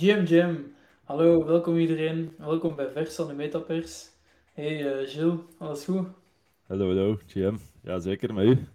Jim 0.00 0.24
Jim, 0.24 0.74
hallo, 1.04 1.44
welkom 1.44 1.76
iedereen. 1.76 2.34
Welkom 2.38 2.76
bij 2.76 2.90
Vers 2.90 3.14
van 3.14 3.26
de 3.26 3.34
Metapers. 3.34 4.10
Hey 4.52 5.02
uh, 5.02 5.08
Gilles, 5.08 5.40
alles 5.58 5.84
goed? 5.84 6.08
Hallo, 6.66 6.86
hallo, 6.86 7.18
Jim. 7.26 7.60
Ja, 7.82 7.98
zeker, 7.98 8.34
met 8.34 8.44
u? 8.44 8.66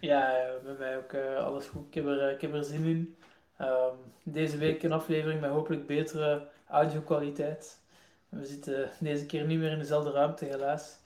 Ja, 0.00 0.50
bij 0.64 0.74
mij 0.78 0.96
ook 0.96 1.12
uh, 1.12 1.36
alles 1.36 1.66
goed. 1.66 1.86
Ik 1.86 1.94
heb 1.94 2.06
er, 2.06 2.30
ik 2.30 2.40
heb 2.40 2.54
er 2.54 2.64
zin 2.64 2.84
in. 2.84 3.16
Um, 3.60 3.96
deze 4.22 4.56
week 4.56 4.82
een 4.82 4.92
aflevering 4.92 5.40
met 5.40 5.50
hopelijk 5.50 5.86
betere 5.86 6.48
audio-kwaliteit. 6.68 7.80
We 8.28 8.44
zitten 8.44 8.90
deze 9.00 9.26
keer 9.26 9.46
niet 9.46 9.58
meer 9.58 9.72
in 9.72 9.78
dezelfde 9.78 10.10
ruimte, 10.10 10.44
helaas. 10.44 10.98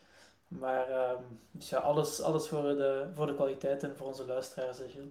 Maar 0.49 1.11
um, 1.11 1.39
dus 1.51 1.69
ja, 1.69 1.79
alles, 1.79 2.21
alles 2.23 2.49
voor, 2.49 2.63
de, 2.63 3.07
voor 3.15 3.27
de 3.27 3.35
kwaliteit 3.35 3.83
en 3.83 3.97
voor 3.97 4.07
onze 4.07 4.27
luisteraars, 4.27 4.79
Gilles. 4.79 5.09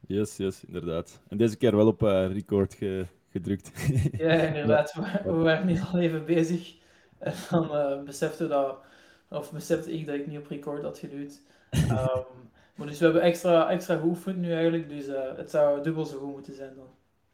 Yes, 0.00 0.36
yes, 0.36 0.64
inderdaad. 0.64 1.20
En 1.28 1.36
deze 1.36 1.56
keer 1.56 1.76
wel 1.76 1.86
op 1.86 2.02
uh, 2.02 2.32
record 2.32 2.74
ge 2.74 3.06
gedrukt. 3.36 3.70
Ja, 4.22 4.32
inderdaad. 4.32 4.94
We, 5.24 5.32
waren 5.32 5.66
niet 5.66 5.82
al 5.92 5.98
even 5.98 6.24
bezig. 6.24 6.74
En 7.18 7.32
dan 7.50 7.64
uh, 7.64 8.02
besefte 8.02 8.46
dat, 8.46 8.78
of 9.28 9.52
besefte 9.52 9.92
ik 9.92 10.06
dat 10.06 10.14
ik 10.14 10.26
niet 10.26 10.38
op 10.38 10.46
record 10.46 10.82
had 10.82 10.98
geduwd. 10.98 11.40
Um, 11.70 11.88
maar 12.74 12.86
dus 12.86 12.98
we 12.98 13.04
hebben 13.04 13.22
extra, 13.22 13.70
extra 13.70 13.96
geoefend 13.96 14.36
nu 14.36 14.52
eigenlijk, 14.52 14.88
dus 14.88 15.08
uh, 15.08 15.36
het 15.36 15.50
zou 15.50 15.82
dubbel 15.82 16.04
zo 16.04 16.18
goed 16.18 16.32
moeten 16.32 16.54
zijn 16.54 16.74
dan. 16.74 16.88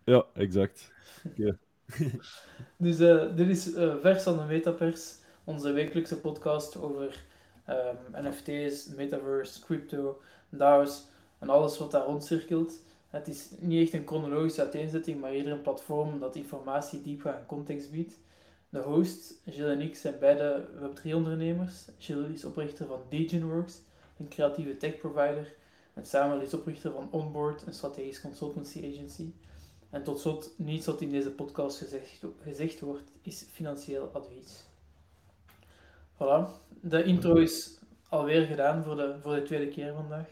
Ja, 0.04 0.24
exact. 0.34 0.92
Okay. 1.26 1.56
dus 2.76 3.00
uh, 3.00 3.36
dit 3.36 3.48
is 3.48 3.72
Vers 4.00 4.22
van 4.22 4.36
de 4.36 4.44
Metapers, 4.44 5.14
onze 5.44 5.72
wekelijkse 5.72 6.20
podcast 6.20 6.80
over 6.80 7.24
um, 7.68 8.26
NFT's, 8.26 8.88
metaverse, 8.96 9.60
crypto, 9.60 10.20
DAO's 10.48 11.10
en 11.38 11.48
alles 11.48 11.78
wat 11.78 11.90
daar 11.90 12.04
rondcirkelt. 12.04 12.82
Het 13.12 13.28
is 13.28 13.48
niet 13.58 13.82
echt 13.82 13.92
een 13.92 14.06
chronologische 14.06 14.60
uiteenzetting, 14.60 15.20
maar 15.20 15.30
eerder 15.30 15.52
een 15.52 15.60
platform 15.60 16.18
dat 16.18 16.36
informatie, 16.36 17.02
diepgang 17.02 17.36
en 17.36 17.46
context 17.46 17.90
biedt. 17.90 18.18
De 18.68 18.78
host, 18.78 19.40
Gilles 19.44 19.72
en 19.72 19.80
ik, 19.80 19.96
zijn 19.96 20.18
beide 20.18 20.68
Web3-ondernemers. 20.80 21.74
Gilles 21.98 22.32
is 22.32 22.44
oprichter 22.44 22.86
van 22.86 23.00
DegenWorks, 23.08 23.80
een 24.18 24.28
creatieve 24.28 24.76
tech-provider. 24.76 25.54
En 25.94 26.06
Samuel 26.06 26.40
is 26.40 26.54
oprichter 26.54 26.92
van 26.92 27.08
Onboard, 27.10 27.66
een 27.66 27.74
strategisch 27.74 28.20
consultancy 28.20 28.78
agency. 28.92 29.32
En 29.90 30.04
tot 30.04 30.20
slot, 30.20 30.52
niets 30.56 30.86
wat 30.86 31.00
in 31.00 31.10
deze 31.10 31.30
podcast 31.30 31.78
gezegd, 31.78 32.24
gezegd 32.42 32.80
wordt, 32.80 33.12
is 33.22 33.46
financieel 33.50 34.10
advies. 34.12 34.64
Voilà, 36.14 36.48
de 36.80 37.04
intro 37.04 37.34
is 37.34 37.78
alweer 38.08 38.46
gedaan 38.46 38.84
voor 38.84 38.96
de, 38.96 39.14
voor 39.22 39.34
de 39.34 39.42
tweede 39.42 39.68
keer 39.68 39.94
vandaag. 39.94 40.28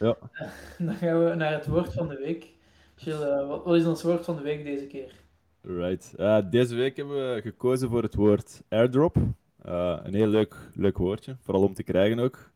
Ja. 0.00 0.16
Dan 0.86 0.94
gaan 0.94 1.24
we 1.24 1.34
naar 1.34 1.52
het 1.52 1.66
woord 1.66 1.92
van 1.92 2.08
de 2.08 2.16
week. 2.16 2.46
Gilles, 2.94 3.20
eh, 3.20 3.48
wat 3.48 3.74
is 3.74 3.86
ons 3.86 4.02
woord 4.02 4.24
van 4.24 4.36
de 4.36 4.42
week 4.42 4.64
deze 4.64 4.86
keer? 4.86 5.14
Right. 5.60 6.14
Uh, 6.16 6.38
deze 6.50 6.74
week 6.74 6.96
hebben 6.96 7.34
we 7.34 7.40
gekozen 7.42 7.88
voor 7.88 8.02
het 8.02 8.14
woord 8.14 8.62
airdrop. 8.68 9.16
Uh, 9.66 9.98
een 10.02 10.14
heel 10.14 10.26
leuk, 10.26 10.56
leuk 10.74 10.98
woordje, 10.98 11.36
vooral 11.40 11.62
om 11.62 11.74
te 11.74 11.82
krijgen 11.82 12.18
ook. 12.18 12.50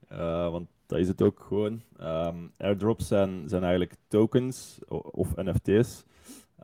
want 0.51 0.69
dat 0.87 0.99
is 0.99 1.09
het 1.09 1.23
ook 1.23 1.41
gewoon. 1.41 1.83
Um, 2.01 2.53
airdrops 2.57 3.07
zijn, 3.07 3.49
zijn 3.49 3.63
eigenlijk 3.63 3.95
tokens 4.09 4.79
of 4.89 5.37
NFT's. 5.37 6.05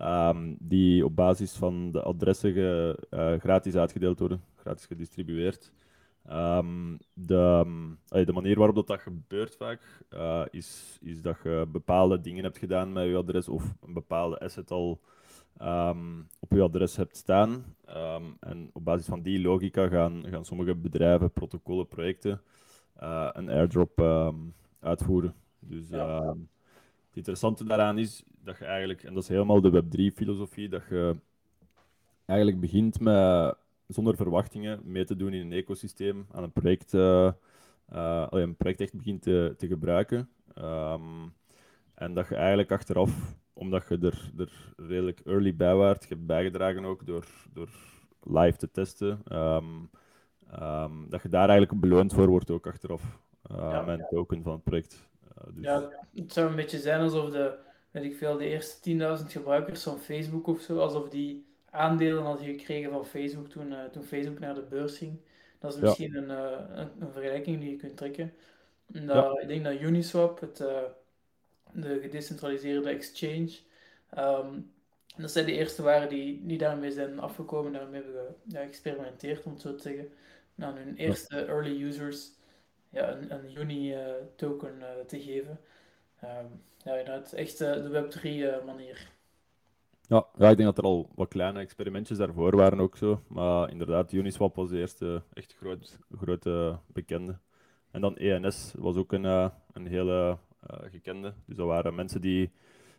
Um, 0.00 0.06
ehm, 0.06 0.54
die 0.58 1.04
op 1.04 1.16
basis 1.16 1.52
van 1.52 1.92
de 1.92 2.02
adressen 2.02 2.52
ge, 2.52 3.38
gratis 3.40 3.76
uitgedeeld 3.76 4.18
worden, 4.18 4.42
gratis 4.56 4.86
gedistribueerd. 4.86 5.72
Um, 6.28 6.98
de, 7.12 7.64
de, 8.08 8.32
manier 8.32 8.56
waarop 8.56 8.76
dat, 8.76 8.86
dat 8.86 9.00
gebeurt 9.00 9.56
vaak, 9.56 10.04
uh, 10.10 10.44
is, 10.50 10.98
is 11.02 11.22
dat 11.22 11.36
je 11.42 11.66
bepaalde 11.68 12.20
dingen 12.20 12.44
hebt 12.44 12.58
gedaan 12.58 12.92
met 12.92 13.06
je 13.06 13.16
adres 13.16 13.48
of 13.48 13.74
een 13.82 13.92
bepaalde 13.92 14.38
asset 14.38 14.70
al 14.70 15.00
um, 15.62 16.26
op 16.40 16.52
je 16.52 16.62
adres 16.62 16.96
hebt 16.96 17.16
staan. 17.16 17.64
En 18.40 18.70
op 18.72 18.84
basis 18.84 19.06
van 19.06 19.22
die 19.22 19.40
logica 19.40 19.88
gaan, 19.88 20.24
gaan 20.26 20.44
sommige 20.44 20.74
bedrijven, 20.74 21.32
protocollen, 21.32 21.88
projecten 21.88 22.40
uh, 23.02 23.28
een 23.32 23.48
airdrop 23.48 24.00
uitvoeren. 24.80 25.34
Dus 25.58 25.88
ja. 25.88 26.26
het 27.08 27.16
interessante 27.16 27.64
daaraan 27.64 27.98
is 27.98 28.22
dat 28.44 28.58
je 28.58 28.64
eigenlijk, 28.64 29.02
en 29.02 29.14
dat 29.14 29.22
is 29.22 29.28
helemaal 29.28 29.60
de 29.60 29.82
Web3-filosofie, 29.82 30.68
dat 30.68 30.82
je 30.90 31.16
eigenlijk 32.26 32.60
begint 32.60 33.00
met 33.00 33.56
zonder 33.90 34.16
verwachtingen 34.16 34.80
mee 34.84 35.04
te 35.04 35.16
doen 35.16 35.32
in 35.32 35.46
een 35.46 35.52
ecosysteem, 35.52 36.26
aan 36.32 36.42
een 36.42 36.52
project, 36.52 36.92
uh, 36.92 37.32
uh, 37.92 38.26
een 38.30 38.56
project 38.56 38.80
echt 38.80 38.96
begint 38.96 39.22
te, 39.22 39.54
te 39.56 39.66
gebruiken. 39.66 40.28
Um, 40.58 41.32
en 41.94 42.14
dat 42.14 42.28
je 42.28 42.34
eigenlijk 42.34 42.72
achteraf, 42.72 43.36
omdat 43.52 43.88
je 43.88 43.98
er, 43.98 44.30
er 44.38 44.72
redelijk 44.76 45.20
early 45.24 45.56
bij 45.56 45.74
waart, 45.74 46.02
je 46.02 46.14
hebt 46.14 46.26
bijgedragen 46.26 46.84
ook 46.84 47.06
door, 47.06 47.26
door 47.52 47.68
live 48.22 48.58
te 48.58 48.70
testen, 48.70 49.22
um, 49.32 49.90
um, 50.62 51.06
dat 51.08 51.22
je 51.22 51.28
daar 51.28 51.48
eigenlijk 51.48 51.80
beloond 51.80 52.12
voor 52.12 52.26
wordt 52.26 52.50
ook 52.50 52.66
achteraf 52.66 53.02
uh, 53.50 53.56
ja, 53.56 53.82
met 53.82 53.98
een 53.98 54.06
token 54.10 54.42
van 54.42 54.52
het 54.52 54.64
project. 54.64 55.08
dus... 55.54 55.64
Ja, 55.64 55.90
het 56.14 56.32
zou 56.32 56.48
een 56.48 56.56
beetje 56.56 56.78
zijn 56.78 57.00
alsof 57.00 57.30
de, 57.30 57.54
weet 57.90 58.04
ik 58.04 58.16
veel, 58.16 58.36
de 58.36 58.44
eerste 58.44 59.18
10.000 59.20 59.26
gebruikers 59.26 59.82
van 59.82 59.98
Facebook 59.98 60.46
of 60.46 60.60
zo, 60.60 60.78
alsof 60.78 61.08
die 61.08 61.49
aandelen 61.70 62.22
had 62.22 62.40
je 62.40 62.58
gekregen 62.58 62.90
van 62.90 63.06
Facebook 63.06 63.48
toen, 63.48 63.72
uh, 63.72 63.84
toen 63.84 64.04
Facebook 64.04 64.38
naar 64.38 64.54
de 64.54 64.62
beurs 64.62 64.98
ging. 64.98 65.20
Dat 65.58 65.74
is 65.74 65.80
misschien 65.80 66.16
een, 66.16 66.30
uh, 66.30 66.78
een, 66.78 66.90
een, 67.00 67.12
vergelijking 67.12 67.60
die 67.60 67.70
je 67.70 67.76
kunt 67.76 67.96
trekken. 67.96 68.34
En, 68.92 69.06
ja. 69.06 69.38
Ik 69.40 69.48
denk 69.48 69.64
dat 69.64 69.80
Uniswap, 69.80 70.40
het, 70.40 70.60
uh, 70.60 70.82
de 71.72 72.00
gedecentraliseerde 72.00 72.88
exchange, 72.88 73.50
um, 74.18 74.72
dat 75.16 75.30
zijn 75.30 75.46
de 75.46 75.52
eerste 75.52 75.82
waren 75.82 76.08
die, 76.08 76.46
die 76.46 76.58
daarmee 76.58 76.90
zijn 76.90 77.20
afgekomen, 77.20 77.72
daarmee 77.72 78.02
hebben 78.02 78.36
geëxperimenteerd, 78.48 79.44
om 79.44 79.52
het 79.52 79.60
zo 79.60 79.74
te 79.74 79.82
zeggen. 79.82 80.12
Aan 80.58 80.76
hun 80.76 80.96
eerste 80.96 81.36
ja. 81.36 81.44
early 81.44 81.82
users 81.82 82.30
ja, 82.88 83.10
een, 83.12 83.32
een 83.32 83.58
Uni-token 83.58 84.82
te 85.06 85.20
geven. 85.20 85.60
Um, 86.24 86.62
ja, 86.84 86.94
inderdaad, 86.96 87.32
echt 87.32 87.58
de 87.58 87.90
Web3-manier. 87.90 89.08
Ja, 90.10 90.26
ja, 90.38 90.48
ik 90.48 90.56
denk 90.56 90.68
dat 90.74 90.78
er 90.78 90.84
al 90.84 91.10
wat 91.14 91.28
kleine 91.28 91.58
experimentjes 91.58 92.18
daarvoor 92.18 92.56
waren 92.56 92.80
ook 92.80 92.96
zo. 92.96 93.20
Maar 93.28 93.70
inderdaad, 93.70 94.12
Uniswap 94.12 94.54
was 94.54 94.68
de 94.68 94.78
eerste 94.78 95.22
echt 95.32 95.54
groot, 95.54 95.98
grote 96.18 96.78
bekende. 96.86 97.38
En 97.90 98.00
dan 98.00 98.16
ENS 98.16 98.74
was 98.78 98.96
ook 98.96 99.12
een, 99.12 99.24
uh, 99.24 99.48
een 99.72 99.86
hele 99.86 100.38
uh, 100.70 100.78
gekende. 100.90 101.34
Dus 101.46 101.56
dat 101.56 101.66
waren 101.66 101.94
mensen 101.94 102.20
die, 102.20 102.50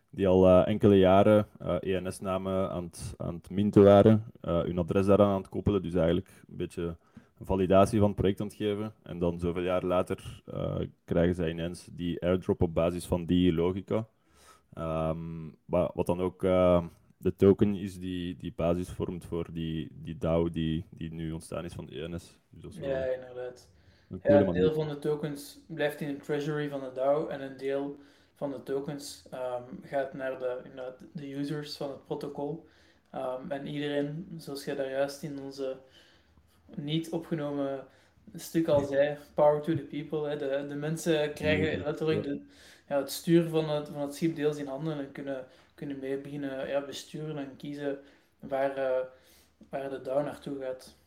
die 0.10 0.28
al 0.28 0.48
uh, 0.48 0.68
enkele 0.68 0.98
jaren 0.98 1.48
ENS-namen 1.80 2.70
aan 2.70 2.84
het, 2.84 3.14
aan 3.18 3.34
het 3.34 3.50
minten 3.50 3.84
waren, 3.84 4.26
hun 4.42 4.78
adres 4.78 5.06
daaraan 5.06 5.32
aan 5.32 5.42
het 5.42 5.50
koppelen. 5.50 5.82
Dus 5.82 5.94
eigenlijk 5.94 6.30
een 6.50 6.58
beetje 6.58 6.98
een 7.40 7.46
validatie 7.46 8.00
van 8.00 8.08
het 8.08 8.18
project 8.18 8.42
aan 8.42 8.48
het 8.48 8.56
geven. 8.56 8.94
En 9.04 9.20
dan 9.20 9.40
zoveel 9.40 9.64
jaar 9.64 9.86
later 9.86 10.44
krijgen 11.06 11.36
zij 11.36 11.50
ineens 11.50 11.90
die 11.92 12.22
airdrop 12.22 12.62
op 12.62 12.74
basis 12.74 13.06
van 13.06 13.26
die 13.26 13.54
logica. 13.54 14.08
Um, 14.78 15.56
wat 15.66 16.06
dan 16.06 16.22
ook 16.22 16.44
de 17.22 17.36
token 17.36 17.76
is 17.76 18.00
die, 18.00 18.38
die 18.38 18.54
basis 18.56 18.90
vormt 18.90 19.26
voor 19.26 19.48
die, 19.52 19.88
die 19.92 20.18
DAO 20.18 20.50
die, 20.50 20.86
die 20.90 21.14
nu 21.14 21.32
ontstaan 21.32 21.66
is 21.66 21.74
van 21.74 21.90
ENS. 21.90 22.38
Dus 22.50 22.76
ja, 22.76 23.04
inderdaad. 23.04 23.68
Ja, 24.24 24.40
een 24.40 24.54
deel 24.54 24.74
van 24.74 24.88
de 24.88 25.00
tokens 25.00 25.60
blijft 25.68 26.02
in 26.02 26.08
de 26.08 26.20
treasury 26.20 26.70
van 26.70 26.80
de 26.80 26.92
DAO 26.94 27.28
en 27.28 27.42
een 27.42 27.58
deel 27.58 28.00
van 28.36 28.52
de 28.52 28.64
tokens 28.64 29.24
um, 29.34 29.80
gaat 29.84 30.14
naar 30.14 30.40
de, 30.40 30.62
de 31.12 31.34
users 31.34 31.78
van 31.78 31.90
het 31.90 32.06
protocol. 32.06 32.68
Um, 33.16 33.52
en 33.52 33.68
iedereen, 33.68 34.28
zoals 34.38 34.66
jij 34.66 34.76
daar 34.76 34.90
juist 34.90 35.24
in 35.24 35.40
onze 35.40 35.78
niet 36.76 37.10
opgenomen 37.10 37.86
stuk 38.36 38.68
al 38.68 38.86
zei, 38.86 39.18
power 39.34 39.62
to 39.62 39.76
the 39.76 39.82
people. 39.82 40.30
Hè. 40.30 40.38
De, 40.38 40.66
de 40.68 40.76
mensen 40.76 41.34
krijgen 41.34 41.84
letterlijk 41.84 42.24
de, 42.24 42.42
ja, 42.88 42.98
het 42.98 43.12
stuur 43.12 43.50
van 43.50 43.70
het, 43.70 43.90
van 43.90 44.02
het 44.02 44.16
schip 44.16 44.36
deels 44.36 44.58
in 44.58 44.68
handen 44.68 44.98
en 44.98 45.12
kunnen 45.12 45.46
kunnen 45.82 46.00
mee 46.00 46.18
beginnen 46.18 46.86
besturen 46.86 47.38
en 47.38 47.56
kiezen 47.58 48.00
waar, 48.40 48.78
uh, 48.78 49.06
waar 49.70 49.90
de 49.90 50.02
DAO 50.02 50.22
naartoe 50.22 50.60
gaat. 50.60 50.98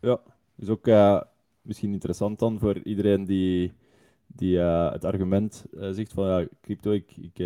Ja, 0.00 0.20
is 0.56 0.68
ook 0.68 0.86
uh, 0.86 1.20
misschien 1.62 1.92
interessant 1.92 2.38
dan 2.38 2.58
voor 2.58 2.78
iedereen 2.78 3.24
die, 3.24 3.72
die 4.26 4.56
uh, 4.56 4.92
het 4.92 5.04
argument 5.04 5.64
zegt 5.90 6.12
van 6.12 6.26
ja, 6.26 6.46
crypto, 6.60 6.90
ik, 6.90 7.16
ik, 7.16 7.38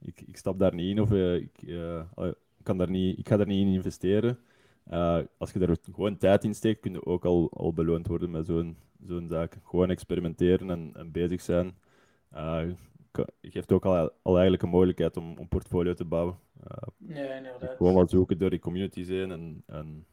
ik, 0.00 0.20
ik 0.20 0.36
stap 0.36 0.58
daar 0.58 0.74
niet 0.74 0.90
in 0.90 1.02
of 1.02 1.12
ik, 1.12 1.76
kan 2.62 2.78
daar 2.78 2.90
niet, 2.90 3.18
ik 3.18 3.28
ga 3.28 3.36
daar 3.36 3.46
niet 3.46 3.66
in 3.66 3.72
investeren. 3.72 4.38
als 5.38 5.52
je 5.52 5.58
daar 5.58 5.76
gewoon 5.92 6.16
tijd 6.16 6.44
in 6.44 6.54
steekt, 6.54 6.80
kun 6.80 6.92
je 6.92 7.06
ook 7.06 7.24
al, 7.24 7.50
al 7.52 7.72
beloond 7.72 8.06
worden 8.06 8.30
met 8.30 8.46
zo'n 8.46 8.76
zo'n 9.06 9.28
zaak. 9.28 9.58
Gewoon 9.64 9.90
experimenteren 9.90 10.70
en, 10.70 10.90
en 10.94 11.10
bezig 11.12 11.40
zijn 11.40 11.74
geeft 13.42 13.72
ook 13.72 13.84
al, 13.86 14.10
al 14.22 14.32
eigenlijk 14.32 14.62
een 14.62 14.68
mogelijkheid 14.68 15.16
om 15.16 15.36
een 15.38 15.48
portfolio 15.48 15.94
te 15.94 16.04
bouwen. 16.04 16.38
Uh, 16.70 17.16
ja, 17.16 17.34
inderdaad. 17.34 17.76
Gewoon 17.76 17.94
wat 17.94 18.10
zoeken 18.10 18.38
door 18.38 18.50
die 18.50 18.58
communities 18.58 19.08
heen 19.08 19.30
en, 19.30 19.62
en 19.66 20.06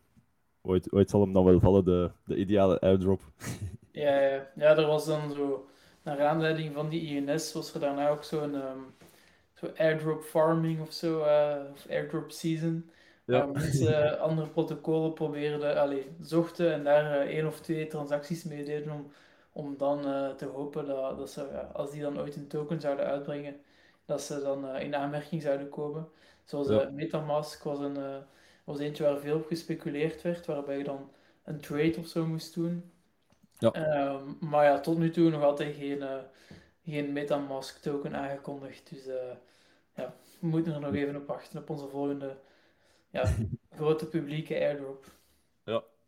ooit, 0.62 0.94
ooit 0.94 1.10
zal 1.10 1.22
hem 1.22 1.34
dan 1.34 1.46
wel 1.46 1.60
vallen, 1.60 1.86
de, 1.86 2.12
de 2.26 2.36
ideale 2.36 2.80
airdrop. 2.80 3.22
ja, 3.92 4.20
ja, 4.20 4.50
ja, 4.56 4.78
er 4.78 4.86
was 4.88 5.06
dan 5.06 5.32
zo, 5.34 5.68
naar 6.04 6.22
aanleiding 6.22 6.74
van 6.74 6.90
die 6.90 7.16
INS, 7.16 7.54
was 7.54 7.74
er 7.74 7.80
daarna 7.80 8.10
ook 8.10 8.24
zo'n 8.24 8.54
um, 8.54 8.94
zo 9.54 9.68
airdrop 9.78 10.24
farming 10.24 10.82
of 10.82 10.92
zo, 10.94 11.20
uh, 11.20 11.56
of 11.72 11.86
airdrop 11.90 12.32
season, 12.32 12.90
Ja. 13.26 13.46
mensen 13.46 14.20
andere 14.20 14.48
protocollen 14.48 15.14
probeerden, 15.14 15.80
allee, 15.82 16.08
zochten 16.22 16.74
en 16.74 16.84
daar 16.84 17.22
één 17.22 17.48
of 17.48 17.60
twee 17.62 17.88
transacties 17.88 18.44
mee 18.44 18.64
deden 18.64 18.94
om, 18.94 19.12
om 19.52 19.78
dan 19.78 20.08
uh, 20.08 20.30
te 20.30 20.46
hopen 20.46 20.86
dat, 20.86 21.18
dat 21.18 21.30
ze, 21.30 21.44
als 21.74 21.92
die 21.92 22.02
dan 22.02 22.20
ooit 22.20 22.36
een 22.36 22.48
token 22.48 22.82
zouden 22.82 23.06
uitbrengen, 23.06 23.62
dat 24.06 24.22
ze 24.22 24.42
dan 24.42 24.76
uh, 24.76 24.82
in 24.82 24.96
aanmerking 24.96 25.42
zouden 25.42 25.70
komen. 25.70 26.10
Zoals 26.44 26.68
ja. 26.68 26.90
Metamask 26.90 27.64
was, 27.64 27.80
een, 27.80 28.24
was 28.64 28.80
eentje 28.80 29.04
waar 29.04 29.20
veel 29.20 29.36
op 29.36 29.46
gespeculeerd 29.46 30.22
werd, 30.22 30.46
waarbij 30.46 30.78
je 30.78 30.84
dan 30.84 31.12
een 31.44 31.60
trade 31.60 31.96
of 31.98 32.08
zo 32.08 32.26
moest 32.26 32.54
doen. 32.54 32.92
Ja. 33.58 33.72
Ehm, 33.72 34.24
maar 34.40 34.66
ja, 34.66 34.80
tot 34.80 34.98
nu 34.98 35.12
toe 35.12 35.30
nog 35.30 35.44
altijd 35.44 35.76
geen, 35.76 36.04
geen 36.86 37.14
Metamask 37.14 37.82
token 37.82 38.16
aangekondigd. 38.16 38.90
Dus 38.90 39.06
ja, 39.96 40.14
we 40.40 40.48
moeten 40.48 40.74
er 40.74 40.80
nog 40.80 40.94
even 40.94 41.16
op 41.16 41.28
wachten 41.28 41.60
op 41.60 41.70
onze 41.70 41.88
volgende 41.88 42.38
ja, 43.10 43.34
grote 43.78 44.08
publieke 44.08 44.56
airdrop. 44.56 45.06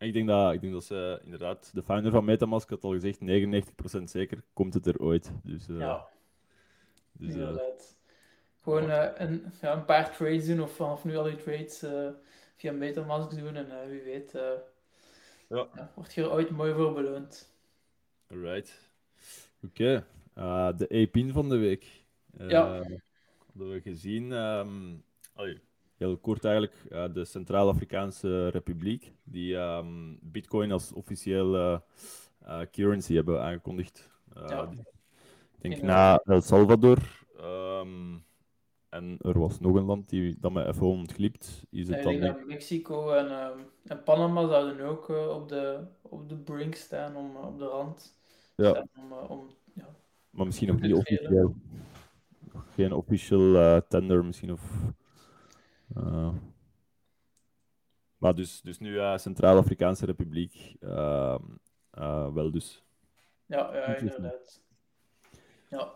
Ik 0.02 0.12
denk 0.12 0.28
dat, 0.28 0.52
ik 0.52 0.60
denk 0.60 0.72
dat 0.72 0.84
ze 0.84 1.20
inderdaad, 1.24 1.70
de 1.74 1.82
founder 1.82 2.12
van 2.12 2.24
Metamask 2.24 2.70
had 2.70 2.84
al 2.84 2.92
gezegd, 2.92 3.18
99% 3.20 4.02
zeker 4.02 4.42
komt 4.52 4.74
het 4.74 4.86
er 4.86 4.98
ooit. 4.98 5.32
Dus, 5.42 5.68
uh, 5.68 5.78
ja, 5.78 6.08
dus, 7.12 7.34
inderdaad. 7.34 7.96
Gewoon 8.62 8.84
uh, 8.84 9.08
een, 9.14 9.44
ja, 9.60 9.72
een 9.72 9.84
paar 9.84 10.16
trades 10.16 10.46
doen 10.46 10.60
of 10.60 10.74
vanaf 10.74 11.04
nu 11.04 11.16
al 11.16 11.24
die 11.24 11.36
trades 11.36 11.84
via 12.56 12.72
Metamask 12.72 13.38
doen 13.38 13.56
en 13.56 13.88
wie 13.88 14.02
weet 14.02 14.32
ja. 14.32 14.62
ja. 15.48 15.92
word 15.94 16.14
je 16.14 16.22
er 16.22 16.32
ooit 16.32 16.50
mooi 16.50 16.74
voor 16.74 16.92
beloond. 16.92 17.52
Alright. 18.30 18.90
Oké, 19.64 20.04
okay. 20.34 20.74
de 20.76 20.86
e 20.88 21.32
van 21.32 21.48
de 21.48 21.56
week. 21.56 21.86
ja. 22.38 22.82
Hadden 23.46 23.72
we 23.72 23.80
gezien. 23.80 24.32
Um, 24.32 25.04
heel 26.02 26.16
kort 26.16 26.44
eigenlijk, 26.44 26.74
uh, 26.90 27.04
de 27.12 27.24
Centraal-Afrikaanse 27.24 28.48
Republiek, 28.48 29.12
die 29.24 29.54
um, 29.54 30.18
Bitcoin 30.22 30.72
als 30.72 30.92
officiële 30.92 31.82
uh, 32.42 32.60
currency 32.70 33.14
hebben 33.14 33.42
aangekondigd. 33.42 34.10
Ja. 34.34 34.70
Ik 35.60 35.70
denk 35.70 35.82
na 35.82 36.18
El 36.24 36.40
Salvador. 36.40 36.98
Um, 37.40 38.24
en 38.88 39.18
er 39.20 39.38
was 39.38 39.60
nog 39.60 39.74
een 39.76 39.84
land 39.84 40.08
die 40.08 40.36
dat 40.40 40.52
me 40.52 40.66
even 40.66 40.86
ontglipt. 40.86 41.64
Is 41.70 41.88
het 41.88 42.02
dan 42.02 42.20
denk... 42.20 42.46
Mexico 42.46 43.10
en, 43.10 43.26
uh, 43.26 43.48
en 43.86 44.02
Panama 44.02 44.48
zouden 44.48 44.86
ook 44.86 45.08
uh, 45.08 45.28
op, 45.28 45.48
de, 45.48 45.84
op 46.02 46.28
de 46.28 46.36
brink 46.36 46.74
staan, 46.74 47.16
om, 47.16 47.36
op 47.36 47.58
de 47.58 47.66
rand. 47.66 48.16
Ja. 48.56 48.86
Om, 48.96 49.12
om, 49.28 49.50
ja. 49.72 49.88
Maar 50.30 50.46
misschien 50.46 50.68
nog 50.68 50.80
niet 50.80 50.94
officieel. 50.94 51.54
Geen 52.74 52.92
official 52.92 53.80
tender 53.88 54.24
misschien 54.24 54.52
of 54.52 54.92
uh, 55.96 56.34
maar 58.16 58.34
dus, 58.34 58.60
dus 58.60 58.78
nu 58.78 58.92
uh, 58.92 59.16
Centraal-Afrikaanse 59.18 60.06
Republiek 60.06 60.76
uh, 60.80 61.38
wel 62.34 62.50
dus. 62.50 62.82
Ja, 63.46 63.74
ja 63.74 63.96
inderdaad. 63.96 64.60
Ja. 65.68 65.94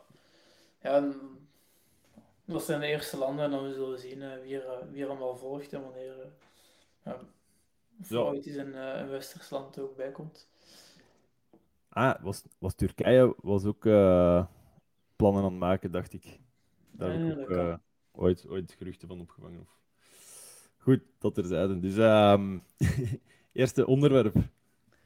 ja 0.82 1.12
dat 2.44 2.64
zijn 2.64 2.80
de 2.80 2.86
eerste 2.86 3.16
landen 3.16 3.44
en 3.44 3.50
dan 3.50 3.72
zullen 3.72 3.90
we 3.90 3.98
zien 3.98 4.40
wie, 4.42 4.60
er, 4.60 4.90
wie 4.90 5.02
er 5.02 5.08
allemaal 5.08 5.36
volgt 5.36 5.72
en 5.72 5.82
wanneer 5.82 6.32
ja. 7.04 7.18
ooit 8.18 8.46
eens 8.46 8.56
een, 8.56 8.74
een 8.74 9.08
westers 9.08 9.50
land 9.50 9.78
ook 9.78 9.96
bij 9.96 10.10
komt. 10.10 10.48
Ah, 11.88 12.22
was, 12.22 12.44
was 12.58 12.74
Turkije 12.74 13.34
was 13.40 13.64
ook 13.64 13.82
plannen 15.16 15.42
aan 15.42 15.50
het 15.50 15.58
maken, 15.58 15.90
dacht 15.90 16.12
ik. 16.12 16.40
Daar 16.90 17.10
heb 17.12 17.38
ik 17.38 17.50
ook, 17.50 17.78
ooit, 18.12 18.48
ooit 18.48 18.72
geruchten 18.72 19.08
van 19.08 19.20
opgevangen. 19.20 19.60
Of... 19.60 19.80
Goed, 20.86 21.00
dat 21.18 21.36
er 21.36 21.44
zijn. 21.44 21.80
Dus 21.80 21.96
um, 21.96 22.62
eerste 23.52 23.86
onderwerp. 23.86 24.34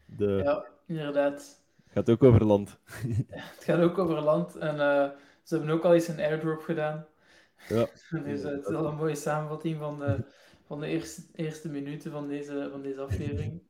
De... 0.06 0.41
Ja, 0.44 0.65
inderdaad. 0.87 1.62
Het 1.85 1.93
gaat 1.93 2.11
ook 2.11 2.23
over 2.23 2.44
land. 2.44 2.79
het 3.56 3.65
gaat 3.65 3.81
ook 3.81 3.99
over 3.99 4.21
land. 4.21 4.56
En 4.56 4.75
uh, 4.75 5.09
ze 5.43 5.55
hebben 5.56 5.71
ook 5.71 5.85
al 5.85 5.94
eens 5.94 6.09
een 6.09 6.19
airdrop 6.19 6.61
gedaan. 6.61 7.06
Ja. 7.69 7.87
dus 8.25 8.43
uh, 8.43 8.50
het 8.50 8.67
is 8.67 8.75
al 8.75 8.87
een 8.87 8.97
mooie 8.97 9.15
samenvatting 9.15 9.79
van 9.79 9.99
de, 9.99 10.25
van 10.67 10.81
de 10.81 10.87
eerste, 10.87 11.23
eerste 11.35 11.69
minuten 11.69 12.11
van 12.11 12.29
deze, 12.29 12.69
van 12.71 12.82
deze 12.82 13.00
aflevering. 13.00 13.62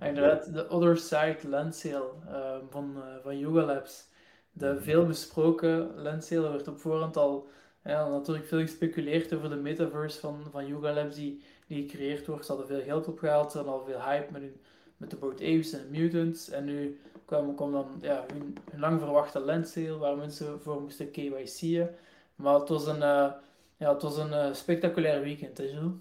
inderdaad, 0.00 0.52
de 0.54 0.68
Other 0.68 0.96
Side 0.96 1.48
Land 1.48 1.76
Sale 1.76 2.12
uh, 2.24 2.56
van, 2.70 2.94
uh, 2.96 3.02
van 3.22 3.38
Yoga 3.38 3.64
Labs. 3.64 4.10
De 4.52 4.80
veel 4.80 5.06
besproken 5.06 6.02
land 6.02 6.24
sale 6.24 6.50
werd 6.50 6.68
op 6.68 6.78
voorhand 6.78 7.16
al 7.16 7.48
ja, 7.88 8.08
natuurlijk 8.08 8.46
veel 8.46 8.60
gespeculeerd 8.60 9.34
over 9.34 9.48
de 9.48 9.56
metaverse 9.56 10.20
van, 10.20 10.46
van 10.50 10.66
Yuga 10.66 10.92
Labs 10.92 11.14
die, 11.14 11.42
die 11.68 11.88
gecreëerd 11.88 12.26
wordt. 12.26 12.46
Ze 12.46 12.52
hadden 12.52 12.76
veel 12.76 12.84
geld 12.84 13.08
opgehaald, 13.08 13.50
ze 13.50 13.56
hadden 13.56 13.74
al 13.74 13.84
veel 13.84 14.02
hype 14.02 14.32
met, 14.32 14.40
hun, 14.40 14.56
met 14.96 15.10
de 15.10 15.16
Boat 15.16 15.40
Apes 15.40 15.72
en 15.72 15.82
de 15.82 15.98
Mutants. 15.98 16.50
En 16.50 16.64
nu 16.64 17.00
kwam, 17.24 17.54
kwam 17.54 17.72
dan 17.72 17.86
ja, 18.00 18.24
hun, 18.32 18.56
lang 18.76 19.00
verwachte 19.00 19.40
landsale 19.40 19.98
waar 19.98 20.16
mensen 20.16 20.60
voor 20.60 20.80
moesten 20.80 21.10
KYC'en. 21.10 21.90
Maar 22.34 22.54
het 22.54 22.68
was 22.68 22.86
een, 22.86 22.96
uh, 22.96 23.32
ja, 23.76 23.92
het 23.92 24.02
was 24.02 24.16
een 24.16 24.30
uh, 24.30 24.52
spectaculair 24.52 25.22
weekend, 25.22 25.58
hè 25.58 25.64
Jules? 25.64 25.92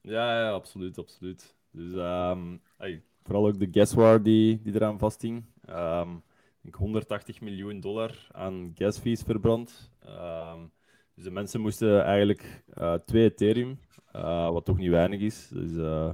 Ja, 0.00 0.40
ja, 0.40 0.50
absoluut, 0.50 0.98
absoluut. 0.98 1.54
Dus 1.70 1.92
um, 1.92 2.60
hey, 2.76 3.02
vooral 3.22 3.46
ook 3.46 3.58
de 3.58 3.68
guesswar 3.70 4.22
die, 4.22 4.60
die 4.62 4.74
eraan 4.74 4.98
vasthing. 4.98 5.44
Um, 5.70 6.22
ik 6.62 6.74
180 6.74 7.40
miljoen 7.40 7.80
dollar 7.80 8.28
aan 8.32 8.72
gas 8.74 8.98
fees 8.98 9.22
verbrand. 9.22 9.90
Um, 10.06 10.72
dus 11.14 11.24
de 11.24 11.30
mensen 11.30 11.60
moesten 11.60 12.04
eigenlijk 12.04 12.62
uh, 12.78 12.94
twee 12.94 13.24
Ethereum, 13.24 13.78
uh, 14.16 14.50
wat 14.50 14.64
toch 14.64 14.78
niet 14.78 14.90
weinig 14.90 15.20
is. 15.20 15.48
Dus 15.48 15.70
uh, 15.72 16.10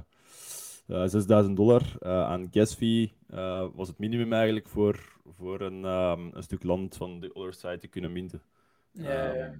6000 0.85 1.55
dollar 1.55 1.81
aan 2.01 2.47
gas 2.51 2.73
fee 2.73 3.13
was 3.73 3.87
het 3.87 3.97
minimum 3.97 4.33
eigenlijk 4.33 4.67
voor, 4.67 5.17
voor 5.37 5.61
een, 5.61 5.85
um, 5.85 6.29
een 6.33 6.43
stuk 6.43 6.63
land 6.63 6.97
van 6.97 7.19
de 7.19 7.33
other 7.33 7.53
side 7.53 7.77
te 7.77 7.87
kunnen 7.87 8.11
minten. 8.11 8.41
Ja, 8.91 9.11
ja. 9.11 9.33
Ehm, 9.33 9.57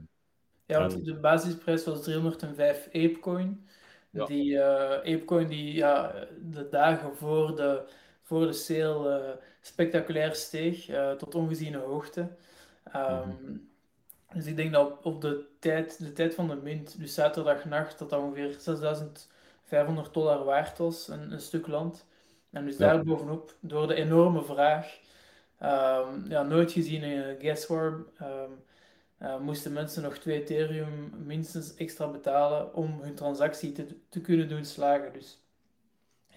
ja 0.66 0.80
want 0.80 0.94
en... 0.94 1.04
de 1.04 1.16
basisprijs 1.16 1.86
was 1.86 2.04
305 2.04 2.88
Apecoin. 2.88 3.68
Ja. 4.10 4.26
Die 4.26 4.62
Apecoin 4.62 5.48
die 5.48 5.74
ja, 5.74 6.28
de 6.52 6.68
dagen 6.70 7.16
voor 7.16 7.56
de, 7.56 7.84
voor 8.22 8.46
de 8.46 8.54
sale 8.54 9.40
spectaculair 9.62 10.36
steeg 10.36 10.90
tot 11.18 11.36
ongeziene 11.36 11.78
hoogte. 11.78 12.22
Um, 12.96 13.28
mm 13.28 13.38
-hmm. 13.46 13.71
Dus 14.34 14.46
ik 14.46 14.56
denk 14.56 14.72
dat 14.74 15.02
op 15.02 15.22
de 15.22 15.46
tijd, 15.60 16.00
de 16.00 16.14
tijd 16.14 16.34
van 16.34 16.48
de 16.48 16.56
mint, 16.56 17.00
dus 17.00 17.14
zaterdagnacht, 17.14 18.00
dat 18.00 18.10
dat 18.10 18.22
ongeveer 18.22 18.56
6500 18.60 20.14
dollar 20.14 20.44
waard 20.44 20.78
was, 20.78 21.08
een, 21.08 21.32
een 21.32 21.42
stuk 21.42 21.68
land. 21.68 22.06
En 22.50 22.66
dus 22.66 22.78
ja. 22.78 22.94
daar 22.94 23.04
bovenop, 23.04 23.56
door 23.60 23.88
de 23.88 23.96
enorme 23.96 24.44
vraag, 24.44 25.00
um, 25.62 26.26
ja, 26.30 26.44
nooit 26.44 26.72
gezien 26.72 27.04
in 27.04 27.36
Guessworm, 27.40 27.94
um, 27.94 28.08
ehm, 28.20 28.52
uh, 29.22 29.40
moesten 29.40 29.74
mensen 29.74 30.04
nog 30.04 30.18
2 30.18 30.42
Ethereum 30.42 31.14
minstens 31.26 31.76
extra 31.76 32.08
betalen 32.08 32.74
om 32.74 33.02
hun 33.02 33.16
transactie 33.16 33.72
te, 33.72 33.86
te 34.10 34.22
kunnen 34.22 34.50
doen 34.50 34.66
slagen. 34.66 35.14
Dus 35.14 35.40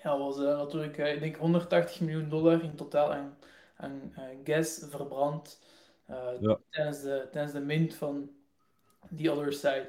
ja, 0.03 0.19
was 0.19 0.39
uh, 0.39 0.45
natuurlijk, 0.45 0.99
uh, 0.99 1.13
ik 1.13 1.21
denk 1.21 1.37
180 1.37 2.01
miljoen 2.01 2.29
dollar 2.29 2.63
in 2.63 2.75
totaal 2.75 3.13
aan, 3.13 3.37
aan 3.77 4.13
gas 4.45 4.85
verbrand. 4.89 5.59
Uh, 6.11 6.17
ja. 6.41 6.59
tijdens, 6.71 7.03
de, 7.03 7.29
tijdens 7.31 7.53
de 7.53 7.61
mint 7.61 7.95
van 7.95 8.31
The 9.17 9.31
Other 9.31 9.53
Side. 9.53 9.89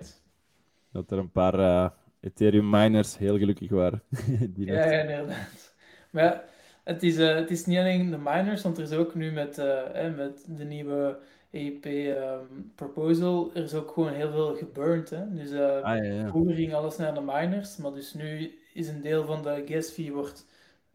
Dat 0.92 1.12
er 1.12 1.18
een 1.18 1.32
paar 1.32 1.60
uh, 1.60 1.90
Ethereum 2.20 2.70
miners 2.70 3.18
heel 3.18 3.38
gelukkig 3.38 3.70
waren. 3.70 4.02
die 4.56 4.66
ja, 4.66 4.92
ja, 4.92 5.02
inderdaad. 5.02 5.76
Maar 6.10 6.24
ja, 6.24 6.44
het 6.84 7.04
is, 7.04 7.18
uh, 7.18 7.36
het 7.36 7.52
is 7.52 7.66
niet 7.66 7.78
alleen 7.78 8.10
de 8.12 8.18
miners, 8.18 8.62
want 8.62 8.78
er 8.78 8.84
is 8.84 8.92
ook 8.92 9.16
nu 9.16 9.32
met, 9.32 9.58
eh, 9.58 10.16
met 10.16 10.46
de 10.58 10.64
nieuwe 10.64 11.20
EP 11.52 11.86
um, 11.86 11.92
ehm, 11.92 12.46
proposal, 12.76 13.52
er 13.54 13.64
is 13.64 13.74
ook 13.74 13.92
gewoon 13.92 14.14
heel 14.14 14.32
veel 14.32 14.56
geburnt. 14.56 15.10
Hè? 15.10 15.34
Dus 15.34 15.52
ah, 15.52 16.06
ja. 16.06 16.28
vroeger 16.28 16.56
ging 16.56 16.74
alles 16.74 16.98
naar 16.98 17.14
de 17.14 17.22
miners, 17.22 17.78
maar 17.78 17.92
dus 17.92 18.14
nu 18.14 18.60
is 18.74 18.88
een 18.88 19.02
deel 19.02 19.26
van 19.26 19.44
de 19.44 19.64
gas 19.66 19.90
fee 19.90 20.14
wordt, 20.14 20.46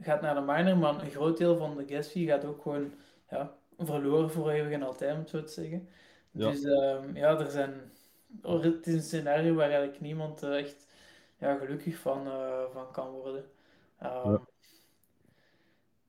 gaat 0.01 0.21
naar 0.21 0.35
de 0.35 0.41
miner, 0.41 0.77
maar 0.77 1.03
een 1.03 1.11
groot 1.11 1.39
deel 1.39 1.57
van 1.57 1.77
de 1.77 1.95
gas 1.95 2.09
fee 2.09 2.27
gaat 2.27 2.45
ook 2.45 2.63
gewoon 2.63 2.93
ja, 3.31 3.55
verloren 3.87 4.31
voor 4.31 4.51
eeuwig 4.51 4.73
en 4.73 4.83
altijd, 4.83 5.13
om 5.13 5.19
het 5.19 5.31
zo 5.31 5.43
te 5.43 5.53
zeggen. 5.53 5.89
Ja. 6.31 6.51
Dus 6.51 6.65
um, 6.65 7.17
ja, 7.17 7.39
er 7.39 7.51
zijn, 7.51 7.73
het 8.43 8.87
is 8.87 8.95
een 8.95 9.03
scenario 9.03 9.55
waar 9.55 9.71
eigenlijk 9.71 10.01
niemand 10.01 10.43
uh, 10.43 10.59
echt 10.59 10.87
ja, 11.39 11.57
gelukkig 11.57 11.97
van, 11.97 12.27
uh, 12.27 12.63
van 12.73 12.91
kan 12.93 13.11
worden. 13.11 13.45
Um, 14.03 14.31
ja. 14.31 14.41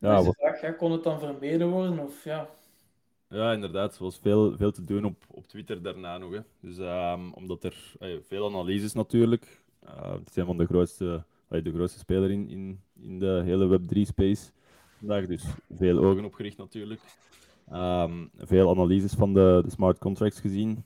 Ja, 0.01 0.17
dus 0.17 0.25
de 0.25 0.33
vraag, 0.33 0.61
ja, 0.61 0.71
kon 0.71 0.91
het 0.91 1.03
dan 1.03 1.19
vermeden 1.19 1.69
worden? 1.69 1.99
Of, 1.99 2.23
ja. 2.23 2.49
ja, 3.27 3.51
inderdaad. 3.51 3.95
Er 3.95 4.03
was 4.03 4.19
veel, 4.19 4.57
veel 4.57 4.71
te 4.71 4.83
doen 4.83 5.05
op, 5.05 5.23
op 5.27 5.47
Twitter 5.47 5.81
daarna 5.81 6.17
nog. 6.17 6.31
Hè. 6.31 6.39
Dus, 6.59 6.77
um, 6.77 7.33
omdat 7.33 7.63
er 7.63 7.93
uh, 7.99 8.17
veel 8.21 8.45
analyses 8.45 8.93
natuurlijk. 8.93 9.61
Uh, 9.83 10.13
het 10.13 10.33
zijn 10.33 10.45
van 10.45 10.57
de 10.57 10.65
grootste, 10.65 11.23
de 11.47 11.71
grootste 11.73 11.99
speler 11.99 12.31
in, 12.31 12.49
in, 12.49 12.81
in 13.01 13.19
de 13.19 13.41
hele 13.45 13.79
Web3-space. 13.79 14.51
Vandaag 14.97 15.25
dus 15.25 15.43
veel 15.75 15.97
ogen 15.97 16.25
opgericht 16.25 16.57
natuurlijk. 16.57 17.01
Um, 17.73 18.31
veel 18.37 18.69
analyses 18.69 19.13
van 19.13 19.33
de, 19.33 19.61
de 19.63 19.69
smart 19.69 19.97
contracts 19.97 20.39
gezien. 20.39 20.85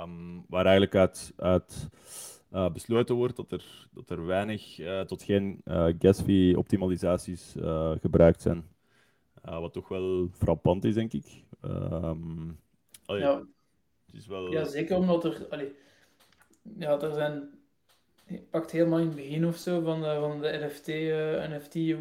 Um, 0.00 0.44
waar 0.48 0.64
eigenlijk 0.64 0.94
uit, 0.94 1.32
uit 1.36 1.88
eh, 2.50 2.70
besloten 2.72 3.14
wordt 3.14 3.36
dat 3.36 3.52
er, 3.52 3.88
dat 3.94 4.10
er 4.10 4.26
weinig 4.26 4.78
eh, 4.78 5.00
tot 5.00 5.22
geen 5.22 5.60
uh, 5.64 5.86
gas 5.98 6.20
fee 6.20 6.58
optimalisaties 6.58 7.54
gebruikt 8.00 8.42
zijn. 8.42 8.64
wat 9.42 9.72
toch 9.72 9.88
wel 9.88 10.28
frappant 10.32 10.84
is, 10.84 10.94
denk 10.94 11.12
ik. 11.12 11.44
Um, 11.64 12.58
ja. 13.06 13.42
Het 14.06 14.14
is 14.14 14.26
wel... 14.26 14.52
ja, 14.52 14.64
zeker 14.64 14.96
omdat 14.96 15.24
er. 15.24 15.46
Allee, 15.50 15.72
ja, 16.78 17.00
er 17.00 17.12
zijn. 17.14 17.50
Je 18.26 18.42
pakt 18.50 18.70
helemaal 18.70 18.98
in 18.98 19.06
het 19.06 19.16
begin 19.16 19.46
of 19.46 19.56
zo 19.56 19.80
van 19.80 20.00
de, 20.00 20.16
van 20.20 20.40
de 20.40 20.58
NFT, 20.62 20.86
NFT 21.50 21.96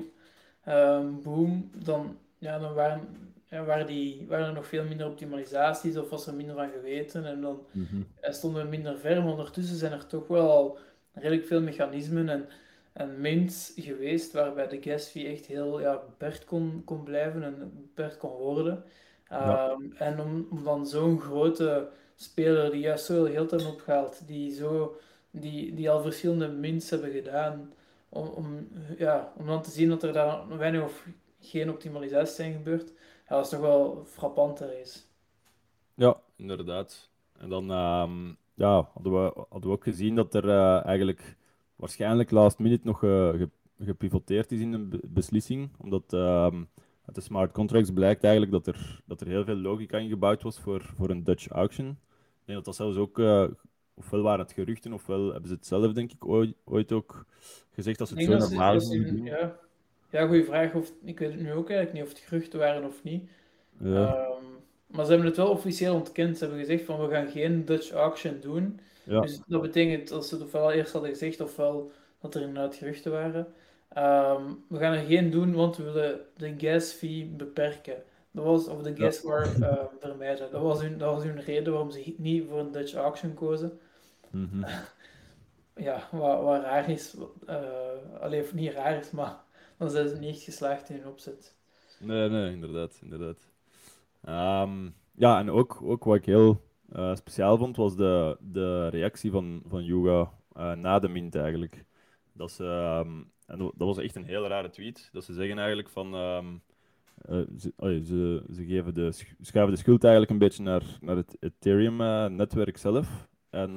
boom. 1.23 1.69
Dan, 1.83 2.17
ja, 2.37 2.59
dan 2.59 2.73
waren 2.73 3.07
ja, 3.51 3.63
waar 3.63 3.85
die, 3.85 4.25
waren 4.27 4.47
er 4.47 4.53
nog 4.53 4.67
veel 4.67 4.83
minder 4.83 5.07
optimalisaties 5.07 5.97
of 5.97 6.09
was 6.09 6.27
er 6.27 6.33
minder 6.33 6.55
van 6.55 6.71
geweten 6.71 7.25
en 7.25 7.41
dan 7.41 7.65
mm 7.71 8.07
stonden 8.19 8.63
we 8.63 8.69
minder 8.69 8.97
ver. 8.97 9.21
Maar 9.21 9.31
ondertussen 9.31 9.77
zijn 9.77 9.91
er 9.91 10.07
toch 10.07 10.27
wel 10.27 10.49
al 10.49 10.79
redelijk 11.13 11.47
veel 11.47 11.61
mechanismen 11.61 12.29
en, 12.29 12.47
en 12.93 13.21
mints 13.21 13.73
geweest 13.75 14.31
waarbij 14.31 14.67
de 14.67 14.99
fee 14.99 15.27
echt 15.27 15.45
heel 15.45 15.79
ja, 15.79 16.01
beperkt 16.05 16.45
kon, 16.45 16.81
kon 16.85 17.03
blijven 17.03 17.43
en 17.43 17.71
beperkt 17.81 18.17
kon 18.17 18.31
worden. 18.31 18.83
Ehm, 19.27 19.91
en 19.97 20.19
om, 20.19 20.47
om 20.51 20.63
dan 20.63 20.87
zo'n 20.87 21.19
grote 21.19 21.89
speler 22.15 22.71
die 22.71 22.81
juist 22.81 23.05
zo 23.05 23.25
heel 23.25 23.47
tijd 23.47 23.65
opgehaald, 23.65 24.27
die, 24.27 24.53
zo, 24.53 24.99
die, 25.31 25.73
die 25.73 25.89
al 25.89 26.01
verschillende 26.01 26.47
mints 26.47 26.89
hebben 26.89 27.11
gedaan, 27.11 27.73
om, 28.09 28.27
om, 28.27 28.67
ja, 28.97 29.33
om 29.37 29.45
dan 29.45 29.61
te 29.61 29.71
zien 29.71 29.89
dat 29.89 30.03
er 30.03 30.13
daar 30.13 30.57
weinig 30.57 30.83
of 30.83 31.05
geen 31.39 31.69
optimalisaties 31.69 32.35
zijn 32.35 32.53
gebeurd, 32.53 32.91
ja, 33.31 33.37
dat 33.37 33.45
is 33.45 33.51
toch 33.51 33.59
wel 33.59 34.03
frappant 34.05 34.61
is. 34.61 35.07
Ja, 35.93 36.21
inderdaad. 36.35 37.09
En 37.37 37.49
dan 37.49 37.71
um, 37.71 38.37
ja, 38.53 38.89
hadden, 38.93 39.13
we, 39.13 39.31
hadden 39.49 39.69
we 39.69 39.75
ook 39.75 39.83
gezien 39.83 40.15
dat 40.15 40.33
er 40.33 40.45
uh, 40.45 40.85
eigenlijk 40.85 41.37
waarschijnlijk 41.75 42.31
last 42.31 42.59
minute 42.59 42.87
nog 42.87 43.01
uh, 43.01 43.41
gepivoteerd 43.79 44.51
is 44.51 44.59
in 44.59 44.73
een 44.73 45.01
beslissing. 45.03 45.69
Omdat 45.77 46.13
um, 46.13 46.69
uit 47.05 47.15
de 47.15 47.21
smart 47.21 47.51
contracts 47.51 47.91
blijkt 47.91 48.23
eigenlijk 48.23 48.51
dat 48.53 48.75
er, 48.75 49.01
dat 49.05 49.21
er 49.21 49.27
heel 49.27 49.43
veel 49.43 49.57
logica 49.57 49.97
ingebouwd 49.97 50.43
was 50.43 50.59
voor, 50.59 50.81
voor 50.95 51.09
een 51.09 51.23
Dutch 51.23 51.47
auction. 51.47 51.87
Ik 51.87 52.45
denk 52.45 52.57
dat 52.57 52.65
dat 52.65 52.75
zelfs 52.75 52.97
ook, 52.97 53.17
uh, 53.17 53.47
ofwel 53.93 54.21
waren 54.21 54.39
het 54.39 54.53
geruchten, 54.53 54.93
ofwel 54.93 55.31
hebben 55.31 55.49
ze 55.49 55.55
het 55.55 55.65
zelf 55.65 55.93
denk 55.93 56.11
ik 56.11 56.25
ooit, 56.25 56.55
ooit 56.63 56.91
ook 56.91 57.25
gezegd 57.69 57.97
dat 57.97 58.07
ze 58.07 58.13
het 58.13 58.23
zo 58.23 58.37
normaal 58.37 58.79
doen. 58.79 59.23
Ja. 59.23 59.59
Ja, 60.11 60.27
goede 60.27 60.43
vraag. 60.43 60.73
Of, 60.73 60.91
ik 61.03 61.19
weet 61.19 61.31
het 61.31 61.41
nu 61.41 61.53
ook 61.53 61.69
eigenlijk 61.69 61.93
niet 61.93 62.03
of 62.03 62.09
het 62.09 62.27
geruchten 62.27 62.59
waren 62.59 62.83
of 62.83 63.03
niet. 63.03 63.29
Ja. 63.79 64.15
Um, 64.15 64.51
maar 64.87 65.05
ze 65.05 65.11
hebben 65.11 65.27
het 65.27 65.37
wel 65.37 65.49
officieel 65.49 65.95
ontkend. 65.95 66.37
Ze 66.37 66.43
hebben 66.43 66.65
gezegd 66.65 66.85
van 66.85 67.01
we 67.01 67.13
gaan 67.13 67.29
geen 67.29 67.65
Dutch 67.65 67.91
auction 67.91 68.39
doen. 68.41 68.79
Ja. 69.03 69.21
Dus 69.21 69.41
dat 69.47 69.61
betekent 69.61 70.07
dat 70.07 70.27
ze 70.27 70.35
het 70.35 70.43
ofwel 70.43 70.71
eerst 70.71 70.91
hadden 70.91 71.09
gezegd 71.11 71.41
ofwel 71.41 71.91
dat 72.19 72.35
er 72.35 72.41
inderdaad 72.41 72.75
geruchten 72.75 73.11
waren. 73.11 73.47
Um, 73.97 74.63
we 74.67 74.77
gaan 74.77 74.93
er 74.93 75.05
geen 75.05 75.31
doen, 75.31 75.53
want 75.53 75.77
we 75.77 75.83
willen 75.83 76.19
de 76.37 76.53
gas 76.57 76.91
fee 76.91 77.33
beperken. 77.37 78.03
Dat 78.31 78.45
was, 78.45 78.67
of 78.67 78.81
de 78.81 78.95
gas 78.95 79.21
war 79.21 79.47
uh, 79.59 79.73
vermijden. 79.99 80.51
Dat 80.51 80.61
was, 80.61 80.81
hun, 80.81 80.97
dat 80.97 81.13
was 81.13 81.23
hun 81.23 81.41
reden 81.41 81.73
waarom 81.73 81.91
ze 81.91 82.13
niet 82.17 82.43
voor 82.49 82.59
een 82.59 82.71
Dutch 82.71 82.93
auction 82.93 83.33
kozen. 83.33 83.79
Mm 84.29 84.49
-hmm. 84.51 84.65
ja, 85.85 86.07
wat, 86.11 86.41
wat 86.41 86.61
raar 86.61 86.89
is. 86.89 87.15
Uh, 87.49 87.57
alleen 88.19 88.45
niet 88.53 88.73
raar 88.73 88.97
is, 88.97 89.11
maar 89.11 89.37
dan 89.81 89.89
zijn 89.89 90.09
ze 90.09 90.17
niet 90.17 90.41
geslaagd 90.41 90.89
in 90.89 90.95
hun 90.95 91.07
opzet. 91.07 91.55
Nee, 91.99 92.29
nee, 92.29 92.51
inderdaad. 92.51 92.99
inderdaad. 93.03 93.51
Ehm, 94.23 94.89
ja, 95.15 95.39
en 95.39 95.49
ook, 95.49 95.81
ook 95.81 96.03
wat 96.03 96.15
ik 96.15 96.25
heel 96.25 96.61
uh, 96.95 97.15
speciaal 97.15 97.57
vond, 97.57 97.75
was 97.75 97.95
de, 97.95 98.37
de 98.39 98.87
reactie 98.87 99.31
van, 99.31 99.61
van 99.65 99.83
Yuga 99.83 100.31
uh, 100.57 100.73
na 100.73 100.99
de 100.99 101.07
mint 101.07 101.35
eigenlijk. 101.35 101.85
Dat, 102.33 102.51
ze, 102.51 102.63
um, 103.05 103.31
en 103.45 103.57
dat 103.57 103.87
was 103.87 103.97
echt 103.97 104.15
een 104.15 104.23
heel 104.23 104.47
rare 104.47 104.69
tweet. 104.69 105.09
Dat 105.11 105.23
ze 105.23 105.33
zeggen 105.33 105.57
eigenlijk 105.57 105.89
van... 105.89 106.13
Um, 106.13 106.61
ze, 107.57 107.73
oh, 107.77 107.89
ze, 107.89 108.43
ze 108.53 108.65
geven 108.65 108.93
de, 108.93 109.11
schuiven 109.41 109.75
de 109.75 109.81
schuld 109.81 110.03
eigenlijk 110.03 110.31
een 110.31 110.37
beetje 110.37 110.63
naar, 110.63 110.97
naar 110.99 111.15
het 111.15 111.37
Ethereum-netwerk 111.39 112.77
zelf. 112.77 113.27
En 113.49 113.73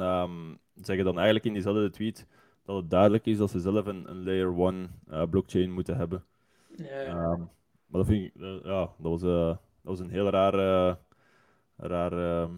zeggen 0.75 1.04
dan 1.04 1.14
eigenlijk 1.14 1.44
in 1.44 1.52
diezelfde 1.52 1.90
tweet 1.90 2.26
dat 2.64 2.76
het 2.76 2.90
duidelijk 2.90 3.26
is 3.26 3.38
dat 3.38 3.50
ze 3.50 3.61
zelf 3.61 3.87
een, 3.87 4.11
een 4.11 4.25
layer 4.25 4.59
1 4.59 4.90
uh, 5.11 5.23
blockchain 5.30 5.73
moeten 5.73 5.97
hebben. 5.97 6.25
Ja, 6.76 7.00
ja. 7.00 7.30
Um, 7.30 7.50
maar 7.87 8.02
dat 8.02 8.06
vind 8.06 8.25
ik, 8.25 8.33
uh, 8.42 8.56
ja, 8.64 8.80
dat 8.99 9.11
was, 9.21 9.23
uh, 9.23 9.47
dat 9.47 9.59
was 9.83 9.99
een 9.99 10.11
heel 10.11 10.30
raar, 10.30 10.54
raar, 11.76 12.12
ehm, 12.12 12.50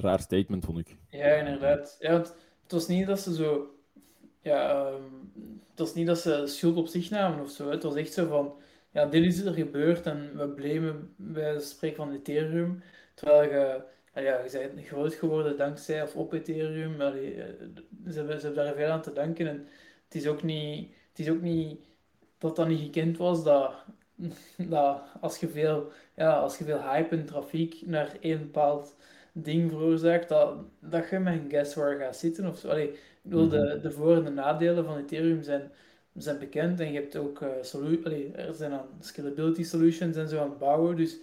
raar 0.00 0.20
statement, 0.20 0.64
vond 0.64 0.78
ik. 0.78 0.96
Ja, 1.08 1.34
inderdaad. 1.34 1.96
Ja, 1.98 2.12
het, 2.12 2.34
het 2.62 2.72
was 2.72 2.86
niet 2.86 3.06
dat 3.06 3.20
ze 3.20 3.34
zo. 3.34 3.74
Ja, 4.40 4.88
um, 4.88 5.32
het 5.70 5.78
was 5.78 5.94
niet 5.94 6.06
dat 6.06 6.18
ze 6.18 6.42
schuld 6.46 6.76
op 6.76 6.86
zich 6.86 7.10
namen 7.10 7.40
of 7.40 7.50
zo. 7.50 7.70
Het 7.70 7.82
was 7.82 7.94
echt 7.94 8.12
zo 8.12 8.26
van. 8.26 8.54
Ja, 8.90 9.06
dit 9.06 9.24
is 9.24 9.44
er 9.44 9.54
gebeurd 9.54 10.06
en 10.06 10.36
we 10.36 10.48
blamen 10.48 11.14
bij 11.16 11.60
spreken 11.60 11.96
van 11.96 12.12
Ethereum. 12.12 12.82
Terwijl 13.14 13.50
je 13.50 13.82
ja, 14.22 14.40
je 14.44 14.70
bent 14.74 14.86
groot 14.86 15.14
geworden 15.14 15.56
dankzij 15.56 16.02
of 16.02 16.16
op 16.16 16.32
Ethereum. 16.32 16.96
Maar 16.96 17.14
eh, 17.14 17.44
ze, 18.08 18.18
hebben, 18.18 18.40
ze 18.40 18.46
hebben 18.46 18.64
daar 18.64 18.74
veel 18.74 18.90
aan 18.90 19.02
te 19.02 19.12
danken. 19.12 19.46
En 19.46 19.66
het 20.04 20.14
is 20.14 20.26
ook 20.26 20.42
niet, 20.42 20.94
het 21.10 21.18
is 21.18 21.30
ook 21.30 21.40
niet 21.40 21.80
dat 22.38 22.56
dat 22.56 22.68
niet 22.68 22.80
gekend 22.80 23.16
was 23.16 23.44
dat, 23.44 23.72
dat 24.68 25.02
als, 25.20 25.38
je 25.38 25.48
veel, 25.48 25.90
ja, 26.16 26.38
als 26.38 26.58
je 26.58 26.64
veel 26.64 26.82
hype 26.82 27.16
en 27.16 27.26
trafiek 27.26 27.82
naar 27.86 28.16
één 28.20 28.38
bepaald 28.38 28.94
ding 29.32 29.70
veroorzaakt, 29.70 30.28
dat, 30.28 30.56
dat 30.80 31.08
je 31.08 31.18
met 31.18 31.34
een 31.34 31.50
guessware 31.50 31.98
gaat 31.98 32.16
zitten. 32.16 32.46
Of. 32.46 32.64
Allee, 32.64 32.88
ik 32.88 32.98
bedoel, 33.22 33.48
de, 33.48 33.58
mhm. 33.58 33.80
de 33.80 33.90
voor- 33.90 34.16
en 34.16 34.24
de 34.24 34.30
nadelen 34.30 34.84
van 34.84 34.98
Ethereum 34.98 35.42
zijn, 35.42 35.70
zijn 36.16 36.38
bekend. 36.38 36.80
En 36.80 36.92
je 36.92 37.00
hebt 37.00 37.16
ook 37.16 37.40
uh, 37.40 37.48
solu 37.62 38.00
allee, 38.04 38.32
er 38.32 38.54
zijn 38.54 38.72
aan 38.72 38.86
scalability 39.00 39.62
solutions 39.62 40.16
en 40.16 40.28
zo 40.28 40.38
aan 40.38 40.48
het 40.48 40.58
bouwen. 40.58 40.96
Dus 40.96 41.18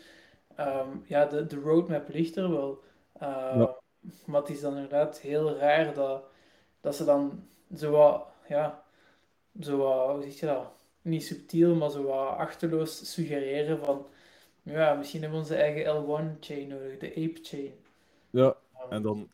um, 0.67 1.03
ja, 1.07 1.25
de, 1.25 1.45
de 1.45 1.59
roadmap 1.59 2.09
ligt 2.09 2.35
er 2.35 2.49
wel. 2.49 2.83
Uh, 3.21 3.67
Maar 4.25 4.41
het 4.41 4.49
is 4.49 4.61
dan 4.61 4.73
inderdaad 4.75 5.19
heel 5.19 5.55
raar 5.57 5.93
dat, 5.93 6.23
dat 6.81 6.95
ze 6.95 7.05
dan 7.05 7.47
zo 7.75 7.91
wat, 7.91 8.27
ja, 8.47 8.83
zo 9.59 9.77
wat, 9.77 10.11
hoe 10.11 10.23
zeg 10.23 10.39
je 10.39 10.45
dat? 10.45 10.71
Niet 11.01 11.23
subtiel, 11.25 11.75
maar 11.75 11.89
zo 11.91 12.03
wat 12.03 12.37
achterloos 12.37 13.11
suggereren 13.13 13.77
van, 13.79 14.07
ja, 14.63 14.93
misschien 14.93 15.21
hebben 15.21 15.39
we 15.39 15.45
onze 15.45 15.55
eigen 15.61 15.85
L1-chain 15.95 16.67
nodig, 16.67 16.97
de 16.97 17.09
Ape-chain. 17.15 17.73
Ja, 18.29 18.55
en 18.89 19.01
dan 19.01 19.31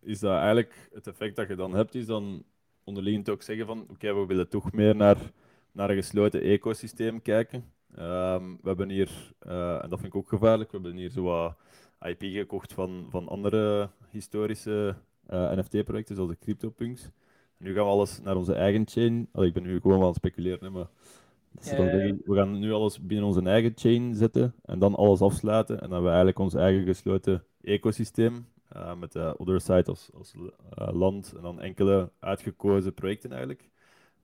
is 0.00 0.20
dat 0.20 0.32
eigenlijk 0.36 0.88
het 0.92 1.06
effect 1.06 1.36
dat 1.36 1.48
je 1.48 1.54
dan 1.54 1.74
hebt, 1.74 1.94
is 1.94 2.06
dan 2.06 2.44
onderliggend 2.84 3.28
ook 3.28 3.42
zeggen 3.42 3.66
van, 3.66 3.86
oké, 3.90 4.14
we 4.14 4.26
willen 4.26 4.48
toch 4.48 4.72
meer 4.72 4.96
naar, 4.96 5.32
naar 5.72 5.90
een 5.90 5.96
gesloten 5.96 6.40
ecosysteem 6.40 7.22
kijken. 7.22 7.72
Um, 7.98 8.58
we 8.62 8.68
hebben 8.68 8.88
hier, 8.88 9.32
uh, 9.46 9.82
en 9.82 9.88
dat 9.88 10.00
vind 10.00 10.12
ik 10.12 10.18
ook 10.18 10.28
gevaarlijk, 10.28 10.70
we 10.70 10.78
hebben 10.80 10.96
hier 10.96 11.10
zo 11.10 11.22
wat 11.22 11.54
IP 12.00 12.22
gekocht 12.22 12.72
van, 12.72 13.06
van 13.08 13.28
andere 13.28 13.90
historische 14.10 14.96
uh, 15.30 15.52
NFT-projecten, 15.52 16.14
zoals 16.14 16.30
de 16.30 16.38
CryptoPunks. 16.38 17.10
Nu 17.56 17.74
gaan 17.74 17.84
we 17.84 17.90
alles 17.90 18.20
naar 18.20 18.36
onze 18.36 18.54
eigen 18.54 18.88
chain. 18.88 19.28
Allee, 19.32 19.48
ik 19.48 19.54
ben 19.54 19.62
nu 19.62 19.80
gewoon 19.80 20.00
aan 20.00 20.06
het 20.06 20.16
speculeren, 20.16 20.64
hè, 20.64 20.70
maar 20.70 20.88
we 22.24 22.34
gaan 22.34 22.58
nu 22.58 22.72
alles 22.72 23.06
binnen 23.06 23.26
onze 23.26 23.42
eigen 23.42 23.72
chain 23.74 24.14
zetten 24.14 24.54
en 24.64 24.78
dan 24.78 24.94
alles 24.94 25.20
afsluiten. 25.20 25.74
En 25.74 25.80
dan 25.80 25.90
hebben 25.90 26.10
we 26.10 26.16
eigenlijk 26.16 26.38
ons 26.38 26.54
eigen 26.54 26.84
gesloten 26.84 27.44
ecosysteem. 27.62 28.46
Uh, 28.76 28.94
met 28.94 29.12
de 29.12 29.34
other 29.38 29.60
side 29.60 29.84
als, 29.84 30.10
als 30.14 30.34
land 30.74 31.32
en 31.36 31.42
dan 31.42 31.60
enkele 31.60 32.10
uitgekozen 32.18 32.94
projecten 32.94 33.30
eigenlijk. 33.30 33.70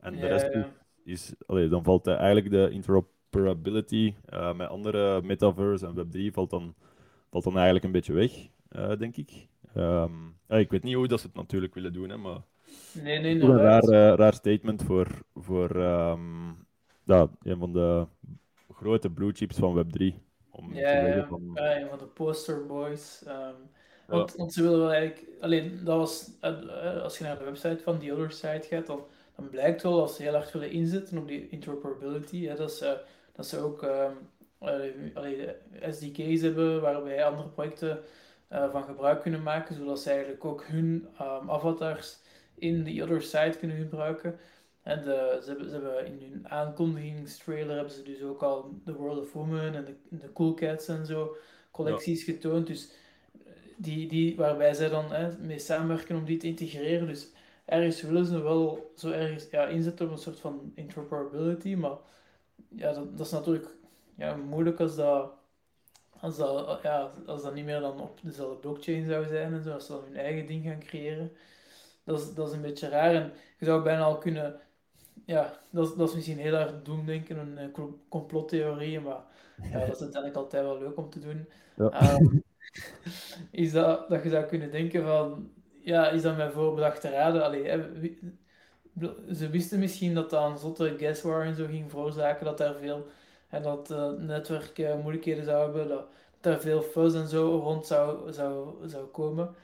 En 0.00 0.12
de 0.12 0.26
rest 0.26 0.50
is, 1.04 1.34
allee, 1.46 1.68
dan 1.68 1.82
valt 1.82 2.06
eigenlijk 2.06 2.50
de 2.50 2.68
interop 2.70 3.08
interoperability 3.36 4.14
uh, 4.34 4.54
met 4.54 4.68
andere 4.68 5.22
metaverse 5.22 5.86
en 5.86 5.94
Web3 5.94 6.32
valt 6.32 6.50
dan, 6.50 6.74
valt 7.30 7.44
dan 7.44 7.54
eigenlijk 7.54 7.84
een 7.84 7.92
beetje 7.92 8.12
weg, 8.12 8.32
uh, 8.70 8.98
denk 8.98 9.16
ik. 9.16 9.46
Um, 9.76 10.38
ja, 10.48 10.56
ik 10.56 10.70
weet 10.70 10.82
niet 10.82 10.94
hoe 10.94 11.08
dat 11.08 11.20
ze 11.20 11.26
het 11.26 11.36
natuurlijk 11.36 11.74
willen 11.74 11.92
doen, 11.92 12.08
hè, 12.08 12.16
maar 12.16 12.40
nee, 12.92 13.18
nee, 13.18 13.40
een 13.40 13.56
raar, 13.56 13.84
raar 14.16 14.34
statement 14.34 14.82
voor, 14.82 15.06
voor 15.34 15.76
um, 15.76 16.66
ja, 17.04 17.28
een 17.42 17.58
van 17.58 17.72
de 17.72 18.06
grote 18.74 19.10
blue 19.10 19.32
chips 19.32 19.56
van 19.56 19.84
Web3. 19.84 20.14
Om 20.50 20.74
ja, 20.74 21.02
te 21.02 21.24
van... 21.28 21.50
ja, 21.54 21.80
een 21.80 21.88
van 21.88 21.98
de 21.98 22.06
poster 22.06 22.66
boys. 22.66 23.24
Um, 23.28 23.34
want, 24.06 24.30
ja. 24.30 24.36
want, 24.36 24.52
ze 24.52 24.62
willen 24.62 24.78
wel 24.78 24.92
eigenlijk, 24.92 25.28
alleen 25.40 25.80
dat 25.84 25.96
was, 25.96 26.30
als 27.02 27.18
je 27.18 27.24
naar 27.24 27.38
de 27.38 27.44
website 27.44 27.78
van 27.82 27.98
The 27.98 28.12
Other 28.12 28.30
Side 28.30 28.62
gaat, 28.62 28.86
dan, 28.86 29.00
dan 29.36 29.48
blijkt 29.48 29.82
wel 29.82 29.96
dat 29.96 30.12
ze 30.12 30.22
heel 30.22 30.34
erg 30.34 30.52
willen 30.52 30.70
inzetten 30.70 31.18
op 31.18 31.28
die 31.28 31.48
interoperability. 31.48 32.46
Hè, 32.46 32.54
dat 32.54 32.72
ze 32.72 33.00
dat 33.36 33.46
ze 33.46 33.58
ook 33.58 33.82
uh, 33.82 34.10
allee, 35.14 35.48
SDK's 35.90 36.40
hebben 36.40 36.80
waarbij 36.80 37.24
andere 37.24 37.48
projecten 37.48 38.00
uh, 38.52 38.70
van 38.70 38.84
gebruik 38.84 39.20
kunnen 39.20 39.42
maken, 39.42 39.74
zodat 39.74 40.00
ze 40.00 40.10
eigenlijk 40.10 40.44
ook 40.44 40.64
hun 40.64 41.08
um, 41.20 41.50
avatars 41.50 42.18
in 42.54 42.84
de 42.84 43.02
other 43.02 43.22
side 43.22 43.56
kunnen 43.58 43.76
gebruiken. 43.76 44.38
En 44.82 45.02
de, 45.02 45.40
ze, 45.42 45.48
hebben, 45.48 45.68
ze 45.68 45.72
hebben 45.72 46.06
in 46.06 46.30
hun 46.30 46.48
aankondigingstrailer 46.48 47.74
hebben 47.74 47.92
ze 47.92 48.02
dus 48.02 48.22
ook 48.22 48.42
al 48.42 48.74
The 48.84 48.94
World 48.94 49.18
of 49.18 49.32
Women 49.32 49.74
en 49.74 49.84
de, 49.84 49.94
de 50.08 50.32
Cool 50.32 50.54
Cats 50.54 50.88
en 50.88 51.06
zo 51.06 51.36
collecties 51.70 52.22
getoond. 52.22 52.66
Dus 52.66 52.90
die, 53.76 54.08
die, 54.08 54.36
waarbij 54.36 54.74
zij 54.74 54.88
dan 54.88 55.12
hè, 55.12 55.38
mee 55.38 55.58
samenwerken 55.58 56.16
om 56.16 56.24
die 56.24 56.36
te 56.36 56.46
integreren. 56.46 57.06
Dus 57.06 57.28
ergens 57.64 58.02
willen 58.02 58.26
ze 58.26 58.42
wel 58.42 58.92
zo 58.96 59.10
ergens 59.10 59.46
ja, 59.50 59.66
inzetten 59.66 60.06
op 60.06 60.12
een 60.12 60.18
soort 60.18 60.40
van 60.40 60.72
interoperability, 60.74 61.74
maar 61.74 61.96
ja, 62.76 62.92
dat, 62.92 63.16
dat 63.16 63.26
is 63.26 63.32
natuurlijk 63.32 63.68
ja, 64.16 64.36
moeilijk 64.36 64.80
als 64.80 64.96
dat, 64.96 65.32
als, 66.20 66.36
dat, 66.36 66.78
ja, 66.82 67.10
als 67.26 67.42
dat 67.42 67.54
niet 67.54 67.64
meer 67.64 67.80
dan 67.80 68.00
op 68.00 68.18
dezelfde 68.22 68.56
blockchain 68.56 69.06
zou 69.06 69.26
zijn 69.26 69.52
en 69.52 69.62
zo, 69.62 69.72
als 69.72 69.86
ze 69.86 69.92
dan 69.92 70.04
hun 70.04 70.16
eigen 70.16 70.46
ding 70.46 70.64
gaan 70.64 70.78
creëren. 70.78 71.32
Dat 72.04 72.20
is, 72.20 72.34
dat 72.34 72.48
is 72.48 72.54
een 72.54 72.62
beetje 72.62 72.88
raar 72.88 73.14
en 73.14 73.32
je 73.58 73.64
zou 73.64 73.82
bijna 73.82 74.02
al 74.02 74.18
kunnen, 74.18 74.60
ja, 75.24 75.58
dat, 75.70 75.96
dat 75.96 76.08
is 76.08 76.14
misschien 76.14 76.38
heel 76.38 76.54
erg 76.54 76.82
doemdenken, 76.82 77.38
een 77.38 77.58
eh, 77.58 77.84
complottheorie, 78.08 79.00
maar 79.00 79.20
ja, 79.62 79.78
dat 79.78 79.94
is 79.94 80.00
uiteindelijk 80.00 80.36
altijd 80.36 80.62
wel 80.62 80.78
leuk 80.78 80.96
om 80.96 81.10
te 81.10 81.20
doen. 81.20 81.48
Ja. 81.76 81.90
Ehm, 81.90 82.38
is 83.50 83.72
dat, 83.72 84.08
dat 84.08 84.22
je 84.22 84.30
zou 84.30 84.44
kunnen 84.44 84.70
denken 84.70 85.04
van, 85.04 85.50
ja, 85.80 86.08
is 86.08 86.22
dat 86.22 86.36
mijn 86.36 86.52
voorbedachte 86.52 87.10
raden? 87.10 87.44
Allee, 87.44 88.18
ze 89.34 89.48
wisten 89.50 89.78
misschien 89.78 90.14
dat 90.14 90.30
dat 90.30 90.50
een 90.50 90.58
zotte 90.58 90.94
guesswar 90.98 91.42
en 91.44 91.54
zo 91.54 91.66
ging 91.66 91.90
veroorzaken, 91.90 92.44
dat 92.44 92.58
daar 92.58 92.74
veel, 92.74 93.06
en 93.48 93.62
dat 93.62 93.88
het 93.88 94.18
netwerk 94.20 94.78
eh, 94.78 94.94
moeilijkheden 95.00 95.44
zou 95.44 95.62
hebben, 95.64 95.88
dat, 95.88 96.06
dat 96.40 96.54
er 96.54 96.60
veel 96.60 96.82
fuzz 96.82 97.14
en 97.16 97.28
zo 97.28 97.58
rond 97.58 97.86
zou, 97.86 98.32
zou, 98.32 98.88
zou 98.88 99.06
komen. 99.06 99.54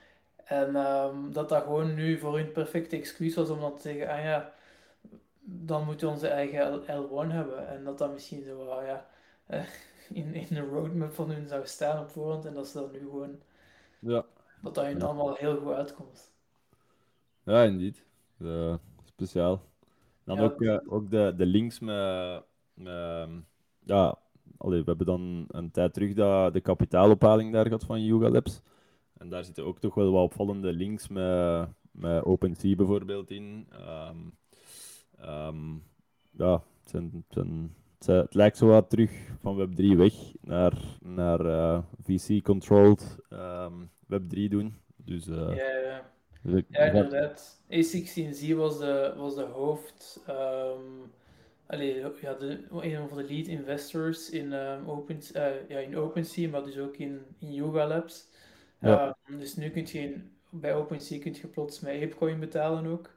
En 0.45 0.77
ehm, 0.77 1.31
dat 1.33 1.49
dat 1.49 1.63
gewoon 1.63 1.95
nu 1.95 2.19
voor 2.19 2.37
hun 2.37 2.53
perfecte 2.53 2.97
excuus 2.97 3.35
was 3.35 3.51
om 3.51 3.61
dan 3.61 3.75
te 3.77 3.81
zeggen, 3.83 4.09
ah 4.09 4.23
ja, 4.25 4.53
dan 5.43 5.85
moeten 5.85 6.07
we 6.07 6.13
onze 6.13 6.29
eigen 6.29 6.75
L- 6.75 6.83
L1 6.83 7.29
hebben. 7.33 7.69
En 7.69 7.85
dat 7.85 7.99
dat 7.99 8.13
misschien 8.13 8.45
zo, 8.45 8.69
ah 8.69 8.87
ja, 8.87 9.07
eh, 9.47 9.65
in, 10.13 10.35
in 10.35 10.47
de 10.51 10.61
roadmap 10.61 11.13
van 11.15 11.31
hun 11.31 11.49
zou 11.49 11.67
staan 11.67 12.01
op 12.03 12.11
voorhand. 12.11 12.45
En 12.45 12.55
dat 12.55 12.69
ze 12.69 12.79
dat 12.79 12.93
nu 12.93 12.99
gewoon, 12.99 13.41
Ja, 14.01 14.25
dat 14.61 14.75
dat 14.75 14.85
hun 14.85 15.03
allemaal 15.03 15.35
heel 15.35 15.57
goed 15.61 15.73
uitkomt. 15.75 16.31
ja 17.45 17.63
indeed. 17.65 18.05
Eh, 18.39 18.75
speciaal. 19.17 19.63
Dan 20.25 20.37
Ja. 20.37 20.43
ook, 20.43 20.63
eh, 20.63 20.79
ook 20.89 21.11
de, 21.11 21.33
de 21.37 21.47
links 21.47 21.81
met, 21.81 22.43
met 22.75 23.29
ja, 23.85 24.19
allee, 24.57 24.79
we 24.81 24.85
hebben 24.89 25.07
dan 25.07 25.45
een 25.49 25.71
tijd 25.71 25.95
terug 25.95 26.15
dat, 26.15 26.53
de 26.53 26.61
kapitaalophaling 26.61 27.53
daar 27.53 27.65
gehad 27.65 27.85
van 27.85 28.03
Yuga 28.05 28.29
Labs. 28.31 28.61
En 29.19 29.29
daar 29.29 29.45
zitten 29.45 29.65
ook 29.65 29.79
toch 29.79 29.95
wel 29.95 30.13
wat 30.13 30.23
opvallende 30.25 30.73
links 30.73 31.09
met, 31.09 31.69
met 31.91 32.25
OpenSea 32.25 32.75
bijvoorbeeld 32.75 33.31
in. 33.31 33.67
Ehm, 33.71 34.17
ehm, 35.19 35.73
ja, 36.31 36.53
het, 36.53 36.91
zijn, 36.91 37.05
het, 37.15 37.25
zijn- 37.29 37.75
het, 37.95 38.05
zijn- 38.05 38.19
het 38.25 38.35
lijkt 38.35 38.57
zo 38.57 38.67
wat 38.67 38.91
terug 38.91 39.11
van 39.41 39.57
Web3 39.69 39.97
weg 39.97 40.15
naar, 40.41 40.73
naar 41.01 41.47
eh, 41.47 41.79
VC-controlled 42.05 43.19
ehm, 43.29 43.73
Web3 44.13 44.49
doen. 44.49 44.75
Dus, 44.97 45.25
Ja, 45.25 46.11
ja. 46.43 46.51
dus 46.51 46.63
Ja, 46.69 46.79
inderdaad. 46.85 47.61
A16Z 47.71 48.55
was 48.55 48.79
de, 48.79 49.15
was 49.17 49.35
de 49.35 49.43
hoofd, 49.43 50.21
allee, 51.67 52.05
ja, 52.21 52.35
de, 52.35 52.65
een 52.71 53.09
van 53.09 53.17
de 53.19 53.25
lead 53.25 53.47
investors 53.47 54.31
in, 54.31 54.53
ehm 54.53 54.89
Open, 54.89 55.21
eh, 55.33 55.69
ja, 55.69 55.79
in 55.79 55.97
OpenSea, 55.97 56.49
maar 56.49 56.65
dus 56.65 56.79
ook 56.79 56.97
in, 56.97 57.21
in 57.39 57.53
Yuga 57.53 57.87
Labs. 57.87 58.29
Ja. 58.79 59.17
Ehm, 59.27 59.39
dus 59.39 59.57
nu 59.57 59.71
kun 59.71 59.87
je 59.87 59.99
in- 59.99 60.31
bij 60.51 60.75
OpenSea 60.75 61.19
kun 61.19 61.35
je 61.41 61.47
plots 61.47 61.81
met 61.81 61.95
Apecoin 61.95 62.41
betalen 62.41 62.87
ook. 62.87 63.11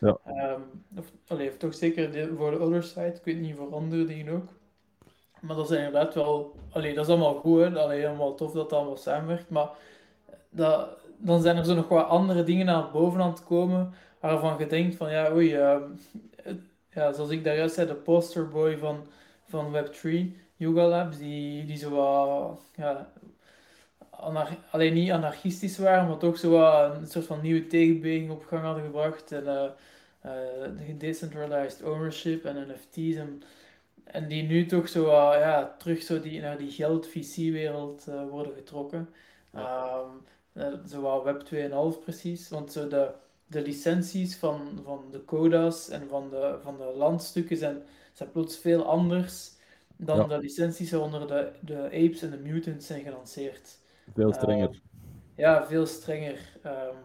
Ja. 0.00 0.18
Of, 0.96 1.12
allee, 1.26 1.48
of 1.48 1.56
toch 1.56 1.74
zeker 1.74 2.12
de- 2.12 2.34
voor 2.36 2.50
de 2.50 2.58
other 2.60 2.82
side, 2.82 3.06
ik 3.14 3.24
weet 3.24 3.40
niet 3.40 3.56
voor 3.56 3.74
andere 3.74 4.04
dingen 4.04 4.32
ook. 4.34 4.48
Maar 5.40 5.56
dat 5.56 5.70
is 5.70 5.76
inderdaad 5.76 6.14
wel, 6.14 6.54
allee, 6.70 6.94
dat 6.94 7.04
is 7.04 7.10
allemaal 7.10 7.34
goed, 7.34 7.60
hè. 7.60 7.78
Allee, 7.78 8.08
allemaal 8.08 8.34
tof 8.34 8.52
dat 8.52 8.62
het 8.62 8.72
allemaal 8.72 8.96
samenwerkt, 8.96 9.50
maar 9.50 9.70
dat, 10.50 10.98
dan 11.18 11.42
zijn 11.42 11.56
er 11.56 11.64
zo 11.64 11.74
nog 11.74 11.88
wat 11.88 12.08
andere 12.08 12.42
dingen 12.42 12.66
naar 12.66 12.90
boven 12.90 13.20
aan 13.20 13.30
het 13.30 13.44
komen 13.44 13.94
waarvan 14.20 14.58
je 14.58 14.66
denkt 14.66 14.96
van 14.96 15.10
ja, 15.10 15.32
oei, 15.32 15.48
ja, 16.90 17.12
zoals 17.12 17.30
ik 17.30 17.44
daar 17.44 17.56
juist 17.56 17.74
zei, 17.74 17.86
de 17.86 17.94
posterboy 17.94 18.78
van, 18.78 19.06
van 19.48 19.74
Web3, 19.74 20.08
Yuga 20.56 20.88
Labs, 20.88 21.18
die, 21.18 21.64
die 21.64 21.76
zo 21.76 21.90
wat, 21.90 22.60
ja, 22.74 23.12
anar- 24.10 24.58
alleen 24.70 24.94
niet 24.94 25.10
anarchistisch 25.10 25.78
waren, 25.78 26.08
maar 26.08 26.18
toch 26.18 26.38
zo 26.38 26.50
wat 26.50 26.96
een 26.96 27.06
soort 27.06 27.26
van 27.26 27.40
nieuwe 27.42 27.66
tegenbeweging 27.66 28.30
op 28.30 28.44
gang 28.44 28.62
hadden 28.62 28.84
gebracht. 28.84 29.32
En 29.32 29.46
eh 29.46 29.70
eh, 30.26 30.86
de 30.86 30.96
decentralized 30.96 31.82
ownership 31.82 32.44
en 32.44 32.68
NFT's. 32.68 33.16
En, 33.16 33.42
en 34.04 34.28
die 34.28 34.42
nu 34.42 34.66
toch 34.66 34.88
zo 34.88 35.04
wat, 35.04 35.34
ja, 35.34 35.74
terug 35.78 36.02
zo 36.02 36.20
die, 36.20 36.40
naar 36.40 36.58
die 36.58 36.70
geld-VC-wereld 36.70 38.06
eh, 38.06 38.28
worden 38.28 38.54
getrokken. 38.54 39.08
Ehm, 39.52 39.64
eh, 39.64 40.04
zo 40.88 41.00
wat 41.00 41.22
Web 41.24 41.42
2.5 41.96 42.02
precies. 42.02 42.48
Want 42.48 42.72
zo 42.72 42.88
de, 42.88 43.10
de 43.46 43.62
licenties 43.62 44.36
van, 44.36 44.80
van 44.84 45.04
de 45.10 45.24
coda's 45.24 45.88
en 45.88 46.08
van 46.08 46.30
de, 46.30 46.58
van 46.62 46.76
de 46.76 46.92
landstukken 46.96 47.56
zijn, 47.56 47.82
zijn 48.12 48.30
plots 48.30 48.56
veel 48.58 48.84
anders 48.84 49.54
dan 49.96 50.16
Ja. 50.16 50.24
de 50.26 50.38
licenties 50.38 50.90
waaronder 50.90 51.26
de, 51.28 51.52
de 51.60 51.84
apes 51.84 52.22
en 52.22 52.30
de 52.30 52.36
mutants 52.38 52.86
zijn 52.86 53.02
gelanceerd. 53.02 53.78
veel 54.14 54.32
strenger. 54.32 54.68
Ehm, 54.68 54.78
ja, 55.34 55.66
veel 55.66 55.86
strenger. 55.86 56.58
Ehm, 56.62 56.96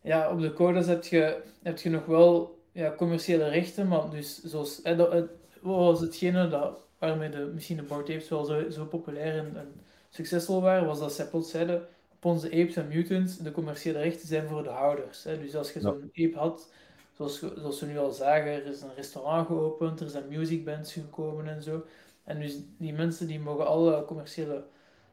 ja, 0.00 0.30
op 0.30 0.40
de 0.40 0.52
codes 0.52 0.86
heb 0.86 1.04
je, 1.04 1.42
heb 1.62 1.78
je 1.78 1.90
nog 1.90 2.06
wel 2.06 2.58
ja, 2.72 2.94
commerciële 2.96 3.48
rechten, 3.48 3.88
maar 3.88 4.10
dus 4.10 4.42
zoals, 4.42 4.82
eh, 4.82 4.96
dat, 4.98 5.12
het, 5.12 5.30
was 5.60 6.00
hetgene 6.00 6.48
dat, 6.48 6.78
waarmee 6.98 7.28
de, 7.28 7.50
misschien 7.54 7.76
de 7.76 7.82
Bored 7.82 8.10
Apes 8.10 8.28
wel 8.28 8.44
zo, 8.44 8.70
zo 8.70 8.84
populair 8.86 9.38
en, 9.38 9.56
en 9.56 9.80
succesvol 10.10 10.60
waren, 10.60 10.86
was 10.86 10.98
dat 10.98 11.12
zij 11.12 11.26
plots 11.26 11.50
zeiden, 11.50 11.86
onze 12.24 12.46
apes 12.46 12.76
en 12.76 12.88
mutants, 12.88 13.36
de 13.38 13.50
commerciële 13.52 13.98
rechten 14.00 14.28
zijn 14.28 14.48
voor 14.48 14.62
de 14.62 14.68
houders. 14.68 15.24
Hè. 15.24 15.38
Dus 15.40 15.54
als 15.56 15.72
je 15.72 15.80
Ja. 15.80 15.90
zo'n 15.90 16.10
ape 16.12 16.38
had, 16.38 16.72
zoals, 17.12 17.38
zoals 17.38 17.80
we 17.80 17.86
nu 17.86 17.98
al 17.98 18.10
zagen, 18.12 18.52
er 18.52 18.66
is 18.66 18.80
een 18.82 18.94
restaurant 18.94 19.46
geopend, 19.46 20.00
er 20.00 20.08
zijn 20.08 20.28
musicbands 20.28 20.92
gekomen 20.92 21.48
en 21.48 21.62
zo. 21.62 21.84
En 22.24 22.40
dus 22.40 22.56
die 22.78 22.92
mensen 22.92 23.26
die 23.26 23.40
mogen 23.40 23.66
alle 23.66 24.04
commerciële 24.04 24.64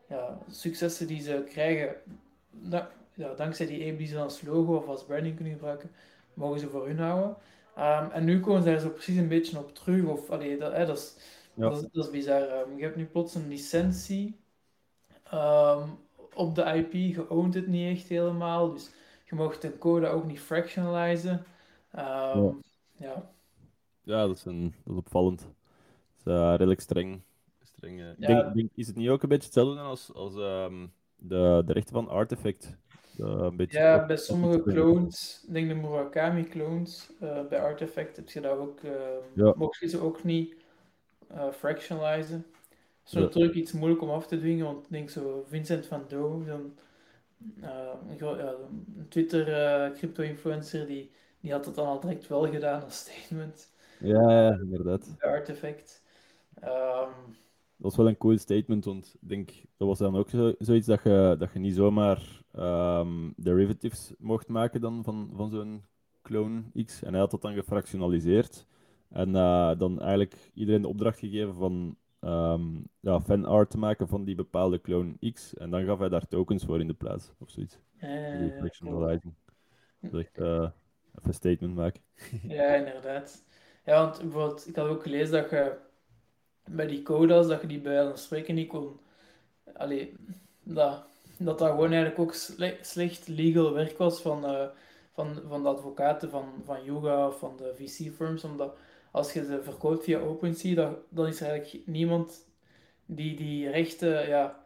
ja, 0.10 0.38
successen 0.50 1.08
die 1.08 1.22
ze 1.22 1.44
krijgen, 1.50 1.96
ja, 3.14 3.34
dankzij 3.36 3.66
die 3.66 3.88
ape 3.88 3.98
die 3.98 4.08
ze 4.08 4.20
als 4.20 4.42
logo 4.42 4.76
of 4.76 4.88
als 4.88 5.06
branding 5.06 5.36
kunnen 5.36 5.54
gebruiken, 5.54 5.92
mogen 6.34 6.60
ze 6.60 6.70
voor 6.70 6.88
hun 6.88 7.00
houden. 7.00 7.38
Ehm, 7.76 8.12
en 8.12 8.24
nu 8.24 8.40
komen 8.40 8.64
ze 8.64 8.70
daar 8.70 8.80
zo 8.80 8.90
precies 8.90 9.18
een 9.18 9.28
beetje 9.28 9.58
op 9.60 9.76
terug. 9.76 10.06
Of, 10.06 10.30
allee, 10.30 10.58
dat, 10.58 10.72
hè, 10.74 10.86
dat, 10.86 10.98
is, 10.98 11.16
Ja. 11.54 11.70
dat, 11.70 11.82
is, 11.84 11.88
dat 11.92 12.06
is 12.06 12.12
bizar. 12.12 12.42
Ehm, 12.48 12.78
je 12.78 12.84
hebt 12.84 12.96
nu 12.96 13.06
plots 13.06 13.36
een 13.36 13.48
licentie 13.48 14.40
ehm, 15.24 15.90
op 16.36 16.56
de 16.56 16.64
IP. 16.64 16.94
Je 16.94 17.30
oont 17.30 17.54
het 17.54 17.68
niet 17.68 17.98
echt 17.98 18.08
helemaal. 18.08 18.72
Dus 18.74 18.92
je 19.26 19.36
mag 19.36 19.58
de 19.60 19.78
code 19.78 20.08
ook 20.08 20.26
niet 20.26 20.40
fractionalizen. 20.40 21.44
Ehm, 21.92 22.44
Ja. 22.44 22.54
ja. 22.98 23.32
Ja, 24.04 24.28
dat 24.28 24.36
is, 24.36 24.46
een, 24.46 24.74
dat 24.84 24.94
is 24.94 25.00
opvallend. 25.00 25.40
Dat 26.24 26.34
is 26.36 26.42
eh, 26.42 26.50
redelijk 26.52 26.82
streng. 26.82 27.22
streng 27.64 28.00
eh. 28.00 28.06
Ja. 28.18 28.28
denk, 28.28 28.54
denk, 28.54 28.70
is 28.76 28.88
het 28.88 28.96
niet 28.96 29.10
ook 29.10 29.24
een 29.24 29.30
beetje 29.30 29.46
hetzelfde 29.46 29.76
dan 29.76 29.86
als, 29.86 30.14
als 30.14 30.36
ehm, 30.36 30.88
de, 31.16 31.64
de 31.66 31.74
rechten 31.74 31.94
van 31.94 32.10
Artifact? 32.10 32.78
De, 33.16 33.24
een 33.24 33.56
beetje 33.56 33.80
Ja, 33.80 34.06
bij 34.06 34.18
sommige 34.18 34.64
clones, 34.64 35.44
ik 35.48 35.54
denk 35.54 35.68
de 35.68 35.76
Murakami 35.76 36.44
clones, 36.44 37.10
eh, 37.20 37.48
bij 37.50 37.62
Artifact 37.62 38.16
heb 38.16 38.30
je 38.30 38.42
dat 38.42 38.58
ook, 38.58 38.80
eh 38.80 38.92
Ja. 39.34 39.54
mocht 39.58 39.80
je 39.80 39.88
ze 39.88 40.00
ook 40.00 40.24
niet 40.24 40.56
eh 41.28 41.52
fractionalizen. 41.52 42.46
Het 43.12 43.20
is 43.20 43.26
natuurlijk 43.28 43.56
iets 43.56 43.72
moeilijk 43.72 44.02
om 44.02 44.10
af 44.10 44.28
te 44.28 44.38
dwingen, 44.38 44.66
want 44.66 44.86
ik 44.86 44.92
denk 44.92 45.10
zo 45.10 45.46
Vincent 45.48 45.86
van 45.86 46.04
Doo, 46.08 46.44
zo'n 46.46 46.78
eh, 47.62 47.94
een, 48.10 48.18
gro- 48.18 48.38
ja, 48.38 48.54
een 48.98 49.06
Twitter 49.10 49.54
eh, 49.54 50.88
die, 50.88 51.12
die 51.40 51.52
had 51.52 51.66
het 51.66 51.76
dan 51.76 51.88
al 51.88 52.00
direct 52.00 52.28
wel 52.28 52.50
gedaan 52.52 52.84
als 52.84 52.96
statement 52.98 53.72
Ja, 53.98 54.32
ja, 54.32 54.60
inderdaad. 54.62 55.18
bij 55.18 55.30
Artifact. 55.30 56.02
Ehm, 56.62 57.10
Dat 57.78 57.92
was 57.92 57.96
wel 57.96 58.08
een 58.08 58.18
cool 58.18 58.38
statement, 58.38 58.86
want 58.86 59.16
ik 59.22 59.30
denk, 59.30 59.52
dat 59.78 59.88
was 59.88 59.98
dan 59.98 60.16
ook 60.16 60.30
zo, 60.30 60.54
zoiets 60.60 60.88
dat 60.88 61.04
je, 61.04 61.36
dat 61.40 61.54
je 61.54 61.60
niet 61.60 61.76
zomaar 61.76 62.42
ehm, 62.52 63.32
derivatives 63.36 64.14
mocht 64.18 64.48
maken 64.48 64.82
dan 64.82 65.04
van, 65.04 65.32
van 65.36 65.50
zo'n 65.50 65.84
clone 66.22 66.64
X. 66.86 67.04
En 67.04 67.12
hij 67.12 67.20
had 67.20 67.32
dat 67.32 67.42
dan 67.42 67.54
gefractionaliseerd. 67.54 68.66
En 69.10 69.36
eh, 69.36 69.72
dan 69.78 70.02
eigenlijk 70.02 70.52
iedereen 70.54 70.82
de 70.82 70.88
opdracht 70.88 71.20
gegeven 71.20 71.56
van 71.56 71.96
ehm 72.22 72.62
ja, 73.00 73.22
fanart 73.22 73.70
te 73.70 73.78
maken 73.78 74.08
van 74.08 74.24
die 74.24 74.36
bepaalde 74.36 74.82
clone 74.82 75.32
X. 75.34 75.54
En 75.58 75.70
dan 75.70 75.86
gaf 75.86 76.00
hij 76.00 76.10
daar 76.10 76.28
tokens 76.28 76.66
voor 76.66 76.80
in 76.80 76.88
de 76.88 76.94
plaats, 76.94 77.32
of 77.40 77.50
zoiets. 77.50 77.80
eh, 77.98 78.40
Die 78.40 78.52
fractionalizing. 78.52 79.34
Echt 80.12 80.38
eh, 80.38 80.46
even 80.56 80.72
een 81.22 81.34
statement 81.34 81.76
maken. 81.76 82.02
Ja, 82.48 82.74
inderdaad. 82.76 83.44
Ja, 83.86 84.02
want 84.04 84.20
bijvoorbeeld, 84.22 84.68
ik 84.68 84.76
had 84.76 84.88
ook 84.88 85.04
gelezen 85.04 85.32
dat 85.42 85.50
je 85.50 85.78
bij 86.66 86.88
die 86.88 87.04
codas, 87.04 87.48
dat 87.48 87.62
je 87.62 87.68
die 87.68 87.82
bij 87.82 88.00
een 88.00 88.18
spreken 88.18 88.56
niet 88.56 88.68
kon... 88.68 89.00
Allee, 89.74 90.16
dat, 90.64 91.04
dat 91.38 91.60
dat 91.60 91.70
gewoon 91.70 91.92
eigenlijk 91.92 92.20
ook 92.20 92.34
sle- 92.34 92.78
slecht 92.82 93.28
legal 93.28 93.74
werk 93.74 93.98
was 93.98 94.22
van, 94.22 94.46
eh, 94.46 94.68
van, 95.14 95.42
van 95.48 95.62
de 95.64 95.70
advocaten 95.70 96.30
van, 96.30 96.46
van 96.66 96.84
Yuga 96.84 97.28
of 97.28 97.40
van 97.40 97.58
de 97.58 97.74
VC-firms, 97.76 98.44
omdat 98.44 98.78
als 99.12 99.34
je 99.34 99.46
ze 99.46 99.64
verkoopt 99.64 100.04
via 100.04 100.20
OpenSea, 100.20 100.76
dan, 100.76 100.98
dan 101.10 101.28
is 101.28 101.42
er 101.42 101.50
eigenlijk 101.50 101.88
niemand 101.88 102.50
die 103.06 103.36
die 103.36 103.70
rechten 103.70 104.28
ja, 104.28 104.64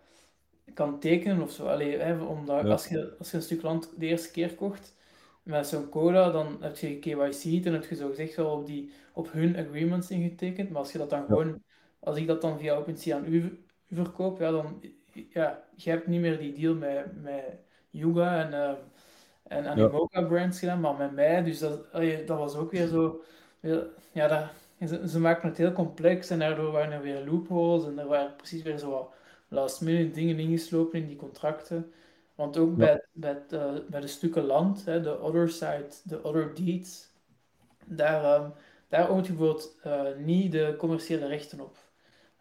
kan 0.73 0.99
tekenen 0.99 1.41
of 1.41 1.51
zo. 1.51 1.65
Allee, 1.67 1.97
hè, 1.97 2.23
omdat 2.23 2.63
Ja. 2.65 2.71
als 2.71 2.87
je, 2.87 3.15
als 3.19 3.31
je 3.31 3.37
een 3.37 3.43
stuk 3.43 3.61
land 3.61 3.93
de 3.97 4.05
eerste 4.05 4.31
keer 4.31 4.55
kocht 4.55 4.95
met 5.43 5.67
zo'n 5.67 5.89
cola, 5.89 6.31
dan 6.31 6.57
heb 6.63 6.77
je 6.77 6.99
KYC 6.99 7.65
en 7.65 7.73
heb 7.73 7.85
je 7.85 7.95
zo 7.95 8.09
gezegd 8.09 8.35
wel 8.35 8.51
op, 8.51 8.65
die, 8.65 8.91
op 9.13 9.31
hun 9.31 9.57
agreements 9.57 10.09
ingetekend. 10.11 10.69
Maar 10.69 10.79
als 10.81 10.91
je 10.91 10.97
dat 10.97 11.09
dan 11.09 11.25
gewoon, 11.25 11.63
als 11.99 12.17
ik 12.17 12.27
dat 12.27 12.41
dan 12.41 12.59
via 12.59 12.75
OpenSea 12.75 13.17
aan 13.17 13.25
u, 13.33 13.65
u 13.87 13.95
verkoop, 13.95 14.39
ja, 14.39 14.51
dan, 14.51 14.83
ja, 15.29 15.63
je 15.75 15.89
hebt 15.89 16.07
niet 16.07 16.21
meer 16.21 16.37
die 16.37 16.53
deal 16.53 16.75
met, 16.75 17.21
met 17.21 17.59
Yuga 17.89 18.43
en, 18.43 18.53
ehm, 18.53 18.75
en 19.43 19.65
Animoca 19.67 20.21
brands 20.21 20.59
gedaan, 20.59 20.79
maar 20.79 20.95
met 20.95 21.11
mij, 21.11 21.43
dus 21.43 21.59
dat, 21.59 21.91
allee, 21.91 22.23
dat 22.23 22.37
was 22.37 22.55
ook 22.55 22.71
weer 22.71 22.87
zo, 22.87 23.23
ja, 24.11 24.27
dat, 24.27 24.43
ze, 24.89 25.09
ze 25.09 25.19
maken 25.19 25.49
het 25.49 25.57
heel 25.57 25.71
complex 25.71 26.29
en 26.29 26.39
daardoor 26.39 26.71
waren 26.71 26.91
er 26.91 27.01
weer 27.01 27.25
loopholes 27.25 27.85
en 27.85 27.99
er 27.99 28.07
waren 28.07 28.35
precies 28.35 28.61
weer 28.61 28.77
zo 28.77 28.89
wat 28.89 29.13
last 29.47 29.81
minute 29.81 30.11
dingen 30.11 30.39
ingeslopen 30.39 30.99
in 30.99 31.07
die 31.07 31.15
contracten. 31.15 31.91
Want 32.35 32.57
ook 32.57 32.69
Ja. 32.69 32.75
bij, 32.75 33.03
bij, 33.11 33.41
eh, 33.59 33.73
bij 33.89 34.01
de 34.01 34.07
stukken 34.07 34.43
land, 34.45 34.85
hè, 34.85 35.01
de 35.01 35.19
other 35.21 35.49
side, 35.49 35.87
de 36.03 36.23
other 36.23 36.53
deeds, 36.55 37.09
daar, 37.85 38.23
ehm 38.23 38.49
daar 38.89 39.09
oont 39.09 39.25
je 39.27 39.33
bijvoorbeeld 39.33 39.75
eh, 39.83 40.01
niet 40.17 40.51
de 40.51 40.75
commerciële 40.77 41.27
rechten 41.27 41.59
op. 41.59 41.77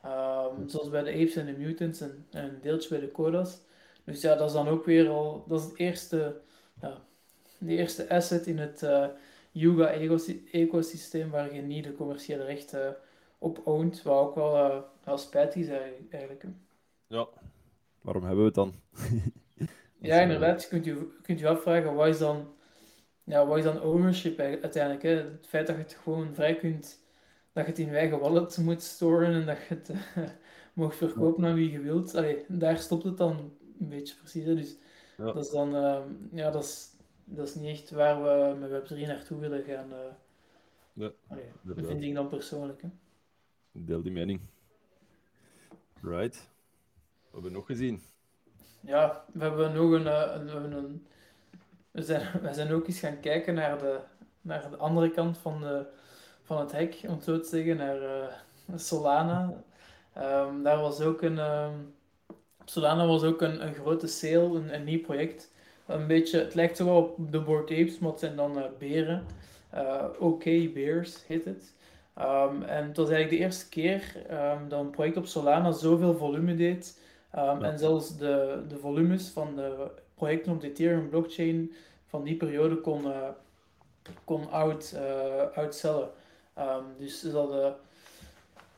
Ehm, 0.02 0.68
zoals 0.68 0.88
bij 0.90 1.02
de 1.02 1.10
Apes 1.10 1.36
en 1.36 1.46
de 1.46 1.52
Mutants 1.52 2.00
en, 2.00 2.26
en 2.30 2.44
een 2.44 2.60
deeltje 2.60 2.88
bij 2.88 3.00
de 3.00 3.10
Codas. 3.12 3.60
Dus 4.04 4.20
ja, 4.20 4.34
dat 4.34 4.48
is 4.48 4.54
dan 4.54 4.68
ook 4.68 4.84
weer 4.84 5.08
al, 5.08 5.44
dat 5.48 5.60
is 5.60 5.66
het 5.66 5.78
eerste, 5.78 6.40
ja, 6.80 6.98
de 7.58 7.76
eerste 7.76 8.08
asset 8.08 8.46
in 8.46 8.58
het 8.58 8.82
eh, 8.82 9.06
Yuga 9.54 9.88
ecosysteem 9.90 10.46
ecosysteem 10.50 11.30
waar 11.30 11.54
je 11.54 11.62
niet 11.62 11.84
de 11.84 11.94
commerciële 11.94 12.44
rechten 12.44 12.96
op 13.38 13.60
oont, 13.64 14.02
wat 14.02 14.18
ook 14.18 14.34
wel 14.34 14.56
eh, 14.56 14.82
wel 15.04 15.18
spijtig 15.18 15.62
is 15.62 15.68
eigenlijk-. 16.10 16.44
Ja. 17.06 17.28
Waarom 18.00 18.22
hebben 18.24 18.40
we 18.40 18.44
het 18.46 18.54
dan? 18.54 18.74
Ja, 19.98 20.20
inderdaad. 20.20 20.62
Je 20.62 20.68
kunt 20.68 20.84
je, 20.84 21.18
kunt 21.22 21.38
je 21.38 21.48
afvragen, 21.48 21.94
wat 21.94 22.06
is 22.06 22.18
dan, 22.18 22.54
ja, 23.24 23.46
wat 23.46 23.58
is 23.58 23.64
dan 23.64 23.82
ownership 23.82 24.38
uiteindelijk? 24.40 25.02
Hè? 25.02 25.10
Het 25.10 25.46
feit 25.46 25.66
dat 25.66 25.76
je 25.76 25.82
het 25.82 25.94
gewoon 26.02 26.34
vrij 26.34 26.56
kunt, 26.56 27.00
dat 27.52 27.64
je 27.64 27.70
het 27.70 27.78
in 27.78 27.86
je 27.86 27.96
eigen 27.96 28.18
wallet 28.20 28.56
moet 28.58 28.82
storen 28.82 29.32
en 29.32 29.46
dat 29.46 29.56
je 29.68 29.74
het 29.74 29.88
eh, 29.88 30.22
mag 30.72 30.94
verkopen 30.94 31.44
aan 31.44 31.54
wie 31.54 31.70
je 31.70 31.80
wilt. 31.80 32.14
Allee, 32.14 32.44
daar 32.48 32.78
stopt 32.78 33.04
het 33.04 33.16
dan 33.16 33.52
een 33.80 33.88
beetje 33.88 34.14
precies. 34.16 34.44
Hè? 34.44 34.54
Dus 34.54 34.76
Ja. 35.16 35.24
dat 35.24 35.44
is 35.44 35.50
dan, 35.50 35.74
ehm, 35.76 36.08
ja, 36.32 36.50
dat 36.50 36.64
is, 36.64 36.93
dat 37.24 37.48
is 37.48 37.54
niet 37.54 37.70
echt 37.70 37.90
waar 37.90 38.22
we 38.22 38.56
met 38.58 38.70
Web3 38.70 38.96
naartoe 39.06 39.40
willen 39.40 39.62
gaan. 39.64 39.92
eh. 39.92 39.98
Ja, 40.92 41.10
Allee, 41.28 41.52
dat 41.62 41.86
vind 41.86 42.02
ik 42.02 42.14
dan 42.14 42.28
persoonlijk. 42.28 42.82
Hè? 42.82 42.88
Deel 43.72 44.02
die 44.02 44.12
mening. 44.12 44.40
Right. 46.02 46.34
Wat 46.34 47.32
hebben 47.32 47.50
we 47.50 47.56
nog 47.56 47.66
gezien? 47.66 48.02
Ja, 48.80 49.24
we 49.32 49.42
hebben 49.42 49.72
nog 49.72 49.90
een, 49.92 50.06
eh, 50.06 50.30
een, 50.34 50.72
een 50.72 51.06
we 51.90 52.02
zijn, 52.02 52.40
we 52.42 52.54
zijn 52.54 52.72
ook 52.72 52.86
eens 52.86 52.98
gaan 52.98 53.20
kijken 53.20 53.54
naar 53.54 53.78
de, 53.78 54.00
naar 54.40 54.70
de 54.70 54.76
andere 54.76 55.10
kant 55.10 55.38
van, 55.38 55.60
de, 55.60 55.86
van 56.42 56.60
het 56.60 56.72
hek, 56.72 57.00
om 57.06 57.14
het 57.14 57.24
zo 57.24 57.40
te 57.40 57.48
zeggen, 57.48 57.76
naar 57.76 58.02
eh, 58.02 58.34
Solana. 58.76 59.62
Ehm, 60.12 60.62
daar 60.62 60.78
was 60.80 61.00
ook 61.00 61.22
een, 61.22 61.38
ehm, 61.38 61.74
Solana 62.64 63.06
was 63.06 63.22
ook 63.22 63.42
een, 63.42 63.66
een 63.66 63.74
grote 63.74 64.06
sale, 64.06 64.58
een, 64.58 64.74
een 64.74 64.84
nieuw 64.84 65.00
project. 65.00 65.52
Een 65.86 66.06
beetje, 66.06 66.38
het 66.38 66.54
lijkt 66.54 66.78
wel 66.78 66.96
op 66.96 67.32
de 67.32 67.40
Bored 67.40 67.70
Apes, 67.70 67.98
maar 67.98 68.10
het 68.10 68.20
zijn 68.20 68.36
dan 68.36 68.58
eh, 68.58 68.64
beren. 68.78 69.26
Eh 69.70 70.04
OK 70.18 70.44
Bears 70.44 71.26
heet 71.26 71.44
het. 71.44 71.72
Ehm, 72.14 72.62
en 72.62 72.86
het 72.88 72.96
was 72.96 73.08
eigenlijk 73.08 73.30
de 73.30 73.44
eerste 73.46 73.68
keer 73.68 74.24
ehm, 74.28 74.68
dat 74.68 74.80
een 74.80 74.90
project 74.90 75.16
op 75.16 75.26
Solana 75.26 75.72
zoveel 75.72 76.14
volume 76.16 76.54
deed. 76.54 77.00
Ehm, 77.30 77.60
Ja. 77.60 77.70
En 77.70 77.78
zelfs 77.78 78.16
de, 78.16 78.62
de 78.68 78.76
volumes 78.76 79.28
van 79.28 79.56
de 79.56 79.90
projecten 80.14 80.52
op 80.52 80.60
de 80.60 80.66
Ethereum 80.66 81.08
blockchain 81.08 81.72
van 82.06 82.24
die 82.24 82.36
periode 82.36 82.76
kon, 82.76 83.04
eh, 83.04 83.28
kon 84.24 84.50
out, 84.50 84.94
eh 84.96 85.64
dus 86.98 87.20
ze 87.20 87.30
hadden, 87.30 87.74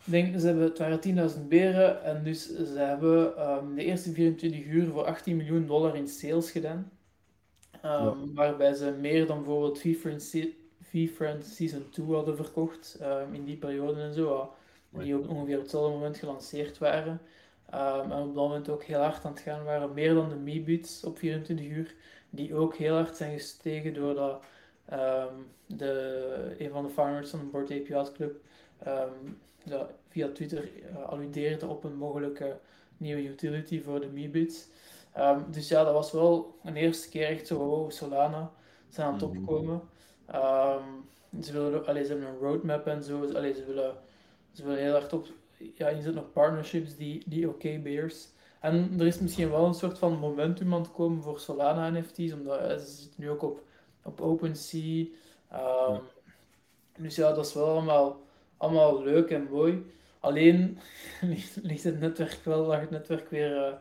ik 0.04 0.12
denk, 0.12 0.40
ze 0.40 0.46
hebben, 0.46 0.64
het 0.64 0.78
waren 0.78 1.00
10.000 1.00 1.48
beren 1.48 2.04
en 2.04 2.22
dus 2.24 2.56
ze 2.56 2.78
hebben 2.78 3.34
de 3.74 3.84
eerste 3.84 4.12
24 4.12 4.64
uur 4.64 4.86
voor 4.86 5.04
18 5.04 5.36
miljoen 5.36 5.66
dollar 5.66 5.96
in 5.96 6.08
sales 6.08 6.50
gedaan. 6.50 6.90
Ehm. 7.86 8.34
Waarbij 8.34 8.74
ze 8.74 8.90
meer 8.90 9.26
dan 9.26 9.36
bijvoorbeeld 9.36 9.78
V-Friends 10.80 11.56
Season 11.56 11.88
2 11.90 12.06
hadden 12.06 12.36
verkocht 12.36 12.98
ehm, 13.00 13.34
in 13.34 13.44
die 13.44 13.56
periode 13.56 14.00
en 14.00 14.14
zo. 14.14 14.52
die 14.90 15.16
op 15.16 15.28
ongeveer 15.28 15.56
op 15.56 15.62
hetzelfde 15.62 15.92
moment 15.92 16.16
gelanceerd 16.16 16.78
waren. 16.78 17.20
Ehm, 17.70 18.10
en 18.10 18.22
op 18.22 18.34
dat 18.34 18.48
moment 18.48 18.68
ook 18.68 18.82
heel 18.84 19.00
hard 19.00 19.24
aan 19.24 19.32
het 19.32 19.40
gaan 19.40 19.64
waren. 19.64 19.94
Meer 19.94 20.14
dan 20.14 20.28
de 20.28 20.36
Meebits 20.36 21.04
op 21.04 21.18
24 21.18 21.66
uur. 21.66 21.94
Die 22.30 22.54
ook 22.54 22.76
heel 22.76 22.94
hard 22.94 23.16
zijn 23.16 23.32
gestegen 23.32 23.94
doordat 23.94 24.42
de, 25.66 26.54
een 26.58 26.70
van 26.70 26.84
de 26.84 26.90
founders 26.90 27.30
van 27.30 27.38
de 27.38 27.44
Board 27.44 27.70
Ape 27.70 27.88
Yacht 27.88 28.12
Club 28.12 28.40
via 30.08 30.28
Twitter 30.32 30.68
eh, 30.90 31.08
alludeerde 31.08 31.66
op 31.66 31.84
een 31.84 31.96
mogelijke 31.96 32.58
nieuwe 32.96 33.24
utility 33.24 33.82
voor 33.82 34.00
de 34.00 34.06
Meebits. 34.06 34.68
Ehm, 35.16 35.50
dus 35.50 35.68
ja, 35.68 35.84
dat 35.84 35.92
was 35.92 36.12
wel 36.12 36.58
een 36.62 36.76
eerste 36.76 37.08
keer 37.08 37.26
echt 37.28 37.46
zo, 37.46 37.58
wow, 37.58 37.90
Solana 37.90 38.52
zijn 38.88 39.06
aan 39.06 39.12
het 39.12 39.22
Mhm. 39.22 39.22
opkomen. 39.22 39.82
Ehm, 40.26 40.82
ze, 41.42 41.52
willen, 41.52 41.86
allee, 41.86 42.04
ze 42.04 42.10
hebben 42.12 42.28
een 42.28 42.38
roadmap 42.38 42.86
en 42.86 43.02
zo. 43.04 43.24
Allee, 43.34 43.54
ze 43.54 43.64
willen 43.64 43.96
ze 44.52 44.64
willen 44.64 44.78
heel 44.82 44.92
hard 44.92 45.12
op 45.12 45.26
ja, 45.74 45.88
inzetten 45.88 46.22
op 46.22 46.32
partnerships 46.32 46.96
die, 46.96 47.22
die 47.26 47.48
oké 47.48 47.78
bears. 47.78 48.28
En 48.60 48.94
er 49.00 49.06
is 49.06 49.20
misschien 49.20 49.50
wel 49.50 49.66
een 49.66 49.74
soort 49.74 49.98
van 49.98 50.18
momentum 50.18 50.74
aan 50.74 50.80
het 50.82 50.92
komen 50.92 51.22
voor 51.22 51.40
Solana 51.40 51.90
NFT's, 51.90 52.32
omdat 52.32 52.60
eh, 52.60 52.76
ze 52.78 52.86
zitten 52.86 53.20
nu 53.22 53.30
ook 53.30 53.42
op, 53.42 53.62
op 54.04 54.20
OpenSea. 54.20 55.06
Ehm, 55.50 56.00
Dus 56.98 57.16
ja, 57.16 57.32
dat 57.32 57.46
is 57.46 57.54
wel 57.54 57.66
allemaal, 57.68 58.20
allemaal 58.56 59.02
leuk 59.02 59.30
en 59.30 59.48
mooi. 59.50 59.86
Alleen 60.20 60.78
ligt, 61.22 61.56
ligt 61.62 61.84
het 61.84 62.00
netwerk 62.00 62.44
wel, 62.44 62.66
lag 62.66 62.80
het 62.80 62.90
netwerk 62.90 63.30
weer, 63.30 63.56
eh, 63.66 63.74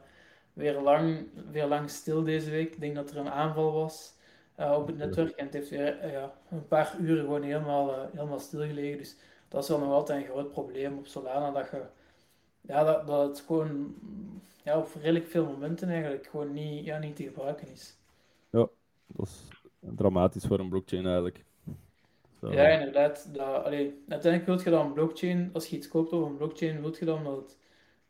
weer, 0.56 0.82
lang, 0.82 1.28
weer 1.52 1.66
lang 1.66 1.90
stil 1.90 2.24
deze 2.24 2.50
week. 2.50 2.74
Ik 2.74 2.80
denk 2.80 2.96
dat 2.96 3.12
er 3.12 3.18
een 3.18 3.30
aanval 3.30 3.74
was 3.74 4.14
eh, 4.56 4.76
op 4.78 4.88
het 4.88 4.98
netwerk 4.98 5.36
en 5.36 5.46
het 5.46 5.54
heeft 5.54 5.70
weer 5.70 6.00
eh, 6.00 6.12
ja, 6.12 6.34
een 6.50 6.68
paar 6.68 6.98
uren 7.00 7.24
gewoon 7.24 7.44
helemaal, 7.44 7.94
eh, 7.94 8.04
helemaal 8.12 8.40
stilgelegen. 8.40 8.98
Dus 8.98 9.16
dat 9.48 9.64
is 9.64 9.70
wel 9.70 9.80
nog 9.80 9.92
altijd 9.92 10.22
een 10.22 10.32
groot 10.32 10.52
probleem 10.52 10.98
op 10.98 11.08
Solana, 11.08 11.52
dat 11.52 11.70
je 11.72 11.82
ja, 12.62 12.84
dat, 12.84 13.08
dat 13.08 13.28
het 13.28 13.40
gewoon 13.40 13.96
ja, 14.64 14.78
op 14.78 14.90
redelijk 15.02 15.28
veel 15.28 15.46
momenten 15.46 15.90
eigenlijk 15.90 16.28
gewoon 16.28 16.54
niet, 16.54 16.86
ja, 16.86 16.98
niet 16.98 17.16
te 17.16 17.24
gebruiken 17.24 17.68
is. 17.72 17.98
Dat 19.08 19.28
is 19.28 19.48
dramatisch 19.80 20.46
voor 20.46 20.60
een 20.60 20.70
blockchain 20.70 21.06
eigenlijk. 21.06 21.44
Zo. 22.40 22.52
Ja, 22.52 22.68
inderdaad. 22.68 23.30
Dat, 23.34 23.64
allee, 23.64 24.04
uiteindelijk 24.08 24.46
wil 24.46 24.64
je 24.64 24.78
dan 24.78 24.86
een 24.86 24.94
blockchain, 24.94 25.50
als 25.54 25.68
je 25.68 25.76
iets 25.76 25.88
koopt 25.88 26.12
op 26.12 26.26
een 26.26 26.38
blockchain, 26.38 26.82
wil 26.82 26.96
je 27.00 27.06
dan 27.06 27.24
dat 27.24 27.36
het, 27.36 27.58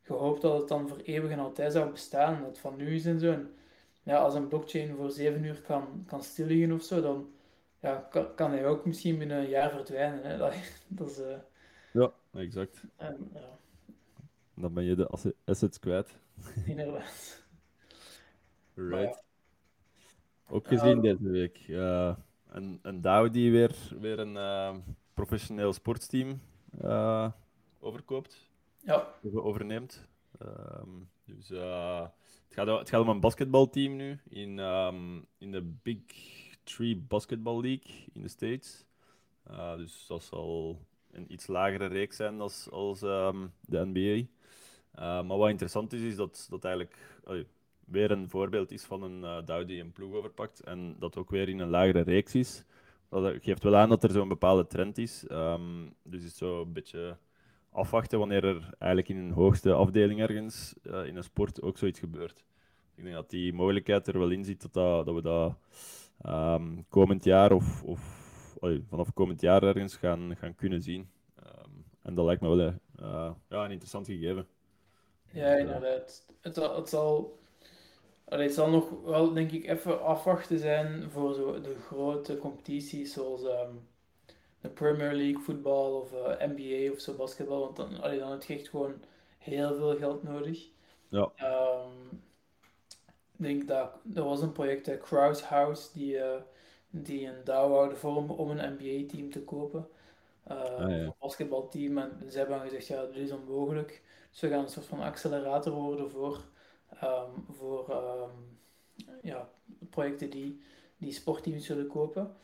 je 0.05 0.13
hoopt 0.13 0.41
dat 0.41 0.59
het 0.59 0.67
dan 0.67 0.87
voor 0.87 0.97
eeuwig 0.97 1.31
en 1.31 1.39
altijd 1.39 1.71
zou 1.73 1.91
bestaan, 1.91 2.41
dat 2.43 2.57
van 2.59 2.75
nu 2.75 2.95
is 2.95 3.05
en 3.05 3.19
zo. 3.19 3.31
En 3.31 3.53
ja, 4.03 4.17
als 4.17 4.33
een 4.35 4.47
blockchain 4.47 4.95
voor 4.95 5.11
zeven 5.11 5.43
uur 5.43 5.61
kan, 5.61 6.03
kan 6.07 6.23
stilliggen 6.23 6.71
of 6.71 6.83
zo, 6.83 7.01
dan 7.01 7.29
ja, 7.79 8.07
kan, 8.09 8.35
kan 8.35 8.51
hij 8.51 8.67
ook 8.67 8.85
misschien 8.85 9.17
binnen 9.17 9.37
een 9.37 9.49
jaar 9.49 9.69
verdwijnen. 9.71 10.23
Hè. 10.23 10.37
Dat, 10.43 10.53
dat 10.87 11.09
is, 11.09 11.19
eh, 11.19 11.37
Ja, 11.93 12.13
exact. 12.33 12.83
en, 12.95 13.29
ja, 13.33 13.57
Dan 14.53 14.73
ben 14.73 14.83
je 14.83 14.95
de 14.95 15.07
asse- 15.07 15.35
assets 15.45 15.79
kwijt. 15.79 16.19
inderdaad. 16.65 17.43
Right. 18.73 19.23
Ook 20.49 20.69
Ja. 20.69 20.77
gezien 20.77 21.01
deze 21.01 21.29
week. 21.29 21.57
Ja, 21.57 22.17
een, 22.47 22.79
een 22.81 23.01
DAO 23.01 23.29
die 23.29 23.51
weer, 23.51 23.75
weer 23.99 24.19
een 24.19 24.37
eh, 24.37 24.75
professioneel 25.13 25.73
sportsteam 25.73 26.41
eh, 26.81 27.31
overkoopt, 27.79 28.49
Ja, 28.85 29.07
over- 29.23 29.43
overneemt. 29.43 30.07
Ehm, 30.39 30.89
dus 31.25 31.51
eh, 31.51 32.01
het, 32.47 32.53
gaat, 32.53 32.67
het 32.67 32.89
gaat 32.89 33.01
om 33.01 33.09
een 33.09 33.19
basketbalteam 33.19 33.95
nu 33.95 34.19
in, 34.29 34.59
ehm, 34.59 35.17
in 35.37 35.51
de 35.51 35.61
Big 35.61 35.97
Three 36.63 36.95
Basketball 36.97 37.61
League 37.61 37.91
in 38.13 38.21
de 38.21 38.27
States. 38.27 38.85
Eh, 39.43 39.75
dus 39.75 40.05
dat 40.07 40.23
zal 40.23 40.79
een 41.11 41.31
iets 41.33 41.47
lagere 41.47 41.85
reeks 41.85 42.15
zijn 42.15 42.41
als, 42.41 42.69
als 42.71 43.01
ehm, 43.01 43.47
de 43.61 43.85
NBA. 43.85 44.27
Eh, 44.91 45.27
maar 45.27 45.37
wat 45.37 45.49
interessant 45.49 45.93
is, 45.93 46.01
is 46.01 46.15
dat 46.15 46.47
dat 46.49 46.63
eigenlijk 46.63 46.97
weer 47.85 48.11
een 48.11 48.29
voorbeeld 48.29 48.71
is 48.71 48.83
van 48.83 49.03
een 49.03 49.45
DAO 49.45 49.65
die 49.65 49.81
een 49.81 49.91
ploeg 49.91 50.13
overpakt 50.13 50.59
en 50.63 50.95
dat 50.99 51.17
ook 51.17 51.29
weer 51.29 51.49
in 51.49 51.59
een 51.59 51.69
lagere 51.69 52.01
reeks 52.01 52.35
is. 52.35 52.63
Dat 53.09 53.43
geeft 53.43 53.63
wel 53.63 53.75
aan 53.75 53.89
dat 53.89 54.03
er 54.03 54.11
zo'n 54.11 54.27
bepaalde 54.27 54.67
trend 54.67 54.97
is. 54.97 55.19
Dus 56.03 56.21
het 56.21 56.31
is 56.31 56.37
zo 56.37 56.61
een 56.61 56.73
beetje 56.73 57.17
afwachten 57.75 58.19
wanneer 58.19 58.43
er 58.45 58.69
eigenlijk 58.79 59.09
in 59.09 59.17
een 59.17 59.31
hoogste 59.31 59.73
afdeling 59.73 60.19
ergens 60.21 60.75
eh, 60.83 61.05
in 61.05 61.15
een 61.15 61.23
sport 61.23 61.61
ook 61.61 61.77
zoiets 61.77 61.99
gebeurt. 61.99 62.43
Ik 62.95 63.03
denk 63.03 63.15
dat 63.15 63.29
die 63.29 63.53
mogelijkheid 63.53 64.07
er 64.07 64.19
wel 64.19 64.29
in 64.29 64.45
zit 64.45 64.61
dat, 64.61 64.73
dat, 64.73 65.05
dat 65.05 65.15
we 65.15 65.21
dat 65.21 65.57
ehm, 66.21 66.81
komend 66.89 67.23
jaar 67.23 67.51
of, 67.51 67.83
of 67.83 68.01
allee, 68.61 68.83
vanaf 68.89 69.13
komend 69.13 69.41
jaar 69.41 69.63
ergens 69.63 69.95
gaan, 69.95 70.35
gaan 70.37 70.55
kunnen 70.55 70.81
zien. 70.81 71.09
Ehm, 71.43 71.69
en 72.01 72.15
dat 72.15 72.25
lijkt 72.25 72.41
me 72.41 72.55
wel 72.55 72.67
eh, 72.95 73.31
ja, 73.49 73.65
een 73.65 73.71
interessant 73.71 74.05
gegeven. 74.07 74.47
Ja, 75.31 75.55
inderdaad. 75.55 76.25
Het, 76.41 76.55
zal- 76.55 76.75
het 76.75 76.89
zal 76.89 77.39
Allee, 78.25 78.45
het 78.45 78.55
zal 78.55 78.69
nog 78.69 78.89
wel, 79.03 79.33
denk 79.33 79.51
ik, 79.51 79.67
even 79.67 80.03
afwachten 80.03 80.59
zijn 80.59 81.11
voor 81.11 81.33
zo 81.33 81.61
de 81.61 81.75
grote 81.87 82.37
competities 82.37 83.13
zoals 83.13 83.43
ehm, 83.43 83.75
de 84.65 84.71
Premier 84.71 85.13
League 85.13 85.41
voetbal 85.41 85.99
of 86.01 86.13
eh, 86.13 86.47
NBA 86.47 86.91
of 86.91 86.99
zo 86.99 87.13
basketbal. 87.13 87.59
Want 87.59 87.75
dan, 87.75 88.01
allee, 88.01 88.19
dan 88.19 88.31
heb 88.31 88.43
je 88.43 88.53
echt 88.53 88.69
gewoon 88.69 88.93
heel 89.37 89.75
veel 89.75 89.95
geld 89.97 90.23
nodig. 90.23 90.69
Ja. 91.09 91.31
Ehm, 91.35 92.15
ik 93.37 93.43
denk 93.43 93.67
dat 93.67 93.91
er 94.15 94.23
was 94.23 94.41
een 94.41 94.51
project, 94.51 94.87
uh, 94.87 95.01
Kraus 95.01 95.41
House, 95.43 95.89
die, 95.93 96.17
eh, 96.17 96.41
die 96.89 97.27
een 97.27 97.43
DAO 97.43 97.69
wouden 97.69 97.97
vormen 97.97 98.37
om 98.37 98.49
een 98.49 98.73
NBA-team 98.73 99.31
te 99.31 99.43
kopen. 99.43 99.87
Uh, 100.51 100.61
Ah, 100.63 100.89
ja. 100.89 100.97
Een 100.97 101.13
basketbalteam. 101.19 101.97
En 101.97 102.31
ze 102.31 102.37
hebben 102.37 102.57
dan 102.57 102.67
gezegd, 102.67 102.87
ja, 102.87 103.05
dit 103.05 103.15
is 103.15 103.31
onmogelijk. 103.31 104.03
Dus 104.31 104.39
we 104.39 104.49
gaan 104.49 104.63
een 104.63 104.69
soort 104.69 104.85
van 104.85 104.99
accelerator 104.99 105.73
worden 105.73 106.09
voor, 106.09 106.41
ehm, 106.89 107.29
voor 107.51 107.89
ehm, 107.89 108.29
ja, 109.21 109.49
projecten 109.89 110.29
die, 110.29 110.61
die 110.97 111.11
sportteams 111.11 111.67
willen 111.67 111.87
kopen. 111.87 112.35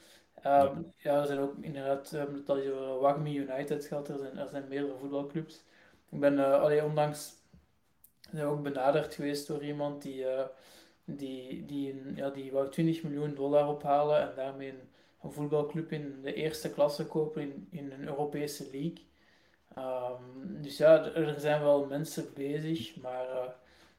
Ehm, 0.41 0.81
ja. 0.97 1.19
er 1.19 1.25
zijn 1.25 1.39
ook 1.39 1.53
inderdaad, 1.61 2.11
um, 2.11 2.43
dat 2.45 2.63
je 2.63 2.73
over 2.73 2.99
Wagmi 2.99 3.37
United 3.37 3.85
gaat, 3.85 4.07
er 4.07 4.17
zijn, 4.17 4.37
er 4.37 4.49
zijn 4.49 4.67
meerdere 4.67 4.97
voetbalclubs. 4.97 5.63
Ik 6.09 6.19
ben 6.19 6.33
uh, 6.33 6.61
allee, 6.61 6.83
onlangs 6.83 7.33
zijn 8.31 8.45
ook 8.45 8.63
benaderd 8.63 9.13
geweest 9.13 9.47
door 9.47 9.63
iemand 9.63 10.01
die, 10.01 10.21
uh, 10.21 10.43
die, 11.05 11.65
die, 11.65 11.91
een, 11.91 12.15
ja, 12.15 12.29
die 12.29 12.51
wou 12.51 12.69
20 12.69 13.03
miljoen 13.03 13.35
dollar 13.35 13.67
ophalen 13.67 14.21
en 14.21 14.35
daarmee 14.35 14.69
een, 14.69 14.89
een 15.21 15.31
voetbalclub 15.31 15.91
in 15.91 16.21
de 16.21 16.33
eerste 16.33 16.71
klasse 16.71 17.05
kopen 17.05 17.41
in, 17.41 17.67
in 17.71 17.91
een 17.91 18.07
Europese 18.07 18.63
league. 18.71 19.09
Um, 19.77 20.61
dus 20.61 20.77
ja, 20.77 21.13
er 21.13 21.39
zijn 21.39 21.61
wel 21.61 21.85
mensen 21.85 22.33
bezig, 22.33 22.95
maar 23.01 23.25
uh, 23.29 23.43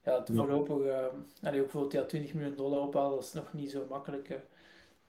ja, 0.05 0.25
voorlopig, 0.25 0.77
uh, 0.77 1.07
allee, 1.43 1.61
ook 1.61 1.67
bijvoorbeeld 1.67 1.93
ja, 1.93 2.05
20 2.05 2.35
miljoen 2.35 2.57
dollar 2.57 2.81
ophalen, 2.81 3.15
dat 3.15 3.25
is 3.25 3.33
nog 3.33 3.53
niet 3.53 3.71
zo 3.71 3.87
makkelijk 3.89 4.41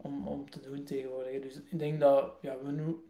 om, 0.03 0.27
om 0.27 0.49
te 0.49 0.59
doen 0.59 0.83
tegenwoordig. 0.83 1.41
Dus 1.41 1.55
ik 1.55 1.79
denk 1.79 1.99
dat 1.99 2.31
ja, 2.41 2.57
we 2.63 2.71
nu 2.71 3.03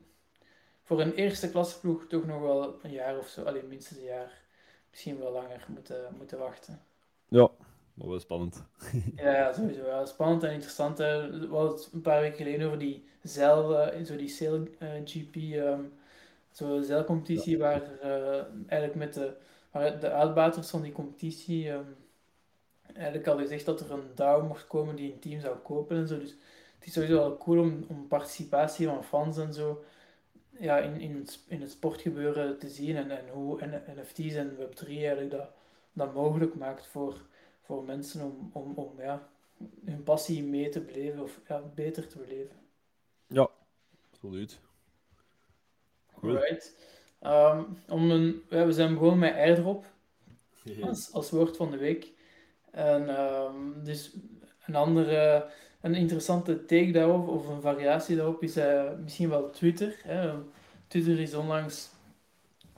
voor 0.84 1.02
een 1.02 1.14
eerste 1.14 1.50
klasse 1.50 1.80
ploeg 1.80 2.06
toch 2.08 2.26
nog 2.26 2.42
wel 2.42 2.80
een 2.82 2.92
jaar 2.92 3.18
of 3.18 3.28
zo, 3.28 3.44
alleen 3.44 3.68
minstens 3.68 4.00
een 4.00 4.06
jaar, 4.06 4.42
misschien 4.90 5.20
wel 5.20 5.32
langer 5.32 5.66
moeten, 5.68 6.16
moeten 6.18 6.40
wachten. 6.40 6.82
Ja, 7.28 7.50
maar 7.94 8.08
wel 8.08 8.20
spannend. 8.20 8.64
ja, 9.16 9.54
sowieso. 9.54 9.86
Ja. 9.86 10.06
Spannend 10.06 10.44
en 10.44 10.54
interessant. 10.54 10.98
Hè. 10.98 11.40
We 11.40 11.48
hadden 11.48 11.72
het 11.72 11.90
een 11.94 12.02
paar 12.02 12.22
weken 12.22 12.38
geleden 12.38 12.66
over 12.66 12.80
die 12.80 13.08
zeil, 13.22 13.92
zo 14.06 14.16
die 14.16 14.30
Sail 14.30 14.68
GP, 15.06 15.36
um, 15.36 15.94
zo'n 16.52 16.84
zeilcompetitie, 16.84 17.58
ja. 17.58 17.60
waar 17.60 17.82
uh, 18.04 18.44
eigenlijk 18.68 18.96
met 18.96 19.14
de, 19.14 19.34
waar 19.72 20.00
de 20.00 20.12
uitbaters 20.12 20.70
van 20.70 20.82
die 20.82 20.92
competitie 20.92 21.70
um, 21.70 21.96
eigenlijk 22.94 23.28
al 23.28 23.38
gezegd 23.38 23.66
dat 23.66 23.80
er 23.80 23.92
een 23.92 24.12
DAO 24.16 24.46
mocht 24.46 24.68
komen 24.68 24.96
die 24.96 25.14
een 25.14 25.20
team 25.20 25.40
zou 25.40 25.58
kopen 25.58 25.98
en 25.98 26.08
zo. 26.08 26.20
Dus 26.20 26.36
het 26.84 26.92
is 26.92 26.94
sowieso 26.94 27.18
wel 27.18 27.38
cool 27.38 27.60
om, 27.60 27.86
om 27.88 28.08
participatie 28.08 28.88
van 28.88 29.04
fans 29.04 29.38
en 29.38 29.54
zo 29.54 29.84
ja, 30.60 30.78
in, 30.78 31.00
in, 31.00 31.28
in 31.48 31.62
het 31.62 31.72
sportgebeuren 31.72 32.60
te 32.60 32.70
zien 32.70 32.96
en, 32.96 33.12
en 33.12 33.30
hoe 33.30 33.66
NFT's 33.96 34.34
en 34.34 34.58
Web3 34.58 34.88
eigenlijk 34.88 35.32
dat, 35.32 35.50
dat 35.94 36.14
mogelijk 36.14 36.56
maakt 36.56 36.88
voor, 36.88 37.16
voor 37.62 37.84
mensen 37.84 38.22
om, 38.22 38.50
om, 38.54 38.74
om 38.76 39.02
ja, 39.02 39.28
hun 39.86 40.04
passie 40.04 40.44
mee 40.44 40.70
te 40.70 40.80
beleven 40.80 41.24
of 41.24 41.40
ja, 41.48 41.62
beter 41.76 42.08
te 42.08 42.18
beleven. 42.18 42.56
Ja, 43.28 43.50
absoluut. 44.12 44.60
Cool. 46.20 46.38
Right. 46.38 46.76
Um, 47.22 47.78
om 47.88 48.12
een, 48.12 48.44
ja, 48.50 48.66
we 48.66 48.74
zijn 48.74 48.94
begonnen 48.94 49.20
met 49.20 49.34
airdrop 49.34 49.86
als, 50.82 51.14
als 51.14 51.30
woord 51.30 51.58
van 51.58 51.72
de 51.72 51.78
week. 51.78 52.12
En 52.72 53.22
um, 53.22 53.84
dus 53.84 54.14
een 54.66 54.76
andere, 54.76 55.52
een 55.84 55.96
interessante 55.96 56.66
take 56.66 56.92
daarop, 56.92 57.28
of 57.28 57.48
een 57.48 57.62
variatie 57.62 58.16
daarop, 58.16 58.44
is 58.44 58.58
uh, 58.58 58.84
misschien 59.04 59.30
wel 59.30 59.50
Twitter. 59.50 59.96
Hè. 60.04 60.34
Twitter 60.88 61.20
is 61.20 61.34
onlangs, 61.34 61.90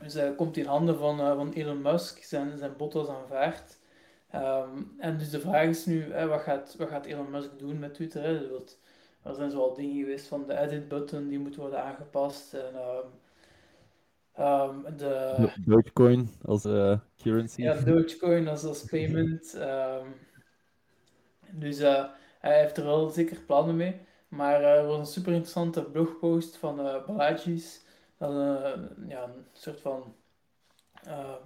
dus, 0.01 0.15
uh, 0.15 0.35
komt 0.35 0.57
in 0.57 0.65
handen 0.65 0.97
van, 0.97 1.19
uh, 1.19 1.35
van 1.35 1.53
Elon 1.53 1.81
Musk, 1.81 2.23
zijn, 2.23 2.57
zijn 2.57 2.73
bot 2.77 2.93
was 2.93 3.07
aanvaard. 3.07 3.77
Um, 4.35 4.93
en 4.97 5.17
dus 5.17 5.29
de 5.29 5.39
vraag 5.39 5.67
is 5.67 5.85
nu, 5.85 6.11
hè, 6.11 6.27
wat, 6.27 6.41
gaat, 6.41 6.75
wat 6.77 6.89
gaat 6.89 7.05
Elon 7.05 7.29
Musk 7.29 7.49
doen 7.57 7.79
met 7.79 7.93
Twitter? 7.93 8.23
Hè? 8.23 8.39
Dus 8.39 8.49
wat, 8.49 8.77
er 9.23 9.35
zijn 9.35 9.51
zoal 9.51 9.73
dingen 9.73 9.99
geweest 9.99 10.27
van 10.27 10.43
de 10.47 10.57
edit-button, 10.57 11.27
die 11.27 11.39
moet 11.39 11.55
worden 11.55 11.83
aangepast. 11.83 12.53
En, 12.53 12.75
um, 14.35 14.45
um, 14.45 14.97
de... 14.97 15.49
Dogecoin 15.65 16.29
als 16.45 16.65
uh, 16.65 16.97
currency. 17.17 17.61
Ja, 17.61 17.73
Dogecoin 17.73 18.47
als, 18.47 18.63
als 18.63 18.83
payment. 18.83 19.57
dus 21.51 21.79
uh, 21.79 22.05
hij 22.45 22.59
heeft 22.61 22.77
er 22.77 22.83
wel 22.85 23.09
zeker 23.09 23.39
plannen 23.45 23.75
mee. 23.75 23.95
Maar 24.27 24.61
uh, 24.61 24.77
er 24.77 24.85
was 24.85 24.99
een 24.99 25.05
super 25.05 25.31
interessante 25.31 25.83
blogpost 25.83 26.57
van 26.57 26.79
uh, 26.79 27.05
Balaji's. 27.05 27.81
Een, 28.17 28.89
ja, 29.07 29.23
een 29.23 29.45
soort 29.53 29.81
van, 29.81 30.15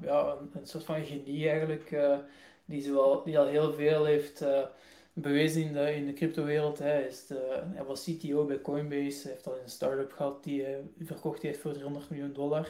ja, 0.02 0.36
een, 0.54 0.68
soort 0.68 0.84
van 0.84 1.06
genie 1.06 1.50
eigenlijk 1.50 1.96
die, 2.66 2.82
die 3.24 3.40
al 3.40 3.48
heel 3.48 3.74
veel 3.74 4.06
heeft 4.06 4.46
bewezen 5.14 5.62
in 5.62 5.74
de, 5.74 5.96
in 5.96 6.06
de 6.06 6.14
cryptowereld. 6.14 6.80
Hij, 6.80 7.04
is 7.04 7.30
hij 7.74 7.84
was 7.84 8.04
CTO 8.04 8.46
bij 8.46 8.62
Coinbase, 8.62 9.22
hij 9.24 9.32
heeft 9.32 9.48
al 9.48 9.58
een 9.64 9.70
start-up 9.70 10.12
gehad 10.12 10.44
die 10.44 10.64
hij 10.64 10.84
verkocht 11.00 11.42
heeft 11.42 11.60
voor 11.60 11.74
300 11.74 12.10
miljoen 12.10 12.34
dollar. 12.34 12.68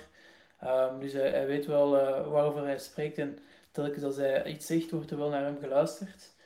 Um, 0.64 1.00
dus 1.00 1.14
hij, 1.14 1.30
hij, 1.30 1.48
weet 1.48 1.66
wel 1.66 1.90
waarover 2.32 2.64
hij 2.64 2.80
spreekt 2.80 3.18
en 3.18 3.38
telkens 3.72 4.04
als 4.04 4.16
hij 4.16 4.46
iets 4.46 4.66
zegt, 4.66 4.92
wordt 4.92 5.12
er 5.12 5.18
wel 5.18 5.30
naar 5.30 5.44
hem 5.44 5.60
geluisterd. 5.60 6.38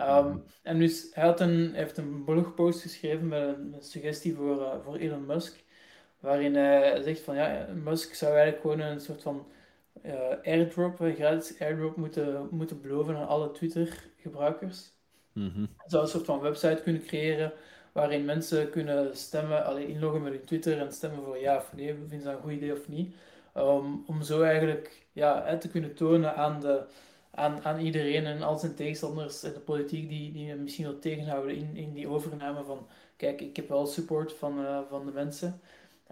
Um, 0.00 0.26
mm. 0.26 0.42
En 0.62 0.78
dus 0.78 1.06
hij, 1.12 1.24
had 1.24 1.40
een, 1.40 1.74
heeft 1.74 1.96
een 1.96 2.24
blogpost 2.24 2.80
geschreven 2.80 3.28
met 3.28 3.42
een, 3.42 3.72
een 3.74 3.82
suggestie 3.82 4.34
voor, 4.34 4.60
uh, 4.60 4.74
voor 4.84 4.96
Elon 4.96 5.26
Musk, 5.26 5.64
waarin 6.20 6.54
hij 6.54 7.02
zegt 7.02 7.20
van 7.20 7.34
ja, 7.34 7.66
Musk 7.84 8.14
zou 8.14 8.32
eigenlijk 8.32 8.60
gewoon 8.60 8.80
een 8.80 9.00
soort 9.00 9.22
van 9.22 9.46
uh, 10.04 10.12
airdrop, 10.42 11.00
een 11.00 11.14
gratis 11.14 11.60
airdrop 11.60 11.96
moeten, 11.96 12.48
moeten 12.50 12.80
beloven 12.80 13.16
aan 13.16 13.28
alle 13.28 13.50
Twitter-gebruikers. 13.50 14.94
Mm 15.32 15.50
-hmm. 15.54 15.68
Zou 15.86 16.02
een 16.02 16.08
soort 16.08 16.24
van 16.24 16.40
website 16.40 16.82
kunnen 16.82 17.02
creëren 17.02 17.52
waarin 17.92 18.24
mensen 18.24 18.70
kunnen 18.70 19.16
stemmen, 19.16 19.64
alleen 19.64 19.88
inloggen 19.88 20.22
met 20.22 20.32
hun 20.32 20.44
Twitter 20.44 20.78
en 20.78 20.92
stemmen 20.92 21.24
voor 21.24 21.38
ja 21.38 21.56
of 21.56 21.72
nee, 21.76 21.94
vinden 21.94 22.18
ze 22.18 22.24
dat 22.24 22.34
een 22.34 22.42
goed 22.42 22.52
idee 22.52 22.72
of 22.72 22.88
niet. 22.88 23.14
Um, 23.56 24.04
om 24.06 24.22
zo 24.22 24.42
eigenlijk 24.42 25.06
ja, 25.12 25.56
te 25.56 25.68
kunnen 25.68 25.94
tonen 25.94 26.34
aan, 26.34 26.60
de, 26.60 26.82
aan, 27.36 27.64
aan 27.64 27.80
iedereen 27.80 28.24
en 28.24 28.42
al 28.42 28.58
zijn 28.58 28.74
tegenstanders 28.74 29.42
en 29.42 29.52
de 29.52 29.60
politiek 29.60 30.08
die, 30.08 30.32
die 30.32 30.54
misschien 30.54 30.84
wil 30.84 30.98
tegenhouden 30.98 31.56
in, 31.56 31.76
in 31.76 31.92
die 31.92 32.08
overname 32.08 32.64
van 32.64 32.86
kijk, 33.16 33.40
ik 33.40 33.56
heb 33.56 33.68
wel 33.68 33.86
support 33.86 34.32
van, 34.32 34.60
uh, 34.60 34.80
van 34.88 35.06
de 35.06 35.12
mensen. 35.12 35.60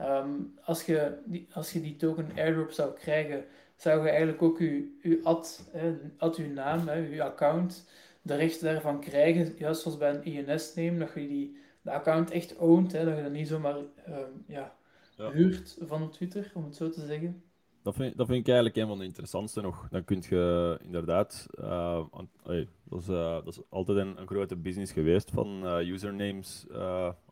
Um, 0.00 0.54
als, 0.64 0.84
je 0.84 1.18
die, 1.24 1.48
als 1.52 1.72
je 1.72 1.80
die 1.80 1.96
token 1.96 2.30
airdrop 2.36 2.70
zou 2.70 2.92
krijgen, 2.92 3.44
zou 3.76 4.02
je 4.02 4.08
eigenlijk 4.08 4.42
ook 4.42 4.58
je, 4.58 4.98
je 5.02 5.20
ad, 5.22 5.68
hè, 5.70 5.94
ad 6.18 6.36
uw 6.36 6.52
naam, 6.52 6.88
hè, 6.88 6.94
je 6.94 7.22
account, 7.22 7.88
de 8.22 8.34
rechten 8.34 8.72
daarvan 8.72 9.00
krijgen, 9.00 9.54
juist 9.58 9.82
zoals 9.82 9.98
bij 9.98 10.10
een 10.10 10.24
INS 10.24 10.74
neem, 10.74 10.98
dat 10.98 11.10
je 11.14 11.28
die, 11.28 11.56
de 11.82 11.90
account 11.90 12.30
echt 12.30 12.58
oont, 12.58 12.92
hè, 12.92 13.04
dat 13.04 13.16
je 13.16 13.22
dat 13.22 13.32
niet 13.32 13.48
zomaar 13.48 13.76
um, 13.76 14.44
ja, 14.46 14.76
ja. 15.16 15.30
huurt 15.30 15.76
van 15.80 16.10
Twitter, 16.10 16.50
om 16.54 16.64
het 16.64 16.76
zo 16.76 16.90
te 16.90 17.06
zeggen. 17.06 17.42
Dat 17.84 17.94
vind, 17.94 18.16
dat 18.16 18.26
vind 18.26 18.38
ik 18.38 18.46
eigenlijk 18.46 18.76
een 18.76 18.86
van 18.86 18.98
de 18.98 19.04
interessantste 19.04 19.60
nog. 19.60 19.88
Dan 19.90 20.04
kun 20.04 20.22
je 20.28 20.78
inderdaad, 20.82 21.46
uh, 21.60 22.04
allee, 22.42 22.68
dat, 22.84 23.00
is, 23.00 23.08
uh, 23.08 23.34
dat 23.34 23.46
is 23.46 23.60
altijd 23.68 23.98
een, 23.98 24.20
een, 24.20 24.26
grote 24.26 24.56
business 24.56 24.92
geweest 24.92 25.30
van 25.30 25.64
uh, 25.64 25.88
usernames, 25.88 26.66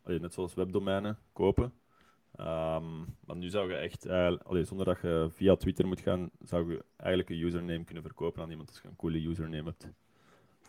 allee, 0.02 0.20
net 0.20 0.34
zoals 0.34 0.54
webdomeinen, 0.54 1.18
kopen. 1.32 1.72
Um, 2.40 3.16
maar 3.26 3.36
nu 3.36 3.48
zou 3.48 3.70
je 3.70 3.76
echt, 3.76 4.08
allee, 4.44 4.64
zonder 4.64 4.86
dat 4.86 4.98
je 5.02 5.28
via 5.30 5.56
Twitter 5.56 5.86
moet 5.86 6.00
gaan, 6.00 6.30
zou 6.44 6.70
je 6.70 6.84
eigenlijk 6.96 7.30
een 7.30 7.40
username 7.40 7.84
kunnen 7.84 8.02
verkopen 8.02 8.42
aan 8.42 8.50
iemand 8.50 8.68
als 8.68 8.80
je 8.82 8.88
een 8.88 8.96
coole 8.96 9.28
username 9.28 9.64
hebt. 9.64 9.88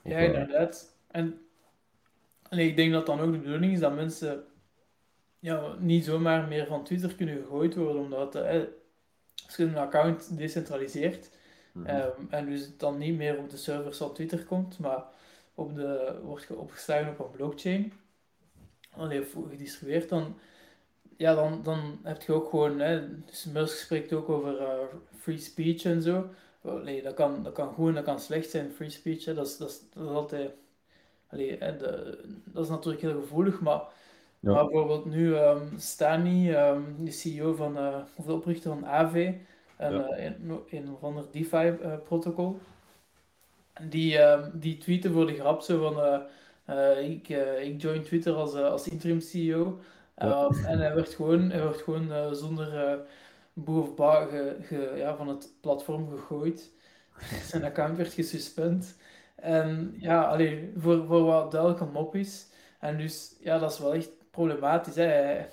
Of, 0.04 0.12
ja, 0.12 0.18
inderdaad. 0.18 0.98
En 1.08 1.40
ik 2.50 2.76
denk 2.76 2.92
dat 2.92 3.06
dan 3.06 3.20
ook 3.20 3.32
de 3.32 3.38
bedoeling 3.38 3.74
is 3.74 3.80
dat 3.80 3.96
mensen 3.96 4.44
ja, 5.40 5.76
niet 5.80 6.06
zomaar 6.06 6.48
meer 6.48 6.66
van 6.66 6.84
Twitter 6.84 7.16
kunnen 7.16 7.38
gegooid 7.38 7.76
worden, 7.76 8.02
omdat 8.02 8.36
als 9.46 9.56
je 9.56 9.64
een 9.64 9.78
account 9.78 10.38
decentraliseert 10.38 11.30
mm 11.72 11.86
-hmm. 11.86 11.96
um, 11.96 12.28
en 12.30 12.46
dus 12.46 12.78
dan 12.78 12.98
niet 12.98 13.18
meer 13.18 13.38
op 13.38 13.50
de 13.50 13.58
servers 13.58 13.98
van 13.98 14.14
Twitter 14.14 14.44
komt, 14.46 14.80
maar 14.80 15.04
op 15.56 15.76
de, 15.76 16.20
wordt 16.24 16.52
opgeslagen 16.52 17.12
op 17.12 17.20
een 17.20 17.32
blockchain, 17.32 17.94
allee, 18.90 19.26
gedistribueerd, 19.50 20.10
dan 20.10 20.36
ja, 21.18 21.36
dan, 21.36 21.64
dan 21.64 22.00
heb 22.04 22.22
je 22.22 22.34
ook 22.34 22.50
gewoon, 22.50 22.80
hè, 22.80 23.24
dus 23.26 23.46
Musk 23.46 23.78
spreekt 23.78 24.14
ook 24.14 24.30
over 24.30 24.62
uh, 24.62 24.68
free 25.20 25.38
speech 25.38 25.84
en 25.84 26.02
zo. 26.02 26.30
Nee, 26.84 27.02
dat 27.02 27.14
kan, 27.14 27.44
dat 27.44 27.54
kan 27.54 27.74
goed 27.74 27.96
dat 27.96 28.04
kan 28.04 28.20
slecht 28.20 28.50
zijn, 28.50 28.72
free 28.72 28.90
speech. 28.90 29.26
Hè. 29.26 29.34
Dat, 29.34 29.48
is, 29.48 29.58
dat, 29.58 29.70
is, 29.70 29.80
dat 29.94 30.04
is 30.04 30.10
altijd, 30.10 30.52
allee, 31.28 31.58
hè, 31.60 31.78
de, 31.78 32.20
dat 32.46 32.64
is 32.64 32.70
natuurlijk 32.70 33.02
heel 33.02 33.22
gevoelig, 33.22 33.62
maar, 33.62 33.82
ja. 34.44 34.52
maar 34.52 34.64
bijvoorbeeld 34.66 35.06
nu 35.06 35.36
um, 35.36 35.78
Stani, 35.78 36.54
um, 36.56 37.06
de 37.06 37.12
CEO 37.12 37.54
van, 37.54 37.78
uh, 37.78 37.98
of 38.16 38.26
de 38.26 38.34
oprichter 38.34 38.72
van 38.72 38.86
AV, 38.88 39.34
en, 39.78 39.94
ja. 39.94 40.18
uh, 40.18 40.26
een, 40.26 40.64
een 40.70 40.92
of 40.92 41.04
ander 41.04 41.26
DeFi-protocol, 41.32 42.60
die, 43.90 44.18
ehm, 44.20 44.50
die 44.60 44.78
tweeten 44.78 45.12
voor 45.14 45.28
de 45.28 45.36
grap 45.36 45.62
zo 45.62 45.80
van 45.92 46.02
eh, 46.04 46.20
eh, 46.66 47.10
ik, 47.12 47.30
eh, 47.30 47.64
ik 47.64 47.82
join 47.82 48.04
Twitter 48.04 48.34
als, 48.34 48.54
eh, 48.54 48.66
als 48.70 48.88
interim 48.88 49.20
CEO. 49.20 49.80
Ja. 50.18 50.46
Ehm, 50.46 50.66
en 50.66 50.80
hij 50.80 50.96
werd 50.96 51.14
gewoon, 51.14 51.50
hij 51.50 51.64
werd 51.64 51.82
gewoon 51.82 52.12
eh, 52.12 52.32
zonder 52.32 52.78
eh 52.86 53.00
boe 53.54 53.82
of 53.82 53.96
ba 53.96 54.26
ge- 54.26 54.58
ge- 54.62 54.94
ja, 54.98 55.16
van 55.16 55.28
het 55.28 55.54
platform 55.62 56.10
gegooid. 56.10 56.72
Zijn 57.50 57.64
account 57.64 57.98
werd 57.98 58.14
gesuspend. 58.14 58.98
En 59.36 59.96
ja, 59.98 60.22
allee, 60.24 60.74
voor, 60.78 61.06
voor 61.06 61.24
wat 61.24 61.52
duidelijk 61.52 61.82
een 61.82 61.92
mop 61.92 62.16
is. 62.16 62.48
En 62.80 62.98
dus, 62.98 63.36
ja, 63.40 63.60
dat 63.60 63.72
is 63.72 63.80
wel 63.80 63.94
echt 63.94 64.12
problematisch. 64.34 64.96
Hè. 64.96 65.46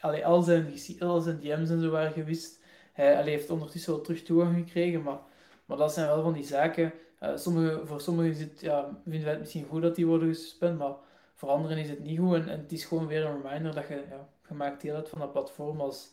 Allee, 0.00 0.26
al, 0.26 0.42
zijn, 0.42 0.74
al 1.00 1.20
zijn 1.20 1.38
DM's 1.40 1.70
en 1.70 1.80
zo 1.80 1.90
waren 1.90 2.12
gewist. 2.12 2.62
Hij 2.92 3.16
allee, 3.18 3.34
heeft 3.34 3.50
ondertussen 3.50 3.92
wel 3.92 4.00
terug 4.02 4.22
toegang 4.22 4.56
gekregen, 4.56 5.02
maar, 5.02 5.18
maar 5.64 5.76
dat 5.76 5.92
zijn 5.92 6.06
wel 6.06 6.22
van 6.22 6.32
die 6.32 6.44
zaken. 6.44 6.92
eh, 7.18 7.36
sommige, 7.36 7.86
voor 7.86 8.00
sommigen 8.00 8.30
is 8.32 8.40
het, 8.40 8.60
ja, 8.60 9.00
vinden 9.02 9.22
wij 9.22 9.30
het 9.30 9.40
misschien 9.40 9.64
goed 9.66 9.82
dat 9.82 9.94
die 9.96 10.06
worden 10.06 10.28
gesuspend, 10.28 10.78
maar 10.78 10.94
voor 11.34 11.48
anderen 11.48 11.78
is 11.78 11.88
het 11.90 12.00
niet 12.00 12.18
goed. 12.18 12.34
En, 12.34 12.48
en 12.48 12.60
het 12.60 12.72
is 12.72 12.84
gewoon 12.84 13.06
weer 13.06 13.24
een 13.24 13.42
reminder 13.42 13.74
dat 13.74 13.88
je, 13.88 14.06
ja, 14.10 14.28
je 14.48 14.54
maakt 14.54 14.80
deel 14.82 14.94
uit 14.94 15.08
van 15.08 15.18
dat 15.18 15.32
platform 15.32 15.80
als, 15.80 16.10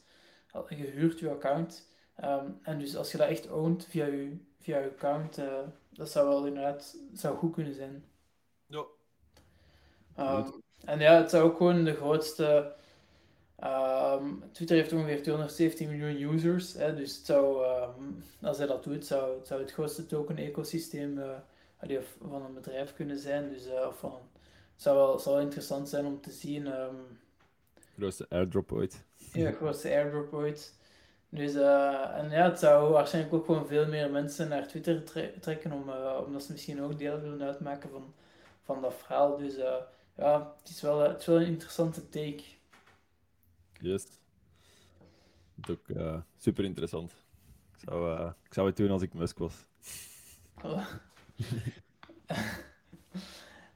als 0.51 0.69
je 0.69 0.75
huurt 0.75 1.19
je 1.19 1.30
account. 1.30 1.89
Ehm, 2.15 2.51
en 2.62 2.80
dus 2.80 2.95
als 2.95 3.12
je 3.12 3.17
dat 3.17 3.30
echt 3.30 3.51
ownt 3.51 3.86
via 3.86 4.06
je, 4.06 4.38
via 4.60 4.80
je 4.80 4.89
account, 4.89 5.38
eh, 5.38 5.67
dat 5.89 6.10
zou 6.12 6.27
wel 6.27 6.45
inderdaad 6.45 6.97
zou 7.13 7.38
goed 7.38 7.54
kunnen 7.54 7.73
zijn. 7.73 8.06
Ja. 8.65 8.86
Ehm, 10.15 10.49
en 10.86 11.00
ja, 11.00 11.13
het 11.17 11.30
zou 11.30 11.44
ook 11.44 11.58
gewoon 11.58 11.84
de 11.84 11.94
grootste. 11.96 12.74
ehm, 13.60 14.26
Twitter 14.52 14.76
heeft 14.78 14.94
ongeveer 14.94 15.24
217 15.24 15.89
miljoen 15.98 16.34
users, 16.34 16.74
hè, 16.74 16.96
dus 16.96 17.15
het 17.17 17.26
zou, 17.26 17.65
ehm, 17.65 18.04
als 18.41 18.58
hij 18.58 18.67
dat 18.67 18.84
doet, 18.84 19.06
zou 19.06 19.38
het, 19.38 19.48
zou 19.48 19.62
het 19.62 19.72
grootste 19.74 20.06
token-ecosysteem 20.06 21.20
eh, 21.20 21.30
allee, 21.80 21.98
of 22.00 22.15
van 22.30 22.44
een 22.46 22.54
bedrijf 22.54 22.94
kunnen 22.94 23.20
zijn. 23.20 23.50
Dus 23.50 23.67
eh, 23.67 23.88
of 23.88 24.00
van, 24.00 24.12
het 24.74 24.82
zou 24.84 24.98
wel, 24.98 25.20
zou 25.20 25.36
wel 25.36 25.44
interessant 25.46 25.89
zijn 25.89 26.06
om 26.06 26.22
te 26.22 26.32
zien. 26.32 26.67
ehm, 26.67 26.96
Grootste 27.98 28.26
airdrop 28.30 28.72
ooit. 28.72 29.04
ja, 29.34 29.52
grootste 29.60 29.89
airdrop 29.89 30.34
ooit. 30.34 30.74
Dus, 31.30 31.54
eh, 31.56 32.17
en 32.17 32.30
ja, 32.30 32.50
het 32.50 32.60
zou 32.60 32.91
waarschijnlijk 32.91 33.34
ook 33.34 33.46
gewoon 33.46 33.67
veel 33.67 33.88
meer 33.88 34.12
mensen 34.12 34.48
naar 34.50 34.67
Twitter 34.67 35.04
tre- 35.04 35.34
trekken, 35.41 35.72
om, 35.72 35.89
eh, 35.89 36.20
omdat 36.26 36.44
ze 36.44 36.52
misschien 36.52 36.82
ook 36.84 36.98
deel 36.98 37.20
willen 37.22 37.44
uitmaken 37.44 37.89
van, 37.89 38.13
van 38.63 38.82
dat 38.82 38.94
verhaal. 38.96 39.38
Dus 39.38 39.58
eh, 39.58 39.76
ja, 40.15 40.56
het 40.60 40.69
is, 40.69 40.82
wel, 40.82 41.00
het 41.00 41.19
is 41.19 41.26
wel 41.26 41.41
een 41.41 41.47
interessante 41.47 42.10
take. 42.10 42.43
Juist. 43.80 44.19
Dat 45.56 45.69
is 45.69 45.76
ook 45.76 45.97
eh, 45.97 46.17
super 46.38 46.63
interessant. 46.63 47.12
Ik 47.74 47.89
zou, 47.89 48.17
eh, 48.17 48.32
ik 48.43 48.54
zou 48.54 48.67
het 48.67 48.78
doen 48.78 48.91
als 48.91 49.02
ik 49.02 49.13
Musk 49.13 49.38
was. 49.38 49.54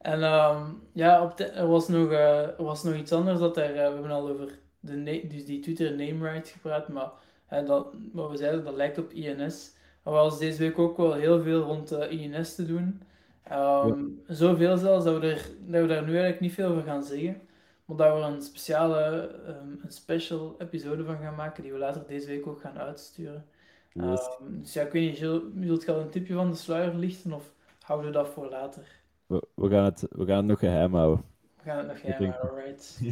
En 0.01 0.23
ehm, 0.23 0.71
ja, 0.93 1.23
op 1.23 1.37
de- 1.37 1.45
er, 1.45 1.67
was 1.67 1.87
nog, 1.87 2.11
eh, 2.11 2.41
er 2.59 2.63
was 2.63 2.83
nog 2.83 2.95
iets 2.95 3.11
anders 3.11 3.39
dat 3.39 3.57
er, 3.57 3.69
eh, 3.69 3.87
we 3.87 3.93
hebben 3.93 4.11
al 4.11 4.29
over 4.29 4.59
de 4.79 5.27
dus 5.27 5.45
die 5.45 5.59
Twitter 5.59 5.89
name 5.91 6.29
rights 6.31 6.51
gepraat, 6.51 6.87
maar 6.87 7.11
eh, 7.47 7.65
dat, 7.65 7.87
wat 8.13 8.29
we 8.31 8.37
zeiden, 8.37 8.63
dat 8.63 8.75
lijkt 8.75 8.97
op 8.97 9.11
INS. 9.11 9.73
Er 10.03 10.11
was 10.11 10.39
deze 10.39 10.59
week 10.59 10.79
ook 10.79 10.97
wel 10.97 11.13
heel 11.13 11.41
veel 11.41 11.61
rond 11.61 11.91
eh, 11.91 12.11
INS 12.11 12.55
te 12.55 12.65
doen. 12.65 13.01
Ehm, 13.49 14.03
Zoveel 14.27 14.77
zelfs 14.77 15.05
dat 15.05 15.19
we, 15.19 15.27
er, 15.27 15.49
dat 15.59 15.81
we 15.81 15.87
daar 15.87 16.03
nu 16.03 16.09
eigenlijk 16.11 16.39
niet 16.39 16.53
veel 16.53 16.69
over 16.69 16.83
gaan 16.83 17.03
zeggen. 17.03 17.41
Maar 17.85 17.97
dat 17.97 18.17
we 18.17 18.21
een 18.23 18.41
speciale, 18.41 19.27
ehm, 19.47 19.69
een 19.83 19.91
special 19.91 20.55
episode 20.57 21.03
van 21.03 21.17
gaan 21.17 21.35
maken, 21.35 21.63
die 21.63 21.71
we 21.71 21.77
later 21.77 22.03
deze 22.07 22.27
week 22.27 22.47
ook 22.47 22.61
gaan 22.61 22.77
uitsturen. 22.77 23.45
Yes. 23.91 24.27
Ehm, 24.39 24.59
dus 24.61 24.73
ja, 24.73 24.81
ik 24.81 24.91
weet 24.91 25.09
niet, 25.09 25.17
Gilles, 25.17 25.41
wilt 25.53 25.83
je 25.83 25.91
al 25.91 25.99
een 25.99 26.09
tipje 26.09 26.33
van 26.33 26.49
de 26.49 26.55
sluier 26.55 26.93
lichten 26.93 27.33
of 27.33 27.53
houden 27.81 28.11
we 28.11 28.17
dat 28.17 28.27
voor 28.27 28.49
later? 28.49 28.87
We, 29.25 29.47
we, 29.55 29.69
gaan 29.69 29.83
het, 29.83 30.07
we 30.09 30.25
gaan 30.25 30.37
het 30.37 30.45
nog 30.45 30.59
geheim 30.59 30.93
houden. 30.93 31.25
We 31.55 31.63
gaan 31.63 31.77
het 31.77 31.87
nog 31.87 31.99
gaan, 31.99 32.19
denk- 32.19 32.35
alright. 32.35 32.99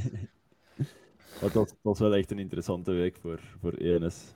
Het 1.40 1.76
was, 1.82 2.00
wel 2.00 2.16
echt 2.16 2.32
een 2.32 2.40
interessante 2.40 2.92
week 2.92 3.18
voor, 3.18 3.40
voor 3.60 3.74
ENS. 3.74 4.34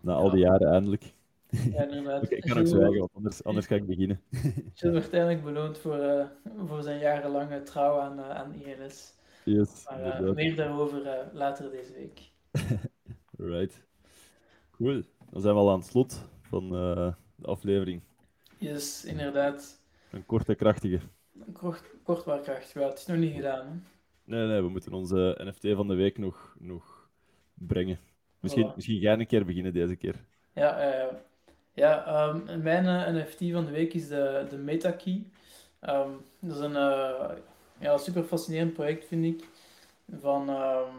Na 0.00 0.12
al 0.14 0.30
die 0.30 0.40
jaren 0.40 0.70
eindelijk. 0.70 1.12
Ja, 1.50 1.82
inderdaad. 1.88 2.22
Oké, 2.22 2.34
ik 2.34 2.42
kan 2.42 2.58
ook 2.58 2.66
zwijgen, 2.66 3.08
anders, 3.12 3.44
anders 3.44 3.66
ga 3.66 3.74
ik 3.74 3.86
beginnen. 3.86 4.20
Gilles 4.74 5.00
werd 5.00 5.12
eindelijk 5.12 5.44
beloond 5.44 5.78
voor, 5.78 5.98
eh, 5.98 6.26
voor 6.66 6.82
zijn 6.82 6.98
jarenlange 6.98 7.62
trouw 7.62 7.98
aan, 8.00 8.18
eh, 8.18 8.30
aan 8.30 8.54
INS. 8.54 9.14
Yes, 9.44 9.84
Maar 9.88 10.24
eh, 10.24 10.34
meer 10.34 10.56
daarover 10.56 11.28
later 11.32 11.70
deze 11.70 11.92
week. 11.92 12.20
Right. 13.36 13.82
Cool. 14.70 15.02
Dan 15.30 15.40
zijn 15.40 15.54
we 15.54 15.60
al 15.60 15.70
aan 15.70 15.78
het 15.78 15.88
slot 15.88 16.28
van 16.40 16.68
de 16.68 17.46
aflevering. 17.46 18.02
Yes, 18.58 19.04
inderdaad. 19.04 19.80
Een 20.10 20.26
korte, 20.26 20.54
krachtige. 20.54 21.00
Kort, 21.52 21.82
kort 22.02 22.24
maar 22.24 22.40
krachtig. 22.40 22.72
Ja, 22.82 22.88
het 22.88 22.98
is 22.98 23.06
nog 23.06 23.16
niet 23.16 23.34
gedaan. 23.34 23.66
Hè? 23.66 23.72
Nee, 24.24 24.46
nee, 24.46 24.60
we 24.60 24.68
moeten 24.68 24.92
onze 24.92 25.40
NFT 25.44 25.66
van 25.76 25.88
de 25.88 25.94
week 25.94 26.18
nog, 26.18 26.56
nog 26.58 27.08
brengen. 27.54 27.98
Misschien, 28.40 28.70
Voilà. 28.70 28.74
misschien 28.74 28.98
jij 28.98 29.18
een 29.18 29.26
keer 29.26 29.44
beginnen 29.44 29.72
deze 29.72 29.96
keer. 29.96 30.24
Ja, 30.54 30.78
ja 31.72 32.06
ehm, 32.06 32.62
mijn 32.62 32.86
eh, 32.86 33.14
NFT 33.14 33.52
van 33.52 33.64
de 33.64 33.70
week 33.70 33.94
is 33.94 34.08
de, 34.08 34.46
de 34.50 34.56
MetaKey. 34.56 35.26
Ehm, 35.80 36.10
dat 36.38 36.56
is 36.56 36.62
een 36.62 36.76
eh, 36.76 37.30
ja, 37.78 37.98
super 37.98 38.24
fascinerend 38.24 38.72
project, 38.72 39.06
vind 39.06 39.24
ik. 39.24 39.44
Van, 40.20 40.48
ehm, 40.48 40.94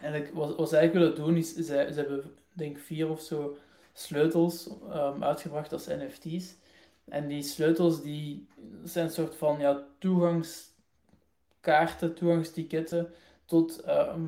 eigenlijk, 0.00 0.34
wat, 0.34 0.56
wat 0.56 0.68
ze 0.68 0.76
eigenlijk 0.76 1.06
willen 1.06 1.26
doen, 1.26 1.36
is 1.36 1.54
ze, 1.54 1.62
ze 1.64 1.94
hebben, 1.94 2.34
denk 2.52 2.78
vier 2.78 3.08
of 3.08 3.20
zo 3.20 3.56
sleutels 3.92 4.68
ehm, 4.90 5.24
uitgebracht 5.24 5.72
als 5.72 5.86
NFT's. 5.86 6.56
En 7.04 7.28
die 7.28 7.42
sleutels 7.42 8.02
die 8.02 8.46
zijn 8.84 9.04
een 9.04 9.10
soort 9.12 9.34
van 9.34 9.60
ja, 9.60 9.86
toegangskaarten, 9.98 12.14
toegangstiketten 12.14 13.12
tot, 13.44 13.80
ehm, 13.80 14.26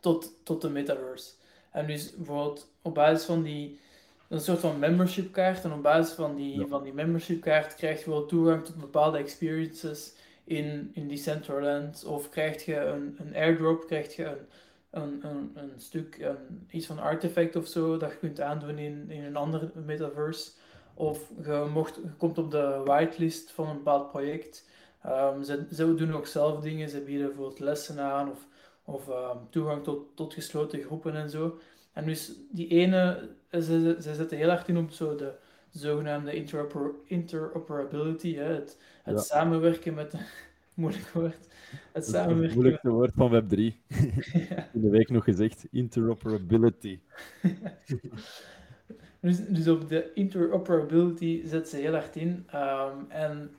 tot, 0.00 0.32
tot 0.44 0.60
de 0.60 0.70
metaverse. 0.70 1.32
En 1.70 1.86
dus 1.86 2.16
bijvoorbeeld 2.16 2.70
op 2.82 2.94
basis 2.94 3.26
van 3.26 3.42
die, 3.42 3.78
een 4.28 4.40
soort 4.40 4.58
van 4.58 4.78
membership 4.78 5.32
kaart, 5.32 5.64
en 5.64 5.72
op 5.72 5.82
basis 5.82 6.14
van 6.14 6.34
die, 6.36 6.58
Ja. 6.60 6.66
van 6.66 6.82
die 6.82 6.92
membership 6.92 7.40
kaart 7.40 7.74
krijg 7.74 8.04
je 8.04 8.10
wel 8.10 8.26
toegang 8.26 8.64
tot 8.64 8.76
bepaalde 8.76 9.18
experiences 9.18 10.14
in, 10.44 10.90
in 10.94 11.08
Decentraland, 11.08 12.04
of 12.04 12.28
krijg 12.28 12.64
je 12.64 12.76
een, 12.76 13.16
een 13.18 13.34
airdrop, 13.34 13.86
krijg 13.86 14.16
je 14.16 14.24
een, 14.24 14.40
een, 14.90 15.18
een, 15.30 15.50
een 15.54 15.72
stuk, 15.76 16.18
een, 16.18 16.66
iets 16.70 16.86
van 16.86 16.98
artefact 16.98 17.56
of 17.56 17.66
zo, 17.66 17.96
dat 17.96 18.10
je 18.10 18.16
kunt 18.18 18.40
aandoen 18.40 18.78
in, 18.78 19.10
in 19.10 19.24
een 19.24 19.36
andere 19.36 19.70
metaverse. 19.84 20.50
Of 20.94 21.30
je, 21.42 21.66
mocht, 21.72 21.94
je 21.94 22.12
komt 22.18 22.38
op 22.38 22.50
de 22.50 22.80
whitelist 22.84 23.50
van 23.50 23.68
een 23.68 23.76
bepaald 23.76 24.10
project. 24.10 24.68
Ehm, 25.02 25.42
ze, 25.42 25.66
ze 25.72 25.94
doen 25.94 26.14
ook 26.14 26.26
zelf 26.26 26.60
dingen, 26.60 26.88
ze 26.88 27.00
bieden 27.00 27.26
bijvoorbeeld 27.26 27.58
lessen 27.60 28.00
aan, 28.00 28.30
of 28.30 28.46
of 28.84 29.08
ehm, 29.08 29.36
toegang 29.50 29.84
tot, 29.84 30.16
tot 30.16 30.34
gesloten 30.34 30.82
groepen 30.82 31.14
en 31.16 31.30
zo. 31.30 31.58
En 31.94 32.04
dus 32.04 32.32
die 32.50 32.68
ene, 32.68 33.28
ze, 33.50 33.60
ze, 33.60 33.96
ze 34.00 34.14
zetten 34.14 34.36
heel 34.38 34.48
hard 34.48 34.68
in 34.68 34.76
op 34.76 34.90
zo 34.90 35.14
de 35.14 35.32
zogenaamde 35.70 36.34
interoper, 36.34 36.90
interoperability, 37.06 38.34
hè, 38.34 38.44
het, 38.52 38.78
het 39.02 39.16
Ja. 39.16 39.22
samenwerken 39.22 39.94
met, 39.94 40.14
moeilijk 40.74 41.08
woord, 41.08 41.48
het 41.92 42.06
het 42.06 42.06
samenwerken 42.06 42.42
met, 42.46 42.54
moeilijkste 42.54 42.90
woord 42.90 43.12
van 43.14 43.30
Web3. 43.30 43.58
ja. 44.48 44.68
In 44.74 44.80
de 44.80 44.90
week 44.90 45.08
nog 45.10 45.24
gezegd. 45.24 45.66
Interoperability. 45.70 46.98
Dus, 49.20 49.46
dus 49.46 49.68
op 49.68 49.88
de 49.88 50.12
interoperability 50.14 51.46
zet 51.46 51.68
ze 51.68 51.76
heel 51.76 51.92
hard 51.92 52.16
in. 52.16 52.44
Ehm, 52.50 52.98
en 53.08 53.56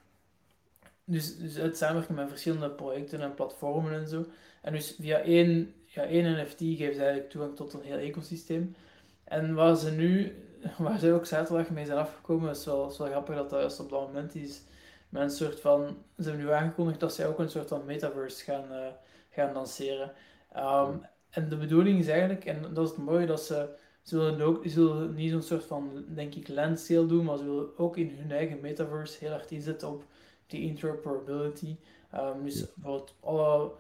dus, 1.06 1.38
dus 1.38 1.56
het 1.56 1.78
samenwerken 1.78 2.16
met 2.16 2.30
verschillende 2.30 2.70
projecten 2.70 3.22
en 3.22 3.34
platformen 3.34 3.94
en 3.94 4.08
zo. 4.08 4.26
En 4.62 4.74
dus 4.74 4.96
via 5.00 5.20
één, 5.20 5.74
ja, 5.96 6.04
één 6.04 6.42
NFT 6.42 6.60
geeft 6.60 6.96
ze 6.96 7.02
eigenlijk 7.02 7.30
toegang 7.30 7.56
tot 7.56 7.74
een 7.74 7.82
heel 7.82 7.98
ecosysteem. 7.98 8.76
En 9.24 9.54
waar 9.54 9.76
ze 9.76 9.92
nu, 9.92 10.36
waar 10.78 11.00
ze 11.00 11.14
ook 11.14 11.26
zaterdag 11.26 11.70
mee 11.70 11.86
zijn 11.86 11.98
afgekomen, 11.98 12.50
is 12.50 12.66
wel, 12.66 12.90
is 12.90 12.98
wel 12.98 13.08
grappig 13.08 13.36
dat 13.36 13.50
dat 13.50 13.60
juist 13.60 13.80
op 13.80 13.90
dat 13.90 14.02
moment 14.08 14.36
is. 14.36 14.62
Met 15.10 15.22
een 15.22 15.30
soort 15.30 15.60
van, 15.60 15.98
ze 16.18 16.24
hebben 16.30 16.46
nu 16.46 16.52
aangekondigd 16.52 17.00
dat 17.00 17.14
zij 17.14 17.28
ook 17.28 17.40
een 17.40 17.50
soort 17.50 17.68
van 17.68 17.86
metaverse 17.86 18.44
gaan, 18.44 18.72
eh, 18.72 18.88
gaan 19.30 19.54
lanceren. 19.54 20.14
Ehm, 20.52 20.98
En 21.30 21.50
de 21.50 21.58
bedoeling 21.58 22.00
is 22.00 22.08
eigenlijk, 22.08 22.46
en 22.46 22.74
dat 22.74 22.86
is 22.86 22.96
het 22.96 23.06
mooie, 23.06 23.26
dat 23.26 23.42
ze, 23.42 23.70
ze 24.02 24.18
willen 24.18 24.42
ook, 24.42 24.66
ze 24.68 24.76
willen 24.86 25.14
niet 25.14 25.32
zo'n 25.32 25.42
soort 25.42 25.64
van, 25.66 26.06
denk 26.08 26.36
ik, 26.36 26.48
land 26.48 26.80
sale 26.80 27.06
doen, 27.06 27.26
maar 27.26 27.38
ze 27.38 27.44
willen 27.44 27.78
ook 27.78 27.98
in 27.98 28.10
hun 28.18 28.32
eigen 28.32 28.60
metaverse 28.62 29.18
heel 29.20 29.30
hard 29.32 29.52
inzetten 29.52 29.88
op 29.90 30.06
die 30.48 30.62
interoperability. 30.62 31.76
Ehm, 32.12 32.44
dus 32.44 32.74
bijvoorbeeld 32.74 33.16
alle, 33.20 33.72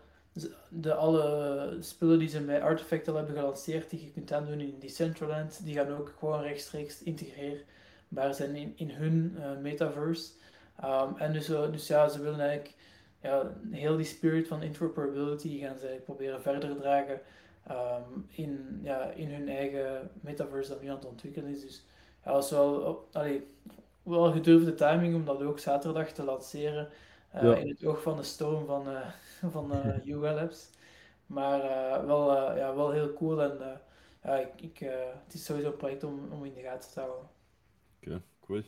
de, 0.69 0.93
alle 0.93 1.77
spullen 1.79 2.19
die 2.19 2.27
ze 2.29 2.41
met 2.41 2.61
Artifact 2.61 3.07
al 3.07 3.15
hebben 3.15 3.35
gelanceerd, 3.35 3.89
die 3.89 4.03
je 4.05 4.11
kunt 4.11 4.31
aandoen 4.33 4.59
in 4.59 4.79
Decentraland, 4.79 5.63
die 5.65 5.75
gaan 5.75 5.91
ook 5.97 6.13
gewoon 6.19 6.41
rechtstreeks 6.41 7.03
integreerbaar 7.03 8.33
zijn 8.33 8.55
in, 8.55 8.73
in 8.75 8.89
hun 8.89 9.35
eh, 9.39 9.57
metaverse. 9.57 10.31
Ehm, 10.79 11.15
en 11.17 11.33
dus, 11.33 11.49
eh, 11.49 11.71
dus 11.71 11.87
ja, 11.87 12.07
ze 12.07 12.21
willen 12.21 12.39
eigenlijk 12.39 12.75
ja, 13.21 13.55
heel 13.71 13.95
die 13.97 14.05
spirit 14.05 14.47
van 14.47 14.61
interoperability 14.63 15.59
gaan 15.59 15.79
ze 15.79 16.01
proberen 16.03 16.41
verder 16.41 16.75
dragen 16.75 17.21
ehm, 17.67 18.03
in, 18.27 18.79
ja, 18.83 19.09
in 19.11 19.31
hun 19.33 19.49
eigen 19.49 20.11
metaverse 20.21 20.69
dat 20.69 20.81
nu 20.81 20.87
aan 20.87 20.95
het 20.95 21.05
ontwikkelen 21.05 21.49
is. 21.51 21.61
Dus 21.61 21.85
ja, 22.23 22.31
dat 22.31 22.43
is 22.43 22.49
wel, 22.49 22.73
oh, 22.75 23.13
allee, 23.15 23.47
wel 24.03 24.31
gedurfde 24.31 24.73
timing 24.73 25.15
om 25.15 25.25
dat 25.25 25.41
ook 25.41 25.59
zaterdag 25.59 26.11
te 26.11 26.23
lanceren. 26.23 26.89
eh, 27.29 27.41
Ja. 27.43 27.55
in 27.55 27.67
het 27.69 27.85
oog 27.85 28.01
van 28.01 28.17
de 28.17 28.23
storm 28.23 28.65
van, 28.65 28.87
van 29.55 29.71
eh 29.71 30.03
Yuga 30.03 30.33
Labs. 30.33 30.69
Maar 31.25 31.61
eh, 31.61 32.05
wel, 32.05 32.37
eh, 32.37 32.57
ja, 32.57 32.75
wel 32.75 32.91
heel 32.91 33.13
cool 33.13 33.41
en 33.41 33.79
ja, 34.23 34.37
ik, 34.37 34.61
ik, 34.61 34.79
het 35.25 35.33
is 35.33 35.45
sowieso 35.45 35.67
een 35.67 35.77
project 35.77 36.03
om, 36.03 36.31
om 36.31 36.45
in 36.45 36.53
de 36.53 36.61
gaten 36.61 36.91
te 36.91 36.99
houden. 36.99 37.27
Oké, 38.01 38.21
cool. 38.39 38.61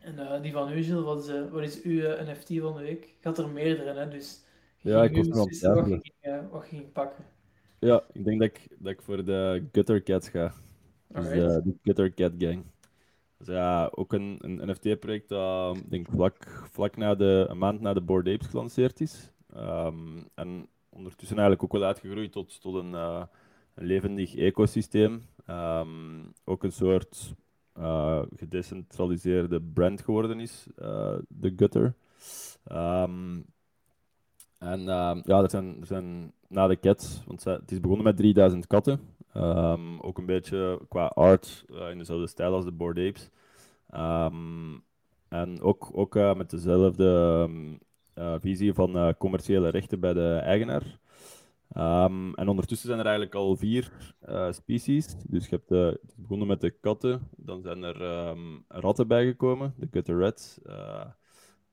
En 0.00 0.42
die 0.42 0.52
van 0.52 0.72
u, 0.72 0.82
Gilles, 0.82 1.04
wat 1.04 1.28
is, 1.28 1.50
wat 1.50 1.62
is 1.62 1.82
uw 1.82 2.00
NFT 2.00 2.58
van 2.60 2.76
de 2.76 2.82
week? 2.82 3.04
Ik 3.04 3.24
had 3.24 3.38
er 3.38 3.48
meerdere, 3.48 3.98
hè, 3.98 4.08
dus 4.08 4.44
Ja, 4.78 5.02
ik 5.02 5.16
was 5.16 5.26
nog 5.26 5.62
aan 5.62 5.74
wat 5.74 5.84
ging, 5.84 6.50
wat 6.50 6.64
ging 6.64 6.92
pakken. 6.92 7.24
Ja, 7.78 8.04
ik 8.12 8.24
denk 8.24 8.40
dat 8.40 8.48
ik, 8.48 8.68
dat 8.78 8.92
ik 8.92 9.02
voor 9.02 9.24
de 9.24 9.68
Gutter 9.72 10.02
Cats 10.02 10.28
ga. 10.28 10.52
Dus 11.08 11.28
de, 11.28 11.60
de 11.64 11.74
Gutter 11.82 12.14
Cat 12.14 12.32
Gang. 12.38 12.64
Dus 13.38 13.46
ja, 13.46 13.90
ook 13.94 14.12
een, 14.12 14.38
een 14.40 14.70
NFT-project 14.70 15.28
dat 15.28 15.78
denk 15.88 16.06
vlak, 16.10 16.66
vlak 16.70 16.96
na 16.96 17.14
de, 17.14 17.46
een 17.48 17.58
maand 17.58 17.80
na 17.80 17.94
de 17.94 18.00
Bored 18.00 18.34
Apes 18.34 18.46
gelanceerd 18.46 19.00
is. 19.00 19.32
Ehm, 19.56 20.18
en 20.34 20.68
ondertussen 20.88 21.38
eigenlijk 21.38 21.62
ook 21.62 21.80
wel 21.80 21.88
uitgegroeid 21.88 22.32
tot, 22.32 22.60
tot 22.60 22.74
een, 22.74 22.94
eh, 22.94 23.22
een 23.74 23.86
levendig 23.86 24.34
ecosysteem. 24.34 25.22
Ehm, 25.46 26.24
ook 26.44 26.62
een 26.62 26.72
soort 26.72 27.34
eh, 27.72 28.22
gedecentraliseerde 28.36 29.62
brand 29.62 30.00
geworden 30.00 30.40
is, 30.40 30.66
eh, 30.76 31.16
de 31.28 31.52
Gutter. 31.56 31.94
Ehm, 32.64 33.40
en 34.58 34.80
ja, 35.24 35.42
er 35.42 35.50
zijn, 35.50 35.80
er 35.80 35.86
zijn 35.86 36.32
na 36.48 36.66
de 36.66 36.80
cats, 36.80 37.22
want 37.26 37.44
het 37.44 37.70
is 37.70 37.80
begonnen 37.80 38.04
met 38.04 38.16
3000 38.16 38.66
katten. 38.66 39.00
Ook 40.00 40.18
een 40.18 40.26
beetje 40.26 40.80
qua 40.88 41.06
art 41.06 41.64
in 41.90 41.98
dezelfde 41.98 42.26
stijl 42.26 42.54
als 42.54 42.64
de 42.64 42.72
Bored 42.72 43.08
Apes. 43.08 43.30
En 45.28 45.60
ook, 45.60 45.90
ook 45.92 46.14
met 46.14 46.50
dezelfde 46.50 47.48
visie 48.40 48.74
van 48.74 48.96
eh, 48.96 49.08
commerciële 49.18 49.68
rechten 49.68 50.00
bij 50.00 50.12
de 50.12 50.34
eigenaar. 50.34 50.98
Ehm, 51.72 52.32
en 52.34 52.48
ondertussen 52.48 52.86
zijn 52.88 52.98
er 53.00 53.06
eigenlijk 53.06 53.34
al 53.34 53.56
vier 53.56 54.14
eh, 54.20 54.52
species. 54.52 55.16
Dus 55.28 55.48
je 55.48 55.54
hebt, 55.56 55.70
eh, 55.70 55.86
het 55.86 56.14
begonnen 56.16 56.46
met 56.46 56.60
de 56.60 56.70
katten, 56.70 57.28
dan 57.36 57.62
zijn 57.62 57.82
er 57.82 58.02
ehm, 58.02 58.58
ratten 58.68 59.08
bijgekomen, 59.08 59.74
de 59.76 59.88
gutter 59.90 60.18
rats. 60.20 60.60
eh, 60.62 61.04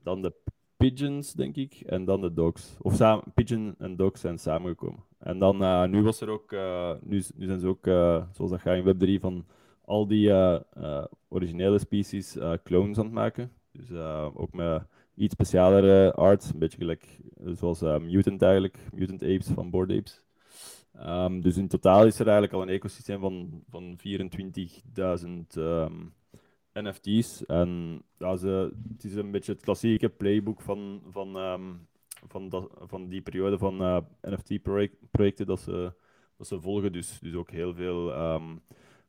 dan 0.03 0.21
de 0.21 0.33
pigeons, 0.77 1.33
denk 1.33 1.55
ik, 1.55 1.73
en 1.85 2.05
dan 2.05 2.21
de 2.21 2.33
dogs. 2.33 2.77
Of 2.81 2.95
samen, 2.95 3.23
pigeon 3.33 3.75
en 3.77 3.95
dogs 3.95 4.21
zijn 4.21 4.37
samengekomen. 4.39 5.03
En 5.19 5.39
dan, 5.39 5.63
eh, 5.63 5.85
nu 5.85 6.01
was 6.03 6.21
er 6.21 6.29
ook, 6.29 6.51
eh, 6.51 6.91
nu, 7.01 7.23
nu 7.35 7.45
zijn 7.45 7.59
ze 7.59 7.67
ook, 7.67 7.87
eh, 7.87 8.23
zoals 8.31 8.51
dat 8.51 8.61
gaat 8.61 8.75
in 8.77 8.83
Web3, 8.85 9.19
van 9.21 9.45
al 9.85 10.07
die 10.07 10.29
eh, 10.31 10.59
eh, 10.73 11.05
originele 11.27 11.79
species 11.79 12.35
eh, 12.37 12.53
clones 12.63 12.97
aan 12.97 13.05
het 13.05 13.13
maken. 13.13 13.51
Dus 13.71 13.89
eh, 13.89 14.27
ook 14.33 14.53
met 14.53 14.83
iets 15.15 15.33
specialere 15.33 16.13
art, 16.13 16.49
een 16.53 16.59
beetje 16.59 16.77
gelijk 16.77 17.19
eh, 17.45 17.53
zoals 17.53 17.81
eh, 17.81 17.97
Mutant 17.97 18.41
eigenlijk, 18.41 18.77
Mutant 18.93 19.23
Apes 19.23 19.47
van 19.47 19.69
Bored 19.69 19.97
Apes. 19.97 20.23
Ehm, 20.93 21.41
dus 21.41 21.57
in 21.57 21.67
totaal 21.67 22.05
is 22.05 22.19
er 22.19 22.25
eigenlijk 22.25 22.53
al 22.53 22.61
een 22.61 22.69
ecosysteem 22.69 23.19
van, 23.19 23.63
van 23.69 23.97
24.000 23.97 25.57
ehm, 25.57 25.93
NFT's. 26.73 27.45
En 27.45 28.01
ja, 28.17 28.35
ze, 28.35 28.73
het 28.93 29.03
is 29.03 29.15
een 29.15 29.31
beetje 29.31 29.51
het 29.51 29.61
klassieke 29.61 30.09
playbook 30.09 30.61
van, 30.61 31.01
van, 31.09 31.35
ehm, 31.37 31.71
van, 32.27 32.69
van 32.81 33.07
die 33.07 33.21
periode 33.21 33.57
van 33.57 33.81
eh, 33.81 33.97
NFT-projecten 34.21 35.45
dat 35.45 35.59
ze, 35.59 35.93
dat 36.37 36.47
ze 36.47 36.61
volgen. 36.61 36.91
Dus, 36.91 37.19
dus 37.19 37.33
ook 37.33 37.51
heel 37.51 37.73
veel 37.73 38.13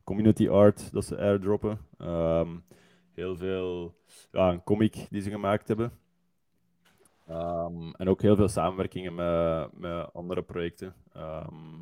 community 0.05 0.48
art 0.48 0.92
dat 0.92 1.05
ze 1.05 1.18
airdroppen. 1.18 1.78
Heel 3.15 3.37
veel 3.37 3.95
ja, 4.33 4.51
een 4.53 4.62
comic 4.62 5.07
die 5.11 5.21
ze 5.21 5.31
gemaakt 5.31 5.69
hebben. 5.69 5.99
Ehm, 7.27 7.91
en 7.93 8.09
ook 8.09 8.23
heel 8.23 8.37
veel 8.37 8.49
samenwerkingen 8.49 9.15
met, 9.15 9.79
met 9.79 10.12
andere 10.12 10.43
projecten. 10.43 10.95
Ehm, 11.12 11.75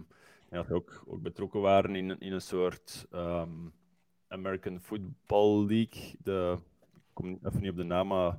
en 0.49 0.59
dat 0.59 0.67
ze 0.67 0.75
ook, 0.75 1.05
ook 1.07 1.23
betrokken 1.23 1.61
waren 1.61 1.97
in, 1.97 2.21
in 2.21 2.33
een 2.33 2.41
soort 2.41 3.07
ehm, 3.11 3.51
American 4.29 4.81
Football 4.81 5.67
League. 5.67 6.15
De, 6.19 6.57
ik 6.95 7.01
kom 7.13 7.39
even 7.43 7.61
niet 7.61 7.71
op 7.71 7.77
de 7.77 7.83
naam, 7.83 8.07
maar, 8.07 8.39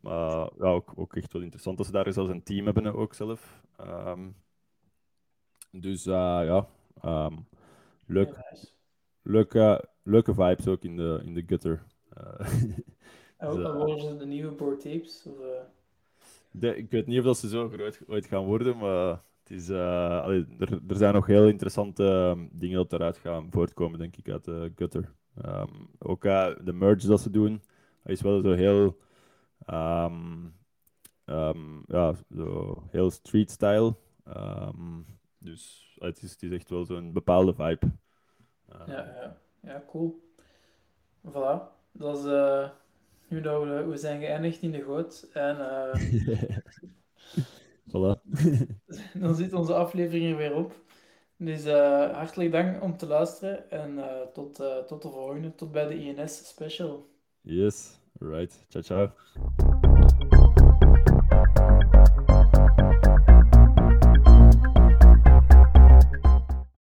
maar 0.00 0.50
ja, 0.58 0.68
ook, 0.70 0.92
ook 0.96 1.16
echt 1.16 1.32
wel 1.32 1.42
interessant 1.42 1.76
dat 1.76 1.86
ze 1.86 1.92
daar 1.92 2.12
zelfs 2.12 2.30
een 2.30 2.42
team 2.42 2.64
hebben 2.64 2.94
ook 2.94 3.14
zelf. 3.14 3.62
Dus 5.70 6.06
eh, 6.06 6.40
ja, 6.44 6.68
leuk, 8.06 8.36
leuke, 9.22 9.88
leuke 10.02 10.34
vibes 10.34 10.66
ook 10.66 10.82
in 10.82 10.96
de, 10.96 11.20
in 11.24 11.34
de 11.34 11.44
gutter. 11.46 11.84
Eh, 12.18 12.48
En 13.36 13.48
dus, 13.48 13.56
en 13.56 13.62
eh, 13.70 13.76
worden 13.76 14.00
ze 14.00 14.16
de 14.16 14.26
nieuwe 14.26 14.52
board 14.52 14.80
tapes? 14.80 15.26
Of, 15.26 15.40
eh, 15.40 15.60
de- 16.50 16.76
ik 16.76 16.90
weet 16.90 17.06
niet 17.06 17.18
of 17.18 17.24
dat 17.24 17.38
ze 17.38 17.48
zo 17.48 17.68
groot 17.68 18.00
ooit 18.06 18.26
gaan 18.26 18.44
worden, 18.44 18.76
maar 18.78 19.08
het 19.42 19.50
is, 19.50 19.70
allee, 19.70 20.46
er, 20.58 20.72
er 20.88 20.96
zijn 20.96 21.14
nog 21.14 21.26
heel 21.26 21.46
interessante 21.48 22.04
ehm, 22.04 22.46
dingen 22.52 22.76
dat 22.76 22.92
eruit 22.92 23.16
gaan 23.16 23.50
voortkomen, 23.50 23.98
denk 23.98 24.16
ik, 24.16 24.28
uit 24.28 24.44
de 24.44 24.72
gutter. 24.76 25.14
Ehm, 25.42 25.72
ook 25.98 26.24
eh, 26.24 26.50
de 26.64 26.72
merge 26.72 27.06
dat 27.06 27.20
ze 27.20 27.30
doen, 27.30 27.62
dat 28.02 28.12
is 28.12 28.20
wel 28.20 28.40
zo 28.40 28.52
heel, 28.52 28.96
ehm, 29.66 30.46
ja, 31.86 32.14
zo 32.34 32.82
heel 32.90 33.10
street 33.10 33.50
style. 33.50 33.94
Dus 35.38 35.94
het 35.98 36.22
is, 36.22 36.30
het 36.32 36.42
is 36.42 36.50
echt 36.50 36.70
wel 36.70 36.84
zo'n 36.84 37.12
bepaalde 37.12 37.54
vibe. 37.54 37.90
Ja, 38.86 38.86
ja, 38.86 39.36
ja, 39.60 39.82
cool. 39.90 40.20
Voilà. 41.24 41.77
Dat 41.98 42.18
is 42.18 42.24
eh, 42.24 42.68
nu 43.28 43.40
dat 43.40 43.62
we, 43.62 43.84
we 43.84 43.96
zijn 43.96 44.20
geëindigd 44.20 44.62
in 44.62 44.70
de 44.70 44.82
goot. 44.82 45.28
En 45.32 45.56
eh, 45.70 46.58
voilà. 47.86 48.22
dan 49.22 49.34
zit 49.34 49.52
onze 49.52 49.74
aflevering 49.74 50.30
er 50.30 50.36
weer 50.36 50.54
op. 50.54 50.72
Dus 51.36 51.64
eh, 51.64 52.12
hartelijk 52.12 52.52
dank 52.52 52.82
om 52.82 52.96
te 52.96 53.06
luisteren. 53.06 53.70
En 53.70 53.98
tot, 54.32 54.54
tot 54.86 55.02
de 55.02 55.08
volgende. 55.08 55.54
Tot 55.54 55.72
bij 55.72 55.86
de 55.86 55.98
INS 55.98 56.48
special. 56.48 57.08
Yes, 57.40 57.98
right. 58.18 58.64
Ciao, 58.68 58.82
ciao. 58.82 59.77